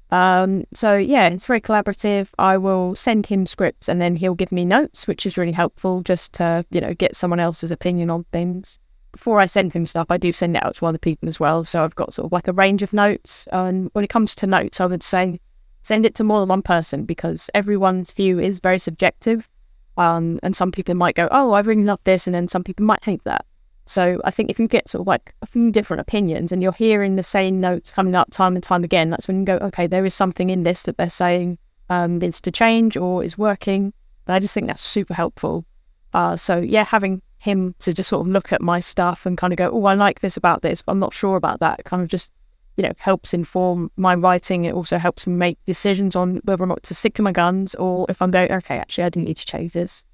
Um, 0.09 0.65
so 0.73 0.97
yeah, 0.97 1.27
it's 1.27 1.45
very 1.45 1.61
collaborative. 1.61 2.27
I 2.37 2.57
will 2.57 2.95
send 2.95 3.27
him 3.27 3.45
scripts 3.45 3.87
and 3.87 4.01
then 4.01 4.17
he'll 4.17 4.35
give 4.35 4.51
me 4.51 4.65
notes, 4.65 5.07
which 5.07 5.25
is 5.25 5.37
really 5.37 5.53
helpful 5.53 6.01
just 6.01 6.33
to, 6.33 6.65
you 6.71 6.81
know, 6.81 6.93
get 6.93 7.15
someone 7.15 7.39
else's 7.39 7.71
opinion 7.71 8.09
on 8.09 8.25
things. 8.33 8.79
Before 9.11 9.39
I 9.39 9.45
send 9.45 9.73
him 9.73 9.85
stuff, 9.85 10.07
I 10.09 10.17
do 10.17 10.31
send 10.31 10.55
it 10.55 10.63
out 10.63 10.75
to 10.75 10.85
other 10.85 10.97
people 10.97 11.27
as 11.27 11.39
well. 11.39 11.63
So 11.65 11.83
I've 11.83 11.95
got 11.95 12.13
sort 12.13 12.27
of 12.27 12.31
like 12.31 12.47
a 12.47 12.53
range 12.53 12.81
of 12.81 12.93
notes. 12.93 13.47
And 13.51 13.89
when 13.93 14.03
it 14.03 14.09
comes 14.09 14.35
to 14.35 14.47
notes, 14.47 14.79
I 14.79 14.85
would 14.85 15.03
say 15.03 15.39
send 15.81 16.05
it 16.05 16.15
to 16.15 16.23
more 16.23 16.39
than 16.39 16.49
one 16.49 16.61
person 16.61 17.03
because 17.05 17.49
everyone's 17.53 18.11
view 18.11 18.39
is 18.39 18.59
very 18.59 18.79
subjective. 18.79 19.49
Um, 19.97 20.39
and 20.43 20.55
some 20.55 20.71
people 20.71 20.95
might 20.95 21.15
go, 21.15 21.27
oh, 21.31 21.51
I 21.51 21.59
really 21.59 21.83
love 21.83 21.99
this. 22.05 22.27
And 22.27 22.33
then 22.33 22.47
some 22.47 22.63
people 22.63 22.85
might 22.85 23.03
hate 23.03 23.23
that. 23.25 23.45
So 23.85 24.21
I 24.23 24.31
think 24.31 24.49
if 24.49 24.59
you 24.59 24.67
get 24.67 24.89
sort 24.89 25.01
of 25.01 25.07
like 25.07 25.33
a 25.41 25.45
few 25.45 25.71
different 25.71 26.01
opinions 26.01 26.51
and 26.51 26.61
you're 26.61 26.71
hearing 26.71 27.15
the 27.15 27.23
same 27.23 27.57
notes 27.57 27.91
coming 27.91 28.15
up 28.15 28.31
time 28.31 28.55
and 28.55 28.63
time 28.63 28.83
again, 28.83 29.09
that's 29.09 29.27
when 29.27 29.39
you 29.39 29.45
go, 29.45 29.57
okay, 29.57 29.87
there 29.87 30.05
is 30.05 30.13
something 30.13 30.49
in 30.49 30.63
this 30.63 30.83
that 30.83 30.97
they're 30.97 31.09
saying 31.09 31.57
um, 31.89 32.19
needs 32.19 32.39
to 32.41 32.51
change 32.51 32.95
or 32.95 33.23
is 33.23 33.37
working. 33.37 33.91
But 34.25 34.33
I 34.33 34.39
just 34.39 34.53
think 34.53 34.67
that's 34.67 34.81
super 34.81 35.13
helpful. 35.13 35.65
Uh, 36.13 36.37
so 36.37 36.57
yeah, 36.57 36.85
having 36.85 37.21
him 37.41 37.73
to 37.79 37.91
just 37.91 38.09
sort 38.09 38.21
of 38.21 38.31
look 38.31 38.53
at 38.53 38.61
my 38.61 38.79
stuff 38.79 39.25
and 39.25 39.37
kind 39.37 39.51
of 39.51 39.57
go, 39.57 39.71
oh, 39.71 39.85
I 39.85 39.95
like 39.95 40.21
this 40.21 40.37
about 40.37 40.61
this, 40.61 40.81
but 40.81 40.91
I'm 40.91 40.99
not 40.99 41.13
sure 41.13 41.35
about 41.35 41.59
that. 41.59 41.83
Kind 41.85 42.03
of 42.03 42.07
just 42.07 42.31
you 42.77 42.83
know 42.83 42.93
helps 42.97 43.33
inform 43.33 43.91
my 43.97 44.15
writing. 44.15 44.65
It 44.65 44.73
also 44.73 44.97
helps 44.97 45.27
me 45.27 45.33
make 45.33 45.57
decisions 45.65 46.15
on 46.15 46.37
whether 46.43 46.63
or 46.63 46.67
not 46.67 46.83
to 46.83 46.93
stick 46.93 47.15
to 47.15 47.21
my 47.21 47.31
guns 47.31 47.75
or 47.75 48.05
if 48.09 48.21
I'm 48.21 48.31
going, 48.31 48.51
okay, 48.51 48.77
actually, 48.77 49.03
I 49.05 49.09
didn't 49.09 49.25
need 49.25 49.37
to 49.37 49.45
change 49.45 49.73
this. 49.73 50.05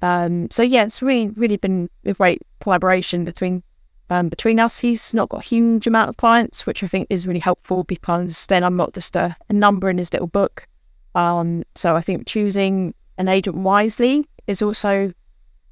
Um, 0.00 0.48
so 0.50 0.62
yeah, 0.62 0.84
it's 0.84 1.02
really, 1.02 1.28
really 1.30 1.56
been 1.56 1.90
a 2.04 2.14
great 2.14 2.40
collaboration 2.60 3.24
between 3.24 3.62
um, 4.10 4.28
between 4.28 4.60
us. 4.60 4.78
He's 4.78 5.12
not 5.12 5.28
got 5.28 5.44
a 5.44 5.48
huge 5.48 5.86
amount 5.86 6.08
of 6.08 6.16
clients, 6.16 6.64
which 6.64 6.82
I 6.82 6.86
think 6.86 7.08
is 7.10 7.26
really 7.26 7.40
helpful 7.40 7.84
because 7.84 8.46
then 8.46 8.64
I'm 8.64 8.76
not 8.76 8.94
just 8.94 9.16
a, 9.16 9.36
a 9.48 9.52
number 9.52 9.90
in 9.90 9.98
his 9.98 10.12
little 10.12 10.28
book. 10.28 10.66
Um, 11.14 11.64
so 11.74 11.96
I 11.96 12.00
think 12.00 12.26
choosing 12.26 12.94
an 13.18 13.28
agent 13.28 13.56
wisely 13.56 14.24
is 14.46 14.62
also 14.62 15.12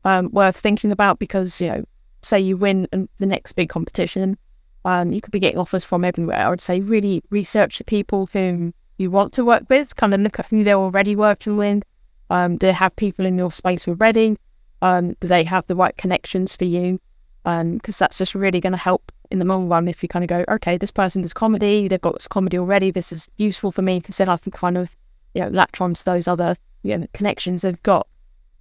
um, 0.07 0.31
worth 0.31 0.57
thinking 0.57 0.93
about 0.93 1.19
because 1.19 1.61
you 1.61 1.69
know, 1.69 1.85
say 2.23 2.41
you 2.41 2.57
win 2.57 2.87
the 3.19 3.27
next 3.27 3.53
big 3.53 3.69
competition, 3.69 4.39
um, 4.85 5.13
you 5.13 5.21
could 5.21 5.33
be 5.33 5.41
getting 5.41 5.59
offers 5.59 5.85
from 5.85 6.05
everywhere. 6.05 6.39
I 6.39 6.49
would 6.49 6.61
say 6.61 6.81
really 6.81 7.23
research 7.29 7.79
the 7.79 7.85
people 7.85 8.29
whom 8.33 8.73
you 8.99 9.11
want 9.11 9.33
to 9.35 9.45
work 9.45 9.65
with, 9.69 9.97
kind 9.97 10.15
of 10.15 10.21
look 10.21 10.39
at 10.39 10.47
who 10.47 10.63
they're 10.63 10.77
already 10.77 11.17
working 11.17 11.57
with, 11.57 11.83
um, 12.31 12.57
do 12.57 12.69
they 12.69 12.73
have 12.73 12.95
people 12.95 13.27
in 13.27 13.37
your 13.37 13.51
space 13.51 13.89
already? 13.89 14.39
Um, 14.81 15.15
do 15.21 15.27
they 15.27 15.43
have 15.43 15.67
the 15.67 15.75
right 15.75 15.97
connections 15.97 16.55
for 16.55 16.65
you? 16.65 17.01
Because 17.45 18.01
um, 18.01 18.07
that's 18.07 18.19
just 18.19 18.35
really 18.35 18.61
going 18.61 18.73
to 18.73 18.79
help 18.79 19.11
in 19.31 19.41
the 19.41 19.45
long 19.45 19.69
run 19.69 19.89
if 19.89 20.03
you 20.05 20.09
kind 20.09 20.25
of 20.25 20.29
go, 20.29 20.45
okay, 20.55 20.77
this 20.77 20.93
person 20.93 21.23
does 21.23 21.33
comedy, 21.33 21.89
they've 21.89 22.01
got 22.01 22.15
this 22.15 22.29
comedy 22.29 22.59
already, 22.59 22.93
this 22.93 23.11
is 23.11 23.29
useful 23.39 23.73
for 23.73 23.83
me 23.83 23.99
because 23.99 24.19
then 24.19 24.29
I 24.29 24.37
can 24.37 24.53
kind 24.53 24.79
of, 24.79 24.95
you 25.35 25.43
know, 25.43 25.49
latch 25.49 25.81
on 25.81 25.95
to 25.95 26.05
those 26.05 26.29
other 26.29 26.55
you 26.85 26.97
know, 26.97 27.07
connections 27.13 27.63
they've 27.63 27.83
got. 27.83 28.07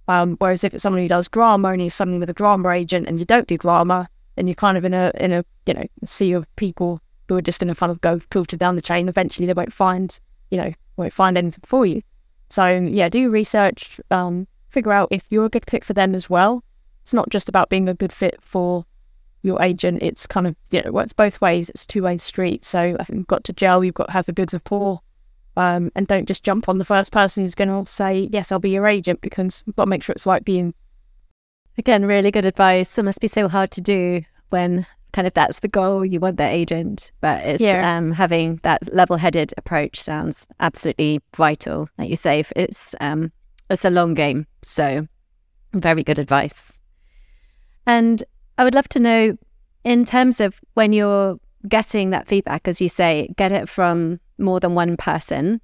Um, 0.08 0.36
whereas 0.38 0.62
if 0.64 0.72
it's 0.72 0.82
someone 0.82 1.02
who 1.02 1.08
does 1.08 1.28
drama 1.28 1.68
and 1.70 1.80
you're 1.80 1.90
something 1.90 2.20
with 2.20 2.30
a 2.30 2.34
drama 2.34 2.70
agent 2.70 3.08
and 3.08 3.18
you 3.18 3.24
don't 3.24 3.48
do 3.48 3.58
drama, 3.58 4.08
then 4.36 4.46
you're 4.46 4.54
kind 4.54 4.78
of 4.78 4.84
in 4.84 4.94
a 4.94 5.10
in 5.16 5.32
a 5.32 5.44
you 5.66 5.74
know 5.74 5.84
sea 6.04 6.32
of 6.32 6.46
people 6.56 7.00
who 7.28 7.36
are 7.36 7.42
just 7.42 7.58
going 7.58 7.72
to 7.72 7.74
kind 7.74 7.90
of 7.90 8.00
go 8.00 8.20
filter 8.30 8.56
down 8.56 8.76
the 8.76 8.82
chain. 8.82 9.08
Eventually, 9.08 9.46
they 9.46 9.52
won't 9.52 9.72
find 9.72 10.18
you 10.50 10.58
know 10.58 10.72
won't 10.96 11.12
find 11.12 11.36
anything 11.36 11.64
for 11.64 11.84
you. 11.84 12.02
So 12.50 12.66
yeah, 12.68 13.08
do 13.08 13.28
research, 13.30 14.00
um, 14.10 14.46
figure 14.68 14.92
out 14.92 15.08
if 15.10 15.24
you're 15.30 15.46
a 15.46 15.50
good 15.50 15.68
fit 15.68 15.84
for 15.84 15.92
them 15.92 16.14
as 16.14 16.30
well. 16.30 16.62
It's 17.02 17.12
not 17.12 17.30
just 17.30 17.48
about 17.48 17.68
being 17.68 17.88
a 17.88 17.94
good 17.94 18.12
fit 18.12 18.38
for 18.40 18.84
your 19.42 19.62
agent. 19.62 20.02
It's 20.02 20.26
kind 20.26 20.46
of 20.46 20.56
you 20.70 20.80
know, 20.80 20.86
it 20.86 20.94
works 20.94 21.12
both 21.12 21.40
ways. 21.40 21.70
It's 21.70 21.84
a 21.84 21.86
two 21.86 22.02
way 22.02 22.18
street. 22.18 22.64
So 22.64 22.96
I 22.98 23.04
think 23.04 23.18
you've 23.18 23.26
got 23.26 23.44
to 23.44 23.52
gel. 23.52 23.82
You've 23.84 23.94
got 23.94 24.06
to 24.06 24.12
have 24.12 24.28
a 24.28 24.32
good 24.32 24.52
rapport, 24.52 25.00
um, 25.56 25.90
and 25.94 26.06
don't 26.06 26.28
just 26.28 26.44
jump 26.44 26.68
on 26.68 26.78
the 26.78 26.84
first 26.84 27.12
person 27.12 27.42
who's 27.42 27.54
going 27.54 27.68
to 27.68 27.90
say 27.90 28.28
yes, 28.32 28.52
I'll 28.52 28.58
be 28.58 28.70
your 28.70 28.86
agent 28.86 29.20
because 29.20 29.62
you've 29.66 29.76
got 29.76 29.84
to 29.84 29.90
make 29.90 30.02
sure 30.02 30.12
it's 30.12 30.26
like 30.26 30.44
being. 30.44 30.74
Again, 31.78 32.06
really 32.06 32.30
good 32.30 32.46
advice. 32.46 32.96
It 32.96 33.02
must 33.02 33.20
be 33.20 33.28
so 33.28 33.48
hard 33.48 33.70
to 33.72 33.80
do 33.82 34.22
when 34.48 34.86
kind 35.12 35.26
of 35.26 35.34
that's 35.34 35.58
the 35.60 35.68
goal. 35.68 36.04
You 36.06 36.20
want 36.20 36.38
the 36.38 36.44
agent, 36.48 37.12
but 37.20 37.44
it's 37.44 37.60
Yeah. 37.60 37.96
um, 37.96 38.12
having 38.12 38.60
that 38.62 38.92
level-headed 38.94 39.52
approach 39.58 40.00
sounds 40.00 40.46
absolutely 40.58 41.20
vital. 41.36 41.88
Like 41.98 42.08
you 42.08 42.16
say, 42.16 42.44
it's 42.56 42.94
um, 43.00 43.30
it's 43.68 43.84
a 43.84 43.90
long 43.90 44.14
game, 44.14 44.46
so 44.62 45.06
very 45.74 46.02
good 46.02 46.18
advice. 46.18 46.80
And 47.86 48.24
I 48.56 48.64
would 48.64 48.74
love 48.74 48.88
to 48.90 48.98
know, 48.98 49.36
in 49.84 50.04
terms 50.04 50.40
of 50.40 50.60
when 50.74 50.92
you're 50.94 51.38
getting 51.68 52.10
that 52.10 52.26
feedback, 52.26 52.68
as 52.68 52.80
you 52.80 52.88
say, 52.88 53.28
get 53.36 53.52
it 53.52 53.68
from 53.68 54.18
more 54.38 54.60
than 54.60 54.74
one 54.74 54.96
person. 54.96 55.60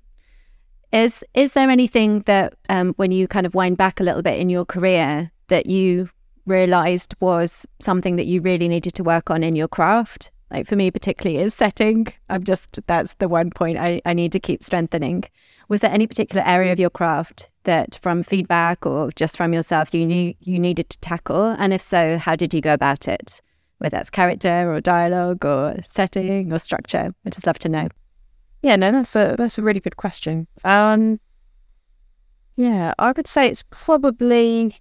Is 0.92 1.24
is 1.34 1.52
there 1.54 1.70
anything 1.70 2.20
that 2.20 2.54
um, 2.68 2.92
when 2.94 3.12
you 3.12 3.26
kind 3.26 3.46
of 3.46 3.54
wind 3.54 3.76
back 3.76 3.98
a 3.98 4.04
little 4.04 4.22
bit 4.22 4.38
in 4.38 4.50
your 4.50 4.64
career 4.64 5.30
that 5.48 5.66
you 5.66 6.10
realized 6.44 7.14
was 7.20 7.66
something 7.80 8.16
that 8.16 8.26
you 8.26 8.40
really 8.40 8.68
needed 8.68 8.94
to 8.94 9.04
work 9.04 9.30
on 9.30 9.42
in 9.42 9.56
your 9.56 9.68
craft? 9.68 10.30
Like 10.50 10.66
for 10.66 10.76
me, 10.76 10.90
particularly, 10.90 11.42
is 11.42 11.54
setting. 11.54 12.08
I'm 12.28 12.44
just 12.44 12.86
that's 12.86 13.14
the 13.14 13.28
one 13.28 13.50
point 13.50 13.78
I, 13.78 14.02
I 14.04 14.12
need 14.12 14.32
to 14.32 14.40
keep 14.40 14.62
strengthening. 14.62 15.24
Was 15.68 15.80
there 15.80 15.90
any 15.90 16.06
particular 16.06 16.44
area 16.46 16.72
of 16.72 16.78
your 16.78 16.90
craft 16.90 17.48
that, 17.64 17.98
from 18.02 18.22
feedback 18.22 18.84
or 18.84 19.10
just 19.12 19.38
from 19.38 19.54
yourself, 19.54 19.94
you 19.94 20.04
knew 20.04 20.34
you 20.40 20.58
needed 20.58 20.90
to 20.90 20.98
tackle? 20.98 21.56
And 21.58 21.72
if 21.72 21.80
so, 21.80 22.18
how 22.18 22.36
did 22.36 22.52
you 22.52 22.60
go 22.60 22.74
about 22.74 23.08
it? 23.08 23.40
Whether 23.78 23.96
that's 23.96 24.10
character 24.10 24.70
or 24.70 24.80
dialogue 24.82 25.46
or 25.46 25.76
setting 25.84 26.52
or 26.52 26.58
structure, 26.58 27.14
I'd 27.24 27.32
just 27.32 27.46
love 27.46 27.58
to 27.60 27.70
know. 27.70 27.88
Yeah, 28.62 28.76
no, 28.76 28.92
that's 28.92 29.16
a 29.16 29.34
that's 29.36 29.58
a 29.58 29.62
really 29.62 29.80
good 29.80 29.96
question. 29.96 30.46
Um, 30.64 31.18
yeah, 32.56 32.94
I 32.98 33.12
would 33.12 33.26
say 33.26 33.48
it's 33.48 33.64
probably 33.70 34.76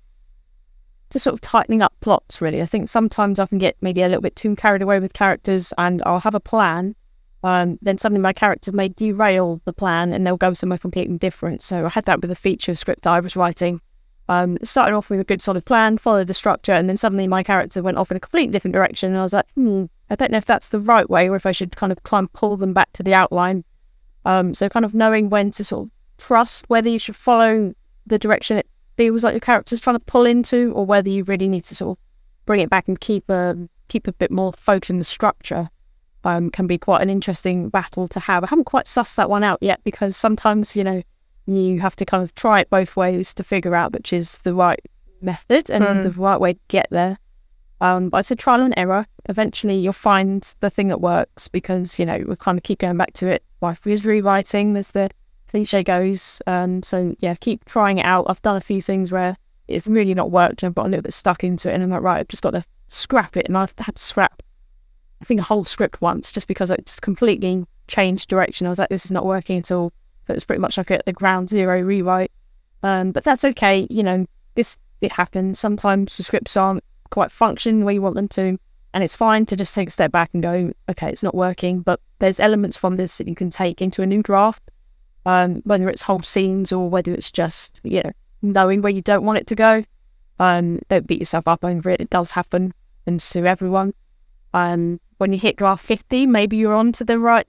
just 1.10 1.24
sort 1.24 1.34
of 1.34 1.41
tightening 1.41 1.82
up 1.82 1.94
plots. 2.00 2.41
Really, 2.41 2.62
I 2.62 2.65
think 2.65 2.89
sometimes 2.89 3.39
I 3.39 3.48
can 3.48 3.58
get 3.58 3.76
maybe 3.82 4.04
a 4.04 4.08
little 4.08 4.22
bit 4.22 4.36
too 4.36 4.56
carried 4.56 4.84
away 4.84 5.00
with 5.00 5.13
characters, 5.13 5.74
and 5.80 6.02
I'll 6.06 6.20
have 6.20 6.36
a 6.36 6.39
plan. 6.39 6.96
Um, 7.44 7.80
then 7.82 7.98
suddenly 7.98 8.22
my 8.22 8.34
character 8.34 8.72
may 8.72 8.89
derail 8.89 9.62
the 9.65 9.74
plan, 9.74 10.13
and 10.13 10.26
they'll 10.28 10.38
go 10.38 10.54
somewhere 10.54 10.78
completely 10.78 11.17
different. 11.17 11.63
So 11.63 11.86
I 11.86 11.89
had 11.89 12.06
that 12.06 12.22
with 12.22 12.30
a 12.30 12.36
feature 12.36 12.76
script 12.76 13.02
that 13.04 13.12
I 13.12 13.20
was 13.20 13.36
writing. 13.36 13.82
Um, 14.30 14.60
started 14.63 14.96
off 14.96 15.10
with 15.10 15.20
a 15.20 15.24
good 15.24 15.41
solid 15.41 15.65
plan, 15.65 15.98
followed 15.98 16.28
the 16.28 16.36
structure, 16.36 16.72
and 16.72 16.88
then 16.88 16.98
suddenly 16.98 17.28
my 17.28 17.41
character 17.41 17.82
went 17.82 17.98
off 17.98 18.12
in 18.12 18.17
a 18.17 18.20
completely 18.20 18.52
different 18.52 18.74
direction. 18.74 19.10
And 19.10 19.20
I 19.20 19.24
was 19.24 19.34
like, 19.34 19.48
hmm, 19.56 19.86
I 20.12 20.15
don't 20.15 20.32
know 20.32 20.38
if 20.38 20.46
that's 20.46 20.70
the 20.70 20.80
right 20.80 21.10
way, 21.10 21.30
or 21.30 21.36
if 21.36 21.48
I 21.48 21.52
should 21.52 21.76
kind 21.76 21.91
of 21.91 22.02
try 22.04 22.20
and 22.20 22.32
pull 22.32 22.58
them 22.58 22.74
back 22.74 22.94
to 22.94 23.04
the 23.04 23.15
outline. 23.15 23.63
Um, 24.26 24.54
so 24.54 24.70
kind 24.70 24.86
of 24.86 24.94
knowing 24.94 25.30
when 25.30 25.52
to 25.52 25.64
sort 25.64 25.86
of 25.88 25.92
trust 26.18 26.66
whether 26.70 26.90
you 26.90 27.00
should 27.00 27.16
follow 27.16 27.74
the 28.06 28.20
direction 28.20 28.58
it 28.58 28.68
feels 28.98 29.24
like 29.24 29.34
your 29.34 29.40
character's 29.40 29.80
trying 29.80 29.96
to 29.96 30.06
pull 30.06 30.26
into, 30.26 30.72
or 30.74 30.86
whether 30.86 31.10
you 31.10 31.24
really 31.24 31.48
need 31.48 31.64
to 31.66 31.76
sort 31.76 31.98
of 31.98 32.04
bring 32.46 32.60
it 32.60 32.70
back 32.70 32.88
and 32.88 33.00
keep 33.00 33.30
a 33.30 33.56
keep 33.88 34.08
a 34.08 34.14
bit 34.14 34.32
more 34.32 34.54
focus 34.54 34.90
in 34.90 34.98
the 34.98 35.04
structure. 35.04 35.70
Um, 36.24 36.52
can 36.52 36.68
be 36.68 36.78
quite 36.78 37.02
an 37.02 37.10
interesting 37.10 37.70
battle 37.70 38.08
to 38.10 38.20
have. 38.20 38.44
I 38.44 38.48
haven't 38.48 38.66
quite 38.66 38.86
sussed 38.86 39.16
that 39.16 39.30
one 39.30 39.44
out 39.44 39.58
yet 39.62 39.82
because 39.84 40.16
sometimes 40.16 40.76
you 40.76 40.84
know 40.84 41.02
you 41.48 41.80
have 41.80 41.96
to 41.96 42.06
kind 42.06 42.22
of 42.24 42.36
try 42.36 42.60
it 42.60 42.70
both 42.70 42.96
ways 42.96 43.34
to 43.34 43.44
figure 43.44 43.74
out 43.76 43.92
which 43.94 44.14
is 44.14 44.38
the 44.40 44.54
right 44.54 44.80
method 45.22 45.70
and 45.72 45.84
Mm. 45.84 46.04
the 46.04 46.12
right 46.12 46.40
way 46.40 46.54
to 46.54 46.60
get 46.68 46.88
there. 46.92 47.18
Um, 47.80 48.10
but 48.10 48.20
it's 48.20 48.30
a 48.32 48.36
trial 48.36 48.62
and 48.62 48.74
error. 48.78 49.08
Eventually, 49.28 49.78
you'll 49.78 49.94
find 49.94 50.54
the 50.60 50.70
thing 50.70 50.90
that 50.90 51.02
works 51.02 51.48
because 51.48 51.98
you 51.98 52.06
know 52.06 52.24
we 52.28 52.36
kind 52.36 52.60
of 52.60 52.64
keep 52.64 52.78
going 52.80 52.98
back 52.98 53.14
to 53.14 53.28
it. 53.28 53.44
Life 53.62 53.86
is 53.86 54.06
rewriting, 54.06 54.76
as 54.76 54.91
the 54.91 55.10
cliche 55.50 55.84
goes. 55.84 56.41
Um, 56.47 56.82
so 56.84 57.15
yeah, 57.19 57.36
keep 57.36 57.65
trying 57.65 58.00
it 58.00 58.06
out. 58.06 58.26
I've 58.28 58.41
done 58.41 58.56
a 58.56 58.62
few 58.62 58.82
things 58.82 59.12
where 59.12 59.38
it's 59.67 59.88
really 59.88 60.13
not 60.13 60.32
worked, 60.32 60.63
and 60.63 60.69
I've 60.69 60.76
got 60.76 60.88
a 60.88 60.89
little 60.89 61.04
bit 61.04 61.13
stuck 61.13 61.43
into 61.43 61.69
it, 61.69 61.74
and 61.74 61.84
I'm 61.84 61.89
like, 61.89 62.02
right, 62.02 62.19
I've 62.19 62.28
just 62.28 62.43
got 62.43 62.52
to 62.52 62.63
scrap 62.88 63.38
it, 63.38 63.45
and 63.45 63.58
I've 63.58 63.74
had 63.78 63.95
to 63.95 64.04
scrap. 64.04 64.41
I 65.21 65.26
think 65.26 65.39
a 65.39 65.43
whole 65.43 65.65
script 65.65 66.02
once 66.02 66.32
just 66.32 66.47
because 66.47 66.71
it 66.71 66.86
just 66.88 67.04
completely 67.04 67.65
changed 67.88 68.28
direction. 68.28 68.65
I 68.65 68.71
was 68.71 68.80
like, 68.80 68.89
this 68.89 69.06
is 69.06 69.12
not 69.12 69.26
working 69.26 69.60
at 69.60 69.71
all. 69.71 69.93
So 70.26 70.34
it 70.34 70.38
was 70.38 70.45
pretty 70.45 70.62
much 70.62 70.78
like 70.78 70.89
a, 70.89 71.00
a 71.06 71.13
ground 71.13 71.50
zero 71.50 71.82
rewrite. 71.82 72.32
Um, 72.84 73.12
but 73.12 73.24
that's 73.24 73.45
okay. 73.45 73.86
You 73.89 74.02
know, 74.02 74.26
this 74.56 74.78
it 75.02 75.12
happens. 75.12 75.60
Sometimes 75.60 76.17
the 76.17 76.24
scripts 76.24 76.58
aren't 76.58 76.84
quite 77.12 77.32
function 77.32 77.80
the 77.80 77.86
way 77.86 77.93
you 77.93 78.02
want 78.02 78.15
them 78.15 78.28
to. 78.30 78.58
And 78.93 79.04
it's 79.04 79.15
fine 79.15 79.45
to 79.47 79.56
just 79.56 79.73
take 79.73 79.88
a 79.88 79.91
step 79.91 80.12
back 80.12 80.32
and 80.34 80.43
go, 80.43 80.71
okay, 80.89 81.10
it's 81.10 81.23
not 81.23 81.34
working, 81.34 81.80
but 81.80 82.01
there's 82.19 82.39
elements 82.39 82.75
from 82.75 82.97
this 82.97 83.17
that 83.17 83.27
you 83.27 83.36
can 83.36 83.49
take 83.49 83.82
into 83.82 84.01
a 84.01 84.06
new 84.06 84.21
draft, 84.21 84.62
um, 85.25 85.62
whether 85.63 85.89
it's 85.89 86.04
whole 86.04 86.23
scenes 86.23 86.71
or 86.73 86.89
whether 86.89 87.13
it's 87.13 87.32
just, 87.32 87.80
you 87.84 88.01
know, 88.04 88.12
knowing 88.41 88.82
where 88.82 88.91
you 88.91 89.01
don't 89.01 89.23
want 89.23 89.38
it 89.38 89.47
to 89.47 89.56
go. 89.56 89.84
Um, 90.39 90.80
don't 90.89 91.08
beat 91.08 91.19
yourself 91.19 91.47
up 91.47 91.63
over 91.63 91.89
it. 91.89 92.01
It 92.01 92.10
does 92.10 92.32
happen 92.32 92.73
and 93.06 93.19
to 93.19 93.45
everyone. 93.45 93.93
Um, 94.54 94.99
when 95.19 95.32
you 95.32 95.39
hit 95.39 95.56
draft 95.56 95.86
50, 95.86 96.25
maybe 96.25 96.58
you're 96.58 96.73
on 96.73 96.91
to 96.93 97.06
the 97.06 97.19
right 97.19 97.47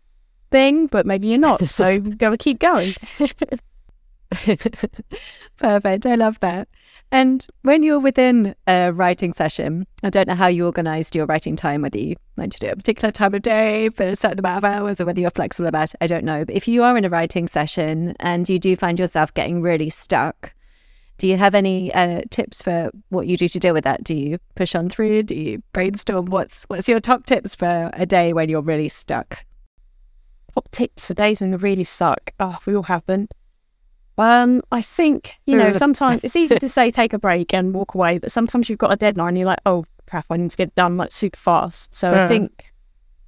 thing, 0.50 0.86
but 0.86 1.06
maybe 1.06 1.28
you're 1.28 1.38
not. 1.38 1.68
So 1.70 1.88
you've 1.88 2.18
got 2.18 2.30
to 2.30 2.36
keep 2.36 2.60
going. 2.60 2.92
Perfect. 5.56 6.06
I 6.06 6.14
love 6.14 6.38
that. 6.40 6.68
And 7.12 7.46
when 7.60 7.82
you're 7.82 8.00
within 8.00 8.54
a 8.66 8.90
writing 8.90 9.34
session, 9.34 9.86
I 10.02 10.08
don't 10.08 10.26
know 10.26 10.34
how 10.34 10.46
you 10.46 10.64
organized 10.64 11.14
your 11.14 11.26
writing 11.26 11.56
time, 11.56 11.82
whether 11.82 11.98
you 11.98 12.16
like 12.38 12.52
to 12.52 12.58
do 12.58 12.68
it 12.68 12.72
a 12.72 12.76
particular 12.76 13.12
time 13.12 13.34
of 13.34 13.42
day 13.42 13.90
for 13.90 14.04
a 14.04 14.16
certain 14.16 14.38
amount 14.38 14.56
of 14.56 14.64
hours 14.64 14.98
or 14.98 15.04
whether 15.04 15.20
you're 15.20 15.30
flexible 15.30 15.68
about 15.68 15.92
it, 15.92 15.98
I 16.00 16.06
don't 16.06 16.24
know. 16.24 16.46
But 16.46 16.56
if 16.56 16.66
you 16.66 16.82
are 16.82 16.96
in 16.96 17.04
a 17.04 17.10
writing 17.10 17.46
session 17.46 18.16
and 18.18 18.48
you 18.48 18.58
do 18.58 18.76
find 18.76 18.98
yourself 18.98 19.34
getting 19.34 19.60
really 19.60 19.90
stuck, 19.90 20.54
do 21.18 21.26
you 21.26 21.36
have 21.36 21.54
any 21.54 21.92
uh, 21.92 22.22
tips 22.30 22.62
for 22.62 22.90
what 23.10 23.26
you 23.26 23.36
do 23.36 23.46
to 23.46 23.60
deal 23.60 23.74
with 23.74 23.84
that? 23.84 24.02
Do 24.02 24.14
you 24.14 24.38
push 24.54 24.74
on 24.74 24.88
through? 24.88 25.24
Do 25.24 25.34
you 25.34 25.62
brainstorm? 25.74 26.26
What's 26.26 26.64
what's 26.64 26.88
your 26.88 26.98
top 26.98 27.26
tips 27.26 27.54
for 27.54 27.90
a 27.92 28.06
day 28.06 28.32
when 28.32 28.48
you're 28.48 28.62
really 28.62 28.88
stuck? 28.88 29.44
Top 30.54 30.70
tips 30.70 31.06
for 31.06 31.14
days 31.14 31.42
when 31.42 31.50
you're 31.50 31.58
really 31.58 31.84
stuck. 31.84 32.32
Oh, 32.40 32.58
we 32.64 32.74
all 32.74 32.84
have 32.84 33.04
them. 33.04 33.28
Um, 34.18 34.62
I 34.70 34.82
think, 34.82 35.34
you 35.46 35.56
know, 35.56 35.72
sometimes 35.72 36.22
it's 36.24 36.36
easy 36.36 36.56
to 36.56 36.68
say 36.78 36.90
take 36.90 37.12
a 37.12 37.18
break 37.18 37.52
and 37.54 37.74
walk 37.74 37.94
away, 37.94 38.18
but 38.18 38.30
sometimes 38.30 38.68
you've 38.68 38.78
got 38.78 38.92
a 38.92 38.96
deadline, 38.96 39.28
and 39.30 39.38
you're 39.38 39.46
like, 39.46 39.60
oh 39.66 39.84
crap, 40.06 40.26
I 40.30 40.36
need 40.36 40.50
to 40.50 40.56
get 40.56 40.68
it 40.68 40.74
done 40.74 40.96
like 40.96 41.12
super 41.12 41.38
fast. 41.38 41.94
So 41.94 42.12
I 42.12 42.18
Mm. 42.18 42.28
think 42.28 42.64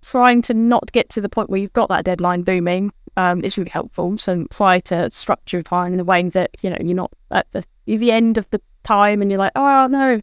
trying 0.03 0.43
to 0.43 0.55
not 0.55 0.93
get 0.93 1.09
to 1.11 1.21
the 1.21 1.29
point 1.31 1.49
where 1.49 1.59
you've 1.59 1.73
got 1.73 1.89
that 1.89 2.05
deadline 2.05 2.43
booming 2.43 2.93
um, 3.17 3.43
is 3.43 3.57
really 3.57 3.71
helpful. 3.71 4.19
So 4.19 4.45
try 4.51 4.79
to 4.81 5.09
structure 5.11 5.57
your 5.57 5.63
time 5.63 5.95
in 5.95 6.01
a 6.01 6.05
way 6.05 6.29
that, 6.29 6.51
you 6.61 6.69
know, 6.69 6.77
you're 6.81 6.95
not 6.95 7.11
at 7.31 7.47
the, 7.53 7.65
the 7.87 8.13
end 8.13 8.37
of 8.37 8.49
the 8.51 8.61
time 8.83 9.23
and 9.23 9.31
you're 9.31 9.39
like, 9.39 9.53
oh 9.57 9.87
no. 9.87 10.21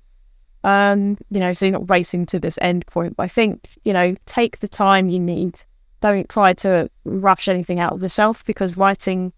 Um, 0.64 1.18
you 1.32 1.40
know, 1.40 1.54
so 1.54 1.66
you're 1.66 1.74
not 1.80 1.90
racing 1.90 2.28
to 2.28 2.40
this 2.40 2.60
end 2.62 2.86
point. 2.86 3.16
But 3.18 3.24
I 3.24 3.28
think, 3.28 3.70
you 3.84 3.94
know, 3.94 4.16
take 4.28 4.60
the 4.60 4.68
time 4.68 5.10
you 5.10 5.20
need. 5.20 5.60
Don't 6.02 6.30
try 6.30 6.54
to 6.54 6.90
rush 7.04 7.48
anything 7.48 7.80
out 7.80 7.94
of 7.94 8.04
yourself 8.04 8.46
because 8.46 8.78
writing 8.78 9.34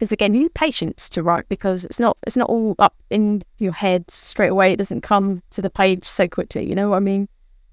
is 0.00 0.12
again 0.12 0.34
you 0.34 0.42
need 0.42 0.54
patience 0.54 1.08
to 1.10 1.22
write 1.22 1.48
because 1.48 1.84
it's 1.84 1.98
not 1.98 2.16
it's 2.26 2.36
not 2.36 2.48
all 2.48 2.74
up 2.78 2.94
in 3.10 3.42
your 3.58 3.72
head 3.72 4.10
straight 4.10 4.48
away. 4.48 4.72
It 4.72 4.76
doesn't 4.76 5.02
come 5.02 5.42
to 5.50 5.62
the 5.62 5.70
page 5.70 6.04
so 6.04 6.28
quickly, 6.28 6.68
you 6.68 6.74
know 6.74 6.90
what 6.90 6.96
I 6.96 7.00
mean? 7.00 7.28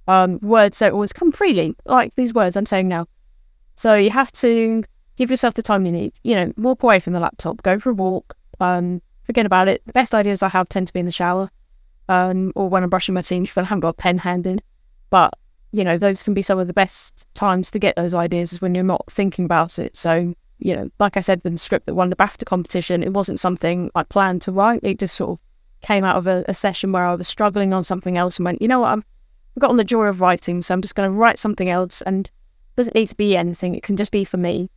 Um, 0.08 0.40
words 0.42 0.80
don't 0.80 0.94
always 0.94 1.14
come 1.14 1.32
freely, 1.32 1.76
like 1.86 2.16
these 2.16 2.34
words 2.34 2.58
I'm 2.58 2.66
saying 2.66 2.88
now. 2.88 3.08
So 3.76 3.96
you 3.96 4.10
have 4.12 4.32
to 4.34 4.84
give 5.16 5.30
yourself 5.30 5.54
the 5.54 5.62
time 5.62 5.86
you 5.86 5.92
need. 5.92 6.14
You 6.24 6.36
know, 6.36 6.54
walk 6.58 6.84
away 6.84 7.00
from 7.00 7.14
the 7.14 7.20
laptop, 7.20 7.62
go 7.64 7.80
for 7.80 7.92
a 7.92 7.94
walk, 7.94 8.36
um, 8.60 9.02
forget 9.24 9.46
about 9.46 9.68
it. 9.68 9.82
The 9.86 9.94
best 9.94 10.14
ideas 10.14 10.44
I 10.44 10.50
have 10.50 10.70
tend 10.70 10.88
to 10.88 10.94
be 10.94 11.00
in 11.00 11.06
the 11.06 11.12
shower, 11.12 11.50
um, 12.10 12.52
or 12.56 12.70
when 12.70 12.84
I'm 12.84 12.90
brushing 12.90 13.16
my 13.16 13.22
teeth, 13.22 13.54
but 13.56 13.62
I 13.64 13.68
haven't 13.68 13.82
got 13.82 13.90
a 13.90 13.94
pen 13.94 14.18
handed. 14.20 14.62
But 15.10 15.34
you 15.72 15.84
know, 15.84 15.98
those 15.98 16.22
can 16.22 16.36
be 16.36 16.44
some 16.44 16.60
of 16.60 16.68
the 16.68 16.74
best 16.74 17.26
times 17.34 17.72
to 17.72 17.80
get 17.80 17.96
those 17.96 18.14
ideas 18.14 18.54
is 18.54 18.62
when 18.62 18.76
you're 18.76 18.84
not 18.84 19.06
thinking 19.10 19.44
about 19.44 19.80
it. 19.80 19.98
So, 19.98 20.36
you 20.64 20.76
know, 20.76 20.90
like 21.00 21.18
I 21.18 21.20
said 21.20 21.42
with 21.44 21.54
the 21.54 21.60
script 21.60 21.86
that 21.86 21.94
won 21.94 22.10
the 22.10 22.16
BAFTA 22.16 22.46
competition, 22.46 23.04
it 23.04 23.14
wasn't 23.14 23.40
something 23.40 23.92
I 23.96 24.04
planned 24.04 24.42
to 24.44 24.52
write. 24.52 24.80
It 24.84 25.00
just 25.00 25.16
sort 25.16 25.32
of 25.32 25.40
came 25.82 26.06
out 26.06 26.16
of 26.16 26.26
a, 26.26 26.46
a 26.48 26.54
session 26.54 26.92
where 26.94 27.06
I 27.06 27.14
was 27.14 27.28
struggling 27.28 27.74
on 27.74 27.84
something 27.84 28.18
else 28.18 28.38
and 28.38 28.46
went, 28.46 28.62
you 28.62 28.68
know 28.70 28.80
what, 28.80 28.98
I've 28.98 29.04
gotten 29.60 29.78
the 29.78 29.84
joy 29.84 30.06
of 30.06 30.22
writing, 30.22 30.62
so 30.62 30.74
I'm 30.74 30.82
just 30.82 30.96
going 30.96 31.10
to 31.10 31.16
write 31.16 31.38
something 31.38 31.70
else. 31.70 32.02
And 32.04 32.28
it 32.28 32.78
doesn't 32.78 32.96
need 32.96 33.10
to 33.10 33.16
be 33.16 33.36
anything, 33.36 33.76
it 33.76 33.84
can 33.84 33.98
just 33.98 34.12
be 34.12 34.24
for 34.24 34.38
me. 34.38 34.70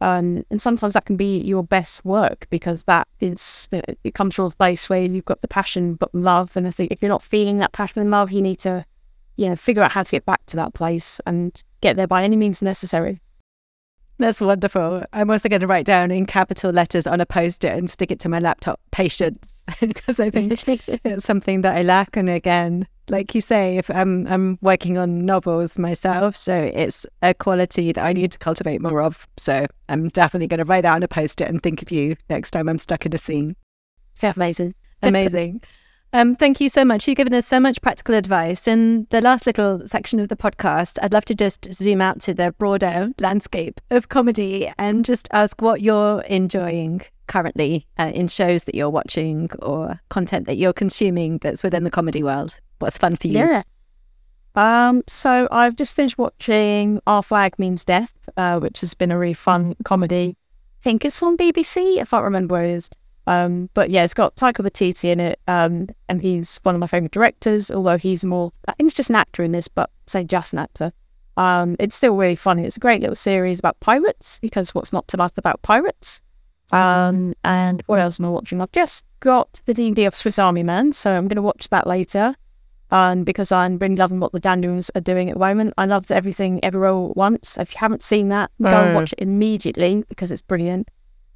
Um, 0.00 0.44
and 0.50 0.60
sometimes 0.60 0.94
that 0.94 1.04
can 1.04 1.16
be 1.16 1.38
your 1.38 1.62
best 1.62 2.04
work 2.04 2.46
because 2.50 2.84
that 2.84 3.06
is, 3.20 3.68
it 3.70 4.14
comes 4.14 4.34
from 4.34 4.46
a 4.46 4.50
place 4.50 4.88
where 4.88 5.02
you've 5.02 5.24
got 5.24 5.42
the 5.42 5.48
passion 5.48 5.94
but 5.94 6.12
love. 6.14 6.56
And 6.56 6.66
I 6.66 6.72
think 6.72 6.90
if 6.90 7.02
you're 7.02 7.08
not 7.08 7.22
feeling 7.22 7.58
that 7.58 7.72
passion 7.72 8.00
and 8.00 8.10
love, 8.10 8.32
you 8.32 8.42
need 8.42 8.58
to 8.60 8.84
you 9.36 9.48
know, 9.48 9.56
figure 9.56 9.82
out 9.82 9.92
how 9.92 10.02
to 10.02 10.10
get 10.10 10.24
back 10.24 10.44
to 10.46 10.56
that 10.56 10.74
place 10.74 11.20
and 11.26 11.62
get 11.80 11.96
there 11.96 12.06
by 12.06 12.24
any 12.24 12.36
means 12.36 12.62
necessary. 12.62 13.20
That's 14.22 14.40
wonderful. 14.40 15.02
I'm 15.12 15.30
also 15.30 15.48
going 15.48 15.62
to 15.62 15.66
write 15.66 15.84
down 15.84 16.12
in 16.12 16.26
capital 16.26 16.70
letters 16.70 17.08
on 17.08 17.20
a 17.20 17.26
post 17.26 17.64
it 17.64 17.76
and 17.76 17.90
stick 17.90 18.12
it 18.12 18.20
to 18.20 18.28
my 18.28 18.38
laptop 18.38 18.78
patience 18.92 19.52
because 19.80 20.20
I 20.20 20.30
think 20.30 20.62
it's 20.68 21.24
something 21.24 21.62
that 21.62 21.76
I 21.76 21.82
lack. 21.82 22.16
And 22.16 22.30
again, 22.30 22.86
like 23.08 23.34
you 23.34 23.40
say, 23.40 23.78
if 23.78 23.90
I'm 23.90 24.28
I'm 24.28 24.58
working 24.62 24.96
on 24.96 25.26
novels 25.26 25.76
myself, 25.76 26.36
so 26.36 26.54
it's 26.54 27.04
a 27.20 27.34
quality 27.34 27.90
that 27.90 28.04
I 28.04 28.12
need 28.12 28.30
to 28.30 28.38
cultivate 28.38 28.80
more 28.80 29.02
of. 29.02 29.26
So 29.38 29.66
I'm 29.88 30.08
definitely 30.08 30.46
going 30.46 30.58
to 30.58 30.66
write 30.66 30.82
that 30.82 30.94
on 30.94 31.02
a 31.02 31.08
post 31.08 31.40
it 31.40 31.48
and 31.48 31.60
think 31.60 31.82
of 31.82 31.90
you 31.90 32.14
next 32.30 32.52
time 32.52 32.68
I'm 32.68 32.78
stuck 32.78 33.04
in 33.04 33.12
a 33.12 33.18
scene. 33.18 33.56
yeah, 34.22 34.34
amazing. 34.36 34.76
Amazing. 35.02 35.62
Um, 36.14 36.36
thank 36.36 36.60
you 36.60 36.68
so 36.68 36.84
much. 36.84 37.08
You've 37.08 37.16
given 37.16 37.32
us 37.32 37.46
so 37.46 37.58
much 37.58 37.80
practical 37.80 38.14
advice. 38.14 38.68
In 38.68 39.06
the 39.08 39.22
last 39.22 39.46
little 39.46 39.86
section 39.88 40.20
of 40.20 40.28
the 40.28 40.36
podcast, 40.36 40.98
I'd 41.00 41.12
love 41.12 41.24
to 41.26 41.34
just 41.34 41.72
zoom 41.72 42.02
out 42.02 42.20
to 42.22 42.34
the 42.34 42.52
broader 42.52 43.10
landscape 43.18 43.80
of 43.90 44.10
comedy 44.10 44.70
and 44.78 45.06
just 45.06 45.26
ask 45.32 45.62
what 45.62 45.80
you're 45.80 46.20
enjoying 46.22 47.00
currently 47.28 47.86
uh, 47.98 48.10
in 48.14 48.28
shows 48.28 48.64
that 48.64 48.74
you're 48.74 48.90
watching 48.90 49.48
or 49.60 50.00
content 50.10 50.44
that 50.46 50.56
you're 50.56 50.74
consuming 50.74 51.38
that's 51.38 51.62
within 51.62 51.84
the 51.84 51.90
comedy 51.90 52.22
world. 52.22 52.60
What's 52.78 52.98
fun 52.98 53.16
for 53.16 53.28
you? 53.28 53.38
Yeah. 53.38 53.62
Um, 54.54 55.02
so 55.08 55.48
I've 55.50 55.76
just 55.76 55.94
finished 55.94 56.18
watching 56.18 57.00
Our 57.06 57.22
Flag 57.22 57.58
Means 57.58 57.86
Death, 57.86 58.12
uh, 58.36 58.60
which 58.60 58.82
has 58.82 58.92
been 58.92 59.10
a 59.10 59.18
really 59.18 59.32
fun 59.32 59.76
comedy. 59.84 60.36
I 60.82 60.84
think 60.84 61.06
it's 61.06 61.22
on 61.22 61.38
BBC. 61.38 62.02
If 62.02 62.12
I 62.12 62.20
remember 62.20 62.52
where 62.52 62.64
it 62.64 62.72
is. 62.72 62.90
Um, 63.26 63.70
but 63.74 63.90
yeah, 63.90 64.02
it's 64.02 64.14
got 64.14 64.34
Taika 64.36 64.64
Waititi 64.64 65.10
in 65.10 65.20
it, 65.20 65.40
um, 65.46 65.88
and 66.08 66.20
he's 66.20 66.58
one 66.64 66.74
of 66.74 66.80
my 66.80 66.86
favorite 66.86 67.12
directors. 67.12 67.70
Although 67.70 67.98
he's 67.98 68.24
more, 68.24 68.52
I 68.66 68.72
think 68.72 68.86
he's 68.86 68.94
just 68.94 69.10
an 69.10 69.16
actor 69.16 69.42
in 69.42 69.52
this, 69.52 69.68
but 69.68 69.90
say 70.06 70.24
just 70.24 70.52
an 70.52 70.58
actor. 70.58 70.92
Um, 71.36 71.76
it's 71.78 71.94
still 71.94 72.16
really 72.16 72.36
funny. 72.36 72.64
It's 72.64 72.76
a 72.76 72.80
great 72.80 73.00
little 73.00 73.16
series 73.16 73.58
about 73.58 73.78
pirates 73.80 74.38
because 74.42 74.74
what's 74.74 74.92
not 74.92 75.08
to 75.08 75.16
like 75.16 75.32
about 75.38 75.62
pirates? 75.62 76.20
Um, 76.72 77.34
and 77.44 77.82
what 77.86 78.00
else 78.00 78.18
am 78.18 78.26
I 78.26 78.30
watching? 78.30 78.60
I've 78.60 78.72
just 78.72 79.04
got 79.20 79.60
the 79.66 79.74
DVD 79.74 80.06
of 80.06 80.16
Swiss 80.16 80.38
Army 80.38 80.62
Man, 80.62 80.92
so 80.92 81.12
I'm 81.12 81.28
going 81.28 81.36
to 81.36 81.42
watch 81.42 81.68
that 81.68 81.86
later. 81.86 82.34
Um, 82.90 83.24
because 83.24 83.50
I'm 83.52 83.78
really 83.78 83.96
loving 83.96 84.20
what 84.20 84.32
the 84.32 84.40
Daniels 84.40 84.90
are 84.94 85.00
doing 85.00 85.30
at 85.30 85.36
the 85.36 85.40
moment. 85.40 85.72
I 85.78 85.86
loved 85.86 86.12
everything 86.12 86.62
everywhere 86.62 86.90
all 86.90 87.10
at 87.10 87.16
once. 87.16 87.56
If 87.56 87.72
you 87.72 87.78
haven't 87.78 88.02
seen 88.02 88.28
that, 88.28 88.50
go 88.60 88.68
and 88.68 88.94
watch 88.94 89.14
it 89.14 89.20
immediately 89.20 90.04
because 90.10 90.30
it's 90.30 90.42
brilliant. 90.42 90.88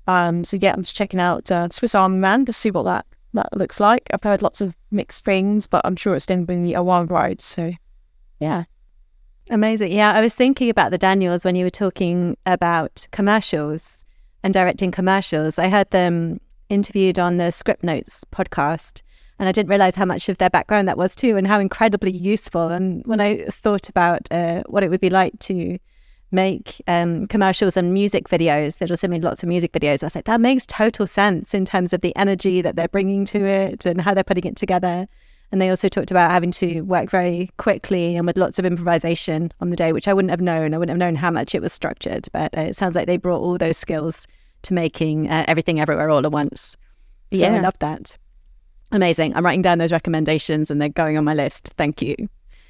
Um, 0.06 0.44
so 0.44 0.56
yeah, 0.60 0.72
I'm 0.72 0.82
just 0.82 0.96
checking 0.96 1.20
out 1.20 1.50
uh, 1.50 1.68
Swiss 1.70 1.94
Army 1.94 2.18
Man 2.18 2.44
to 2.46 2.52
see 2.52 2.70
what 2.70 2.84
that 2.84 3.06
that 3.34 3.56
looks 3.56 3.80
like. 3.80 4.02
I've 4.12 4.22
heard 4.22 4.42
lots 4.42 4.60
of 4.60 4.74
mixed 4.90 5.24
things, 5.24 5.66
but 5.66 5.82
I'm 5.84 5.96
sure 5.96 6.14
it's 6.14 6.26
going 6.26 6.46
to 6.46 6.52
be 6.52 6.74
a 6.74 6.82
wild 6.82 7.10
ride. 7.10 7.42
So 7.42 7.72
yeah, 8.40 8.64
amazing. 9.50 9.92
Yeah, 9.92 10.12
I 10.12 10.20
was 10.20 10.34
thinking 10.34 10.70
about 10.70 10.90
the 10.90 10.98
Daniels 10.98 11.44
when 11.44 11.54
you 11.54 11.64
were 11.64 11.70
talking 11.70 12.36
about 12.46 13.06
commercials 13.12 14.04
and 14.42 14.54
directing 14.54 14.90
commercials. 14.90 15.58
I 15.58 15.68
heard 15.68 15.90
them 15.90 16.40
interviewed 16.68 17.18
on 17.18 17.36
the 17.36 17.44
Scriptnotes 17.44 18.22
podcast. 18.32 19.02
And 19.38 19.46
I 19.46 19.52
didn't 19.52 19.68
realize 19.68 19.94
how 19.94 20.06
much 20.06 20.30
of 20.30 20.38
their 20.38 20.48
background 20.48 20.88
that 20.88 20.96
was 20.96 21.14
too, 21.14 21.36
and 21.36 21.46
how 21.46 21.60
incredibly 21.60 22.10
useful. 22.10 22.68
And 22.68 23.04
when 23.04 23.20
I 23.20 23.44
thought 23.44 23.90
about 23.90 24.26
uh, 24.30 24.62
what 24.66 24.82
it 24.82 24.88
would 24.88 25.00
be 25.00 25.10
like 25.10 25.38
to 25.40 25.78
make 26.30 26.82
um, 26.88 27.26
commercials 27.28 27.76
and 27.76 27.94
music 27.94 28.28
videos 28.28 28.78
that 28.78 28.90
also 28.90 29.08
made 29.08 29.22
lots 29.22 29.42
of 29.42 29.48
music 29.48 29.72
videos. 29.72 30.02
I 30.02 30.06
was 30.06 30.14
like, 30.14 30.24
that 30.24 30.40
makes 30.40 30.66
total 30.66 31.06
sense 31.06 31.54
in 31.54 31.64
terms 31.64 31.92
of 31.92 32.00
the 32.00 32.14
energy 32.16 32.60
that 32.62 32.76
they're 32.76 32.88
bringing 32.88 33.24
to 33.26 33.44
it 33.44 33.86
and 33.86 34.00
how 34.00 34.12
they're 34.14 34.24
putting 34.24 34.44
it 34.44 34.56
together. 34.56 35.06
And 35.52 35.60
they 35.60 35.70
also 35.70 35.88
talked 35.88 36.10
about 36.10 36.32
having 36.32 36.50
to 36.52 36.80
work 36.82 37.08
very 37.08 37.50
quickly 37.56 38.16
and 38.16 38.26
with 38.26 38.36
lots 38.36 38.58
of 38.58 38.64
improvisation 38.64 39.52
on 39.60 39.70
the 39.70 39.76
day, 39.76 39.92
which 39.92 40.08
I 40.08 40.12
wouldn't 40.12 40.30
have 40.30 40.40
known. 40.40 40.74
I 40.74 40.78
wouldn't 40.78 40.90
have 40.90 40.98
known 40.98 41.14
how 41.14 41.30
much 41.30 41.54
it 41.54 41.62
was 41.62 41.72
structured, 41.72 42.26
but 42.32 42.52
it 42.54 42.76
sounds 42.76 42.96
like 42.96 43.06
they 43.06 43.16
brought 43.16 43.40
all 43.40 43.56
those 43.56 43.76
skills 43.76 44.26
to 44.62 44.74
making 44.74 45.30
uh, 45.30 45.44
everything 45.46 45.80
everywhere 45.80 46.10
all 46.10 46.24
at 46.26 46.32
once. 46.32 46.76
So 47.32 47.40
yeah. 47.40 47.54
I 47.54 47.60
love 47.60 47.78
that. 47.78 48.18
Amazing. 48.90 49.36
I'm 49.36 49.44
writing 49.44 49.62
down 49.62 49.78
those 49.78 49.92
recommendations 49.92 50.70
and 50.70 50.80
they're 50.80 50.88
going 50.88 51.16
on 51.16 51.24
my 51.24 51.34
list. 51.34 51.72
Thank 51.76 52.02
you. 52.02 52.16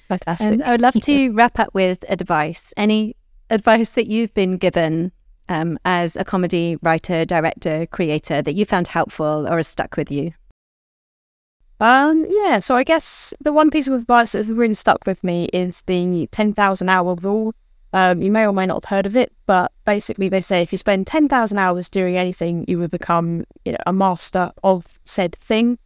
Fantastic. 0.09 0.46
And 0.46 0.62
I 0.62 0.70
would 0.70 0.80
love 0.80 0.94
to 1.00 1.30
wrap 1.32 1.59
up 1.59 1.70
with 1.72 2.04
advice. 2.09 2.72
Any 2.76 3.16
advice 3.51 3.92
that 3.92 4.07
you've 4.07 4.34
been 4.34 4.57
given 4.57 5.12
um, 5.49 5.78
as 5.84 6.16
a 6.16 6.24
comedy 6.24 6.76
writer, 6.82 7.24
director, 7.24 7.86
creator 7.86 8.42
that 8.42 8.55
you 8.55 8.64
found 8.64 8.88
helpful 8.88 9.47
or 9.49 9.57
has 9.57 9.68
stuck 9.68 9.97
with 9.97 10.11
you? 10.11 10.32
Um, 11.78 12.24
yeah, 12.28 12.61
so 12.61 12.74
I 12.74 12.84
guess 12.84 13.34
the 13.40 13.53
one 13.53 13.70
piece 13.70 13.86
of 13.86 13.94
advice 13.94 14.32
that 14.32 14.38
has 14.38 14.49
really 14.49 14.74
stuck 14.74 15.07
with 15.07 15.22
me 15.22 15.49
is 15.53 15.82
the 15.82 16.26
10,000 16.32 16.88
hour 16.88 17.14
rule. 17.16 17.55
Um, 17.92 18.22
you 18.22 18.30
may 18.30 18.47
or 18.47 18.53
may 18.53 18.66
not 18.66 18.84
have 18.84 18.90
heard 18.90 19.07
of 19.07 19.16
it, 19.16 19.32
but 19.47 19.72
basically 19.84 20.28
they 20.28 20.40
say 20.40 20.62
if 20.62 20.72
you 20.72 20.78
spend 20.78 21.07
10,000 21.07 21.59
hours 21.59 21.88
doing 21.88 22.16
anything, 22.16 22.64
you 22.66 22.78
will 22.78 22.88
become 22.88 23.44
you 23.64 23.72
know, 23.72 23.78
a 23.86 23.92
master 23.92 24.53
of 24.64 24.99
said 25.05 25.34
thing. 25.36 25.78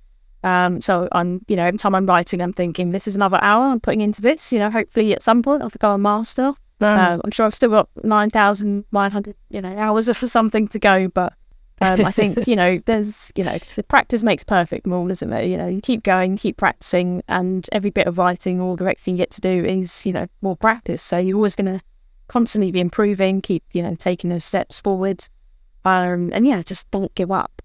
Um, 0.43 0.81
so 0.81 1.09
I'm, 1.13 1.45
you 1.49 1.57
know, 1.57 1.67
every 1.67 1.79
time 1.79 1.95
I'm 1.95 2.07
writing, 2.07 2.41
I'm 2.41 2.53
thinking 2.53 2.93
this 2.93 3.07
is 3.07 3.15
another 3.15 3.39
hour 3.43 3.67
I'm 3.67 3.81
putting 3.81 4.01
into 4.01 4.23
this. 4.23 4.53
You 4.53 4.59
know, 4.61 4.71
hopefully 4.71 5.13
at 5.13 5.23
some 5.23 5.43
point 5.43 5.63
I'll 5.63 5.71
become 5.71 5.93
a 5.93 5.99
master. 5.99 6.55
Um, 6.81 7.21
I'm 7.25 7.31
sure 7.31 7.47
I've 7.47 7.55
still 7.55 7.71
got 7.71 7.89
9,900 8.03 9.37
you 9.51 9.61
know, 9.61 9.77
hours 9.77 10.11
for 10.17 10.27
something 10.27 10.69
to 10.69 10.79
go, 10.79 11.09
but 11.09 11.35
um, 11.83 12.05
I 12.05 12.11
think, 12.11 12.47
you 12.47 12.57
know, 12.57 12.79
there's, 12.85 13.33
you 13.35 13.45
know, 13.45 13.59
the 13.75 13.83
practice 13.83 14.23
makes 14.23 14.45
perfect 14.45 14.87
rule, 14.87 15.11
isn't 15.11 15.33
it? 15.33 15.47
You 15.47 15.57
know, 15.57 15.67
you 15.67 15.81
keep 15.81 16.03
going, 16.03 16.37
keep 16.37 16.59
practicing, 16.59 17.23
and 17.29 17.67
every 17.73 17.91
bit 17.91 18.07
of 18.07 18.19
writing 18.19 18.61
or 18.61 18.77
directing 18.77 19.15
you 19.15 19.19
get 19.19 19.31
to 19.33 19.41
do 19.41 19.65
is, 19.65 20.05
you 20.05 20.13
know, 20.13 20.27
more 20.43 20.57
practice. 20.57 21.03
So 21.03 21.17
you're 21.17 21.37
always 21.37 21.57
going 21.57 21.79
to 21.79 21.81
constantly 22.29 22.71
be 22.71 22.81
improving, 22.81 23.41
keep, 23.41 23.65
you 23.73 23.83
know, 23.83 23.95
taking 23.95 24.29
those 24.29 24.45
steps 24.45 24.79
forward. 24.79 25.27
Um, 25.85 26.31
and 26.35 26.47
yeah, 26.47 26.63
just 26.63 26.91
don't 26.91 27.15
give 27.15 27.33
up. 27.33 27.63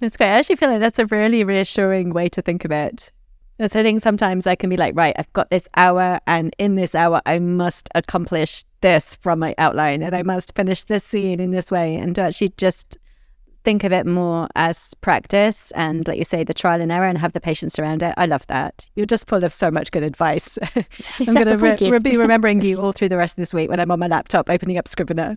That's 0.00 0.16
great. 0.16 0.28
I 0.28 0.38
actually 0.38 0.56
feel 0.56 0.70
like 0.70 0.80
that's 0.80 0.98
a 0.98 1.06
really 1.06 1.42
reassuring 1.42 2.10
way 2.12 2.28
to 2.28 2.42
think 2.42 2.64
of 2.66 2.70
it. 2.70 3.12
Because 3.58 3.74
I 3.74 3.82
think 3.82 4.00
sometimes 4.00 4.46
I 4.46 4.54
can 4.54 4.70
be 4.70 4.76
like, 4.76 4.94
right, 4.96 5.16
I've 5.18 5.32
got 5.32 5.50
this 5.50 5.66
hour, 5.76 6.20
and 6.28 6.54
in 6.58 6.76
this 6.76 6.94
hour, 6.94 7.20
I 7.26 7.40
must 7.40 7.88
accomplish 7.94 8.64
this 8.80 9.16
from 9.16 9.40
my 9.40 9.54
outline, 9.58 10.02
and 10.02 10.14
I 10.14 10.22
must 10.22 10.54
finish 10.54 10.84
this 10.84 11.02
scene 11.02 11.40
in 11.40 11.50
this 11.50 11.70
way. 11.70 11.96
And 11.96 12.14
to 12.14 12.22
actually 12.22 12.52
just 12.56 12.98
think 13.64 13.82
of 13.82 13.92
it 13.92 14.06
more 14.06 14.46
as 14.54 14.94
practice 15.00 15.72
and, 15.72 16.06
like 16.06 16.18
you 16.18 16.24
say, 16.24 16.44
the 16.44 16.54
trial 16.54 16.80
and 16.80 16.92
error 16.92 17.06
and 17.06 17.18
have 17.18 17.32
the 17.32 17.40
patience 17.40 17.78
around 17.80 18.02
it. 18.02 18.14
I 18.16 18.26
love 18.26 18.46
that. 18.46 18.88
You're 18.94 19.06
just 19.06 19.26
full 19.26 19.42
of 19.42 19.52
so 19.52 19.70
much 19.70 19.90
good 19.90 20.04
advice. 20.04 20.56
I'm 21.18 21.34
going 21.34 21.46
to 21.46 21.56
re- 21.56 21.76
re- 21.90 21.98
be 21.98 22.16
remembering 22.16 22.62
you 22.62 22.80
all 22.80 22.92
through 22.92 23.08
the 23.08 23.16
rest 23.16 23.32
of 23.32 23.42
this 23.42 23.52
week 23.52 23.68
when 23.68 23.80
I'm 23.80 23.90
on 23.90 23.98
my 23.98 24.06
laptop 24.06 24.48
opening 24.48 24.78
up 24.78 24.86
Scrivener. 24.86 25.36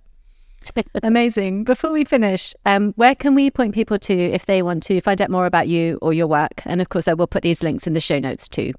Amazing. 1.03 1.64
Before 1.64 1.91
we 1.91 2.03
finish, 2.03 2.53
um, 2.66 2.93
where 2.93 3.16
can 3.16 3.36
we 3.36 3.49
point 3.49 3.74
people 3.74 3.99
to 3.99 4.14
if 4.14 4.45
they 4.45 4.62
want 4.62 4.84
to 4.84 5.01
find 5.01 5.22
out 5.22 5.30
more 5.30 5.45
about 5.45 5.68
you 5.68 5.97
or 6.01 6.14
your 6.14 6.28
work? 6.28 6.62
And 6.66 6.82
of 6.82 6.89
course, 6.89 7.07
I 7.07 7.14
will 7.14 7.28
put 7.28 7.43
these 7.43 7.64
links 7.64 7.88
in 7.88 7.93
the 7.93 7.99
show 8.01 8.20
notes 8.20 8.47
too. 8.47 8.74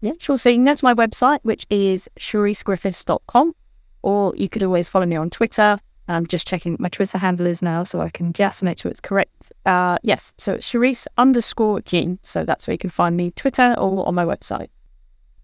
Yeah, 0.00 0.12
sure. 0.18 0.38
So 0.38 0.48
you 0.48 0.56
can 0.56 0.64
go 0.64 0.74
to 0.74 0.84
my 0.84 0.94
website, 0.94 1.40
which 1.42 1.66
is 1.70 2.08
shericegriffiths.com, 2.20 3.54
or 4.02 4.36
you 4.36 4.48
could 4.48 4.62
always 4.62 4.88
follow 4.88 5.06
me 5.06 5.16
on 5.16 5.30
Twitter. 5.30 5.78
I'm 6.10 6.26
just 6.26 6.46
checking 6.46 6.76
my 6.78 6.88
Twitter 6.88 7.18
handle 7.18 7.46
is 7.46 7.60
now 7.60 7.84
so 7.84 8.00
I 8.00 8.08
can 8.08 8.32
just 8.32 8.62
make 8.62 8.78
sure 8.78 8.90
it's 8.90 9.00
correct. 9.00 9.52
Uh, 9.66 9.98
yes, 10.02 10.32
so 10.38 10.54
it's 10.54 10.70
Sherice 10.70 11.06
underscore 11.18 11.82
Jean. 11.82 12.18
So 12.22 12.44
that's 12.44 12.66
where 12.66 12.72
you 12.72 12.78
can 12.78 12.90
find 12.90 13.16
me, 13.16 13.30
Twitter 13.32 13.74
or 13.76 14.06
on 14.06 14.14
my 14.14 14.24
website. 14.24 14.68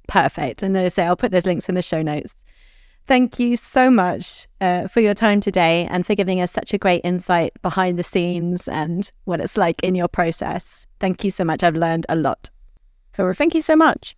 Perfect. 0.09 0.62
And 0.62 0.77
as 0.77 0.85
I 0.85 0.89
say, 0.89 1.07
I'll 1.07 1.17
put 1.17 1.33
those 1.33 1.47
links 1.47 1.69
in 1.69 1.75
the 1.75 1.83
show 1.83 2.03
notes. 2.03 2.35
Thank 3.07 3.38
you 3.38 3.57
so 3.59 3.90
much 3.90 4.48
uh, 4.62 4.88
for 4.88 5.00
your 5.00 5.12
time 5.12 5.40
today 5.40 5.86
and 5.90 6.07
for 6.07 6.14
giving 6.14 6.40
us 6.40 6.50
such 6.50 6.72
a 6.72 6.78
great 6.78 7.02
insight 7.05 7.52
behind 7.61 7.98
the 7.98 8.02
scenes 8.02 8.66
and 8.66 9.12
what 9.24 9.40
it's 9.40 9.59
like 9.59 9.82
in 9.82 9.94
your 9.94 10.09
process. 10.09 10.86
Thank 11.00 11.22
you 11.22 11.30
so 11.30 11.44
much. 11.44 11.62
I've 11.62 11.76
learned 11.76 12.07
a 12.09 12.16
lot. 12.16 12.48
Thank 13.34 13.55
you 13.55 13.62
so 13.62 13.76
much. 13.76 14.16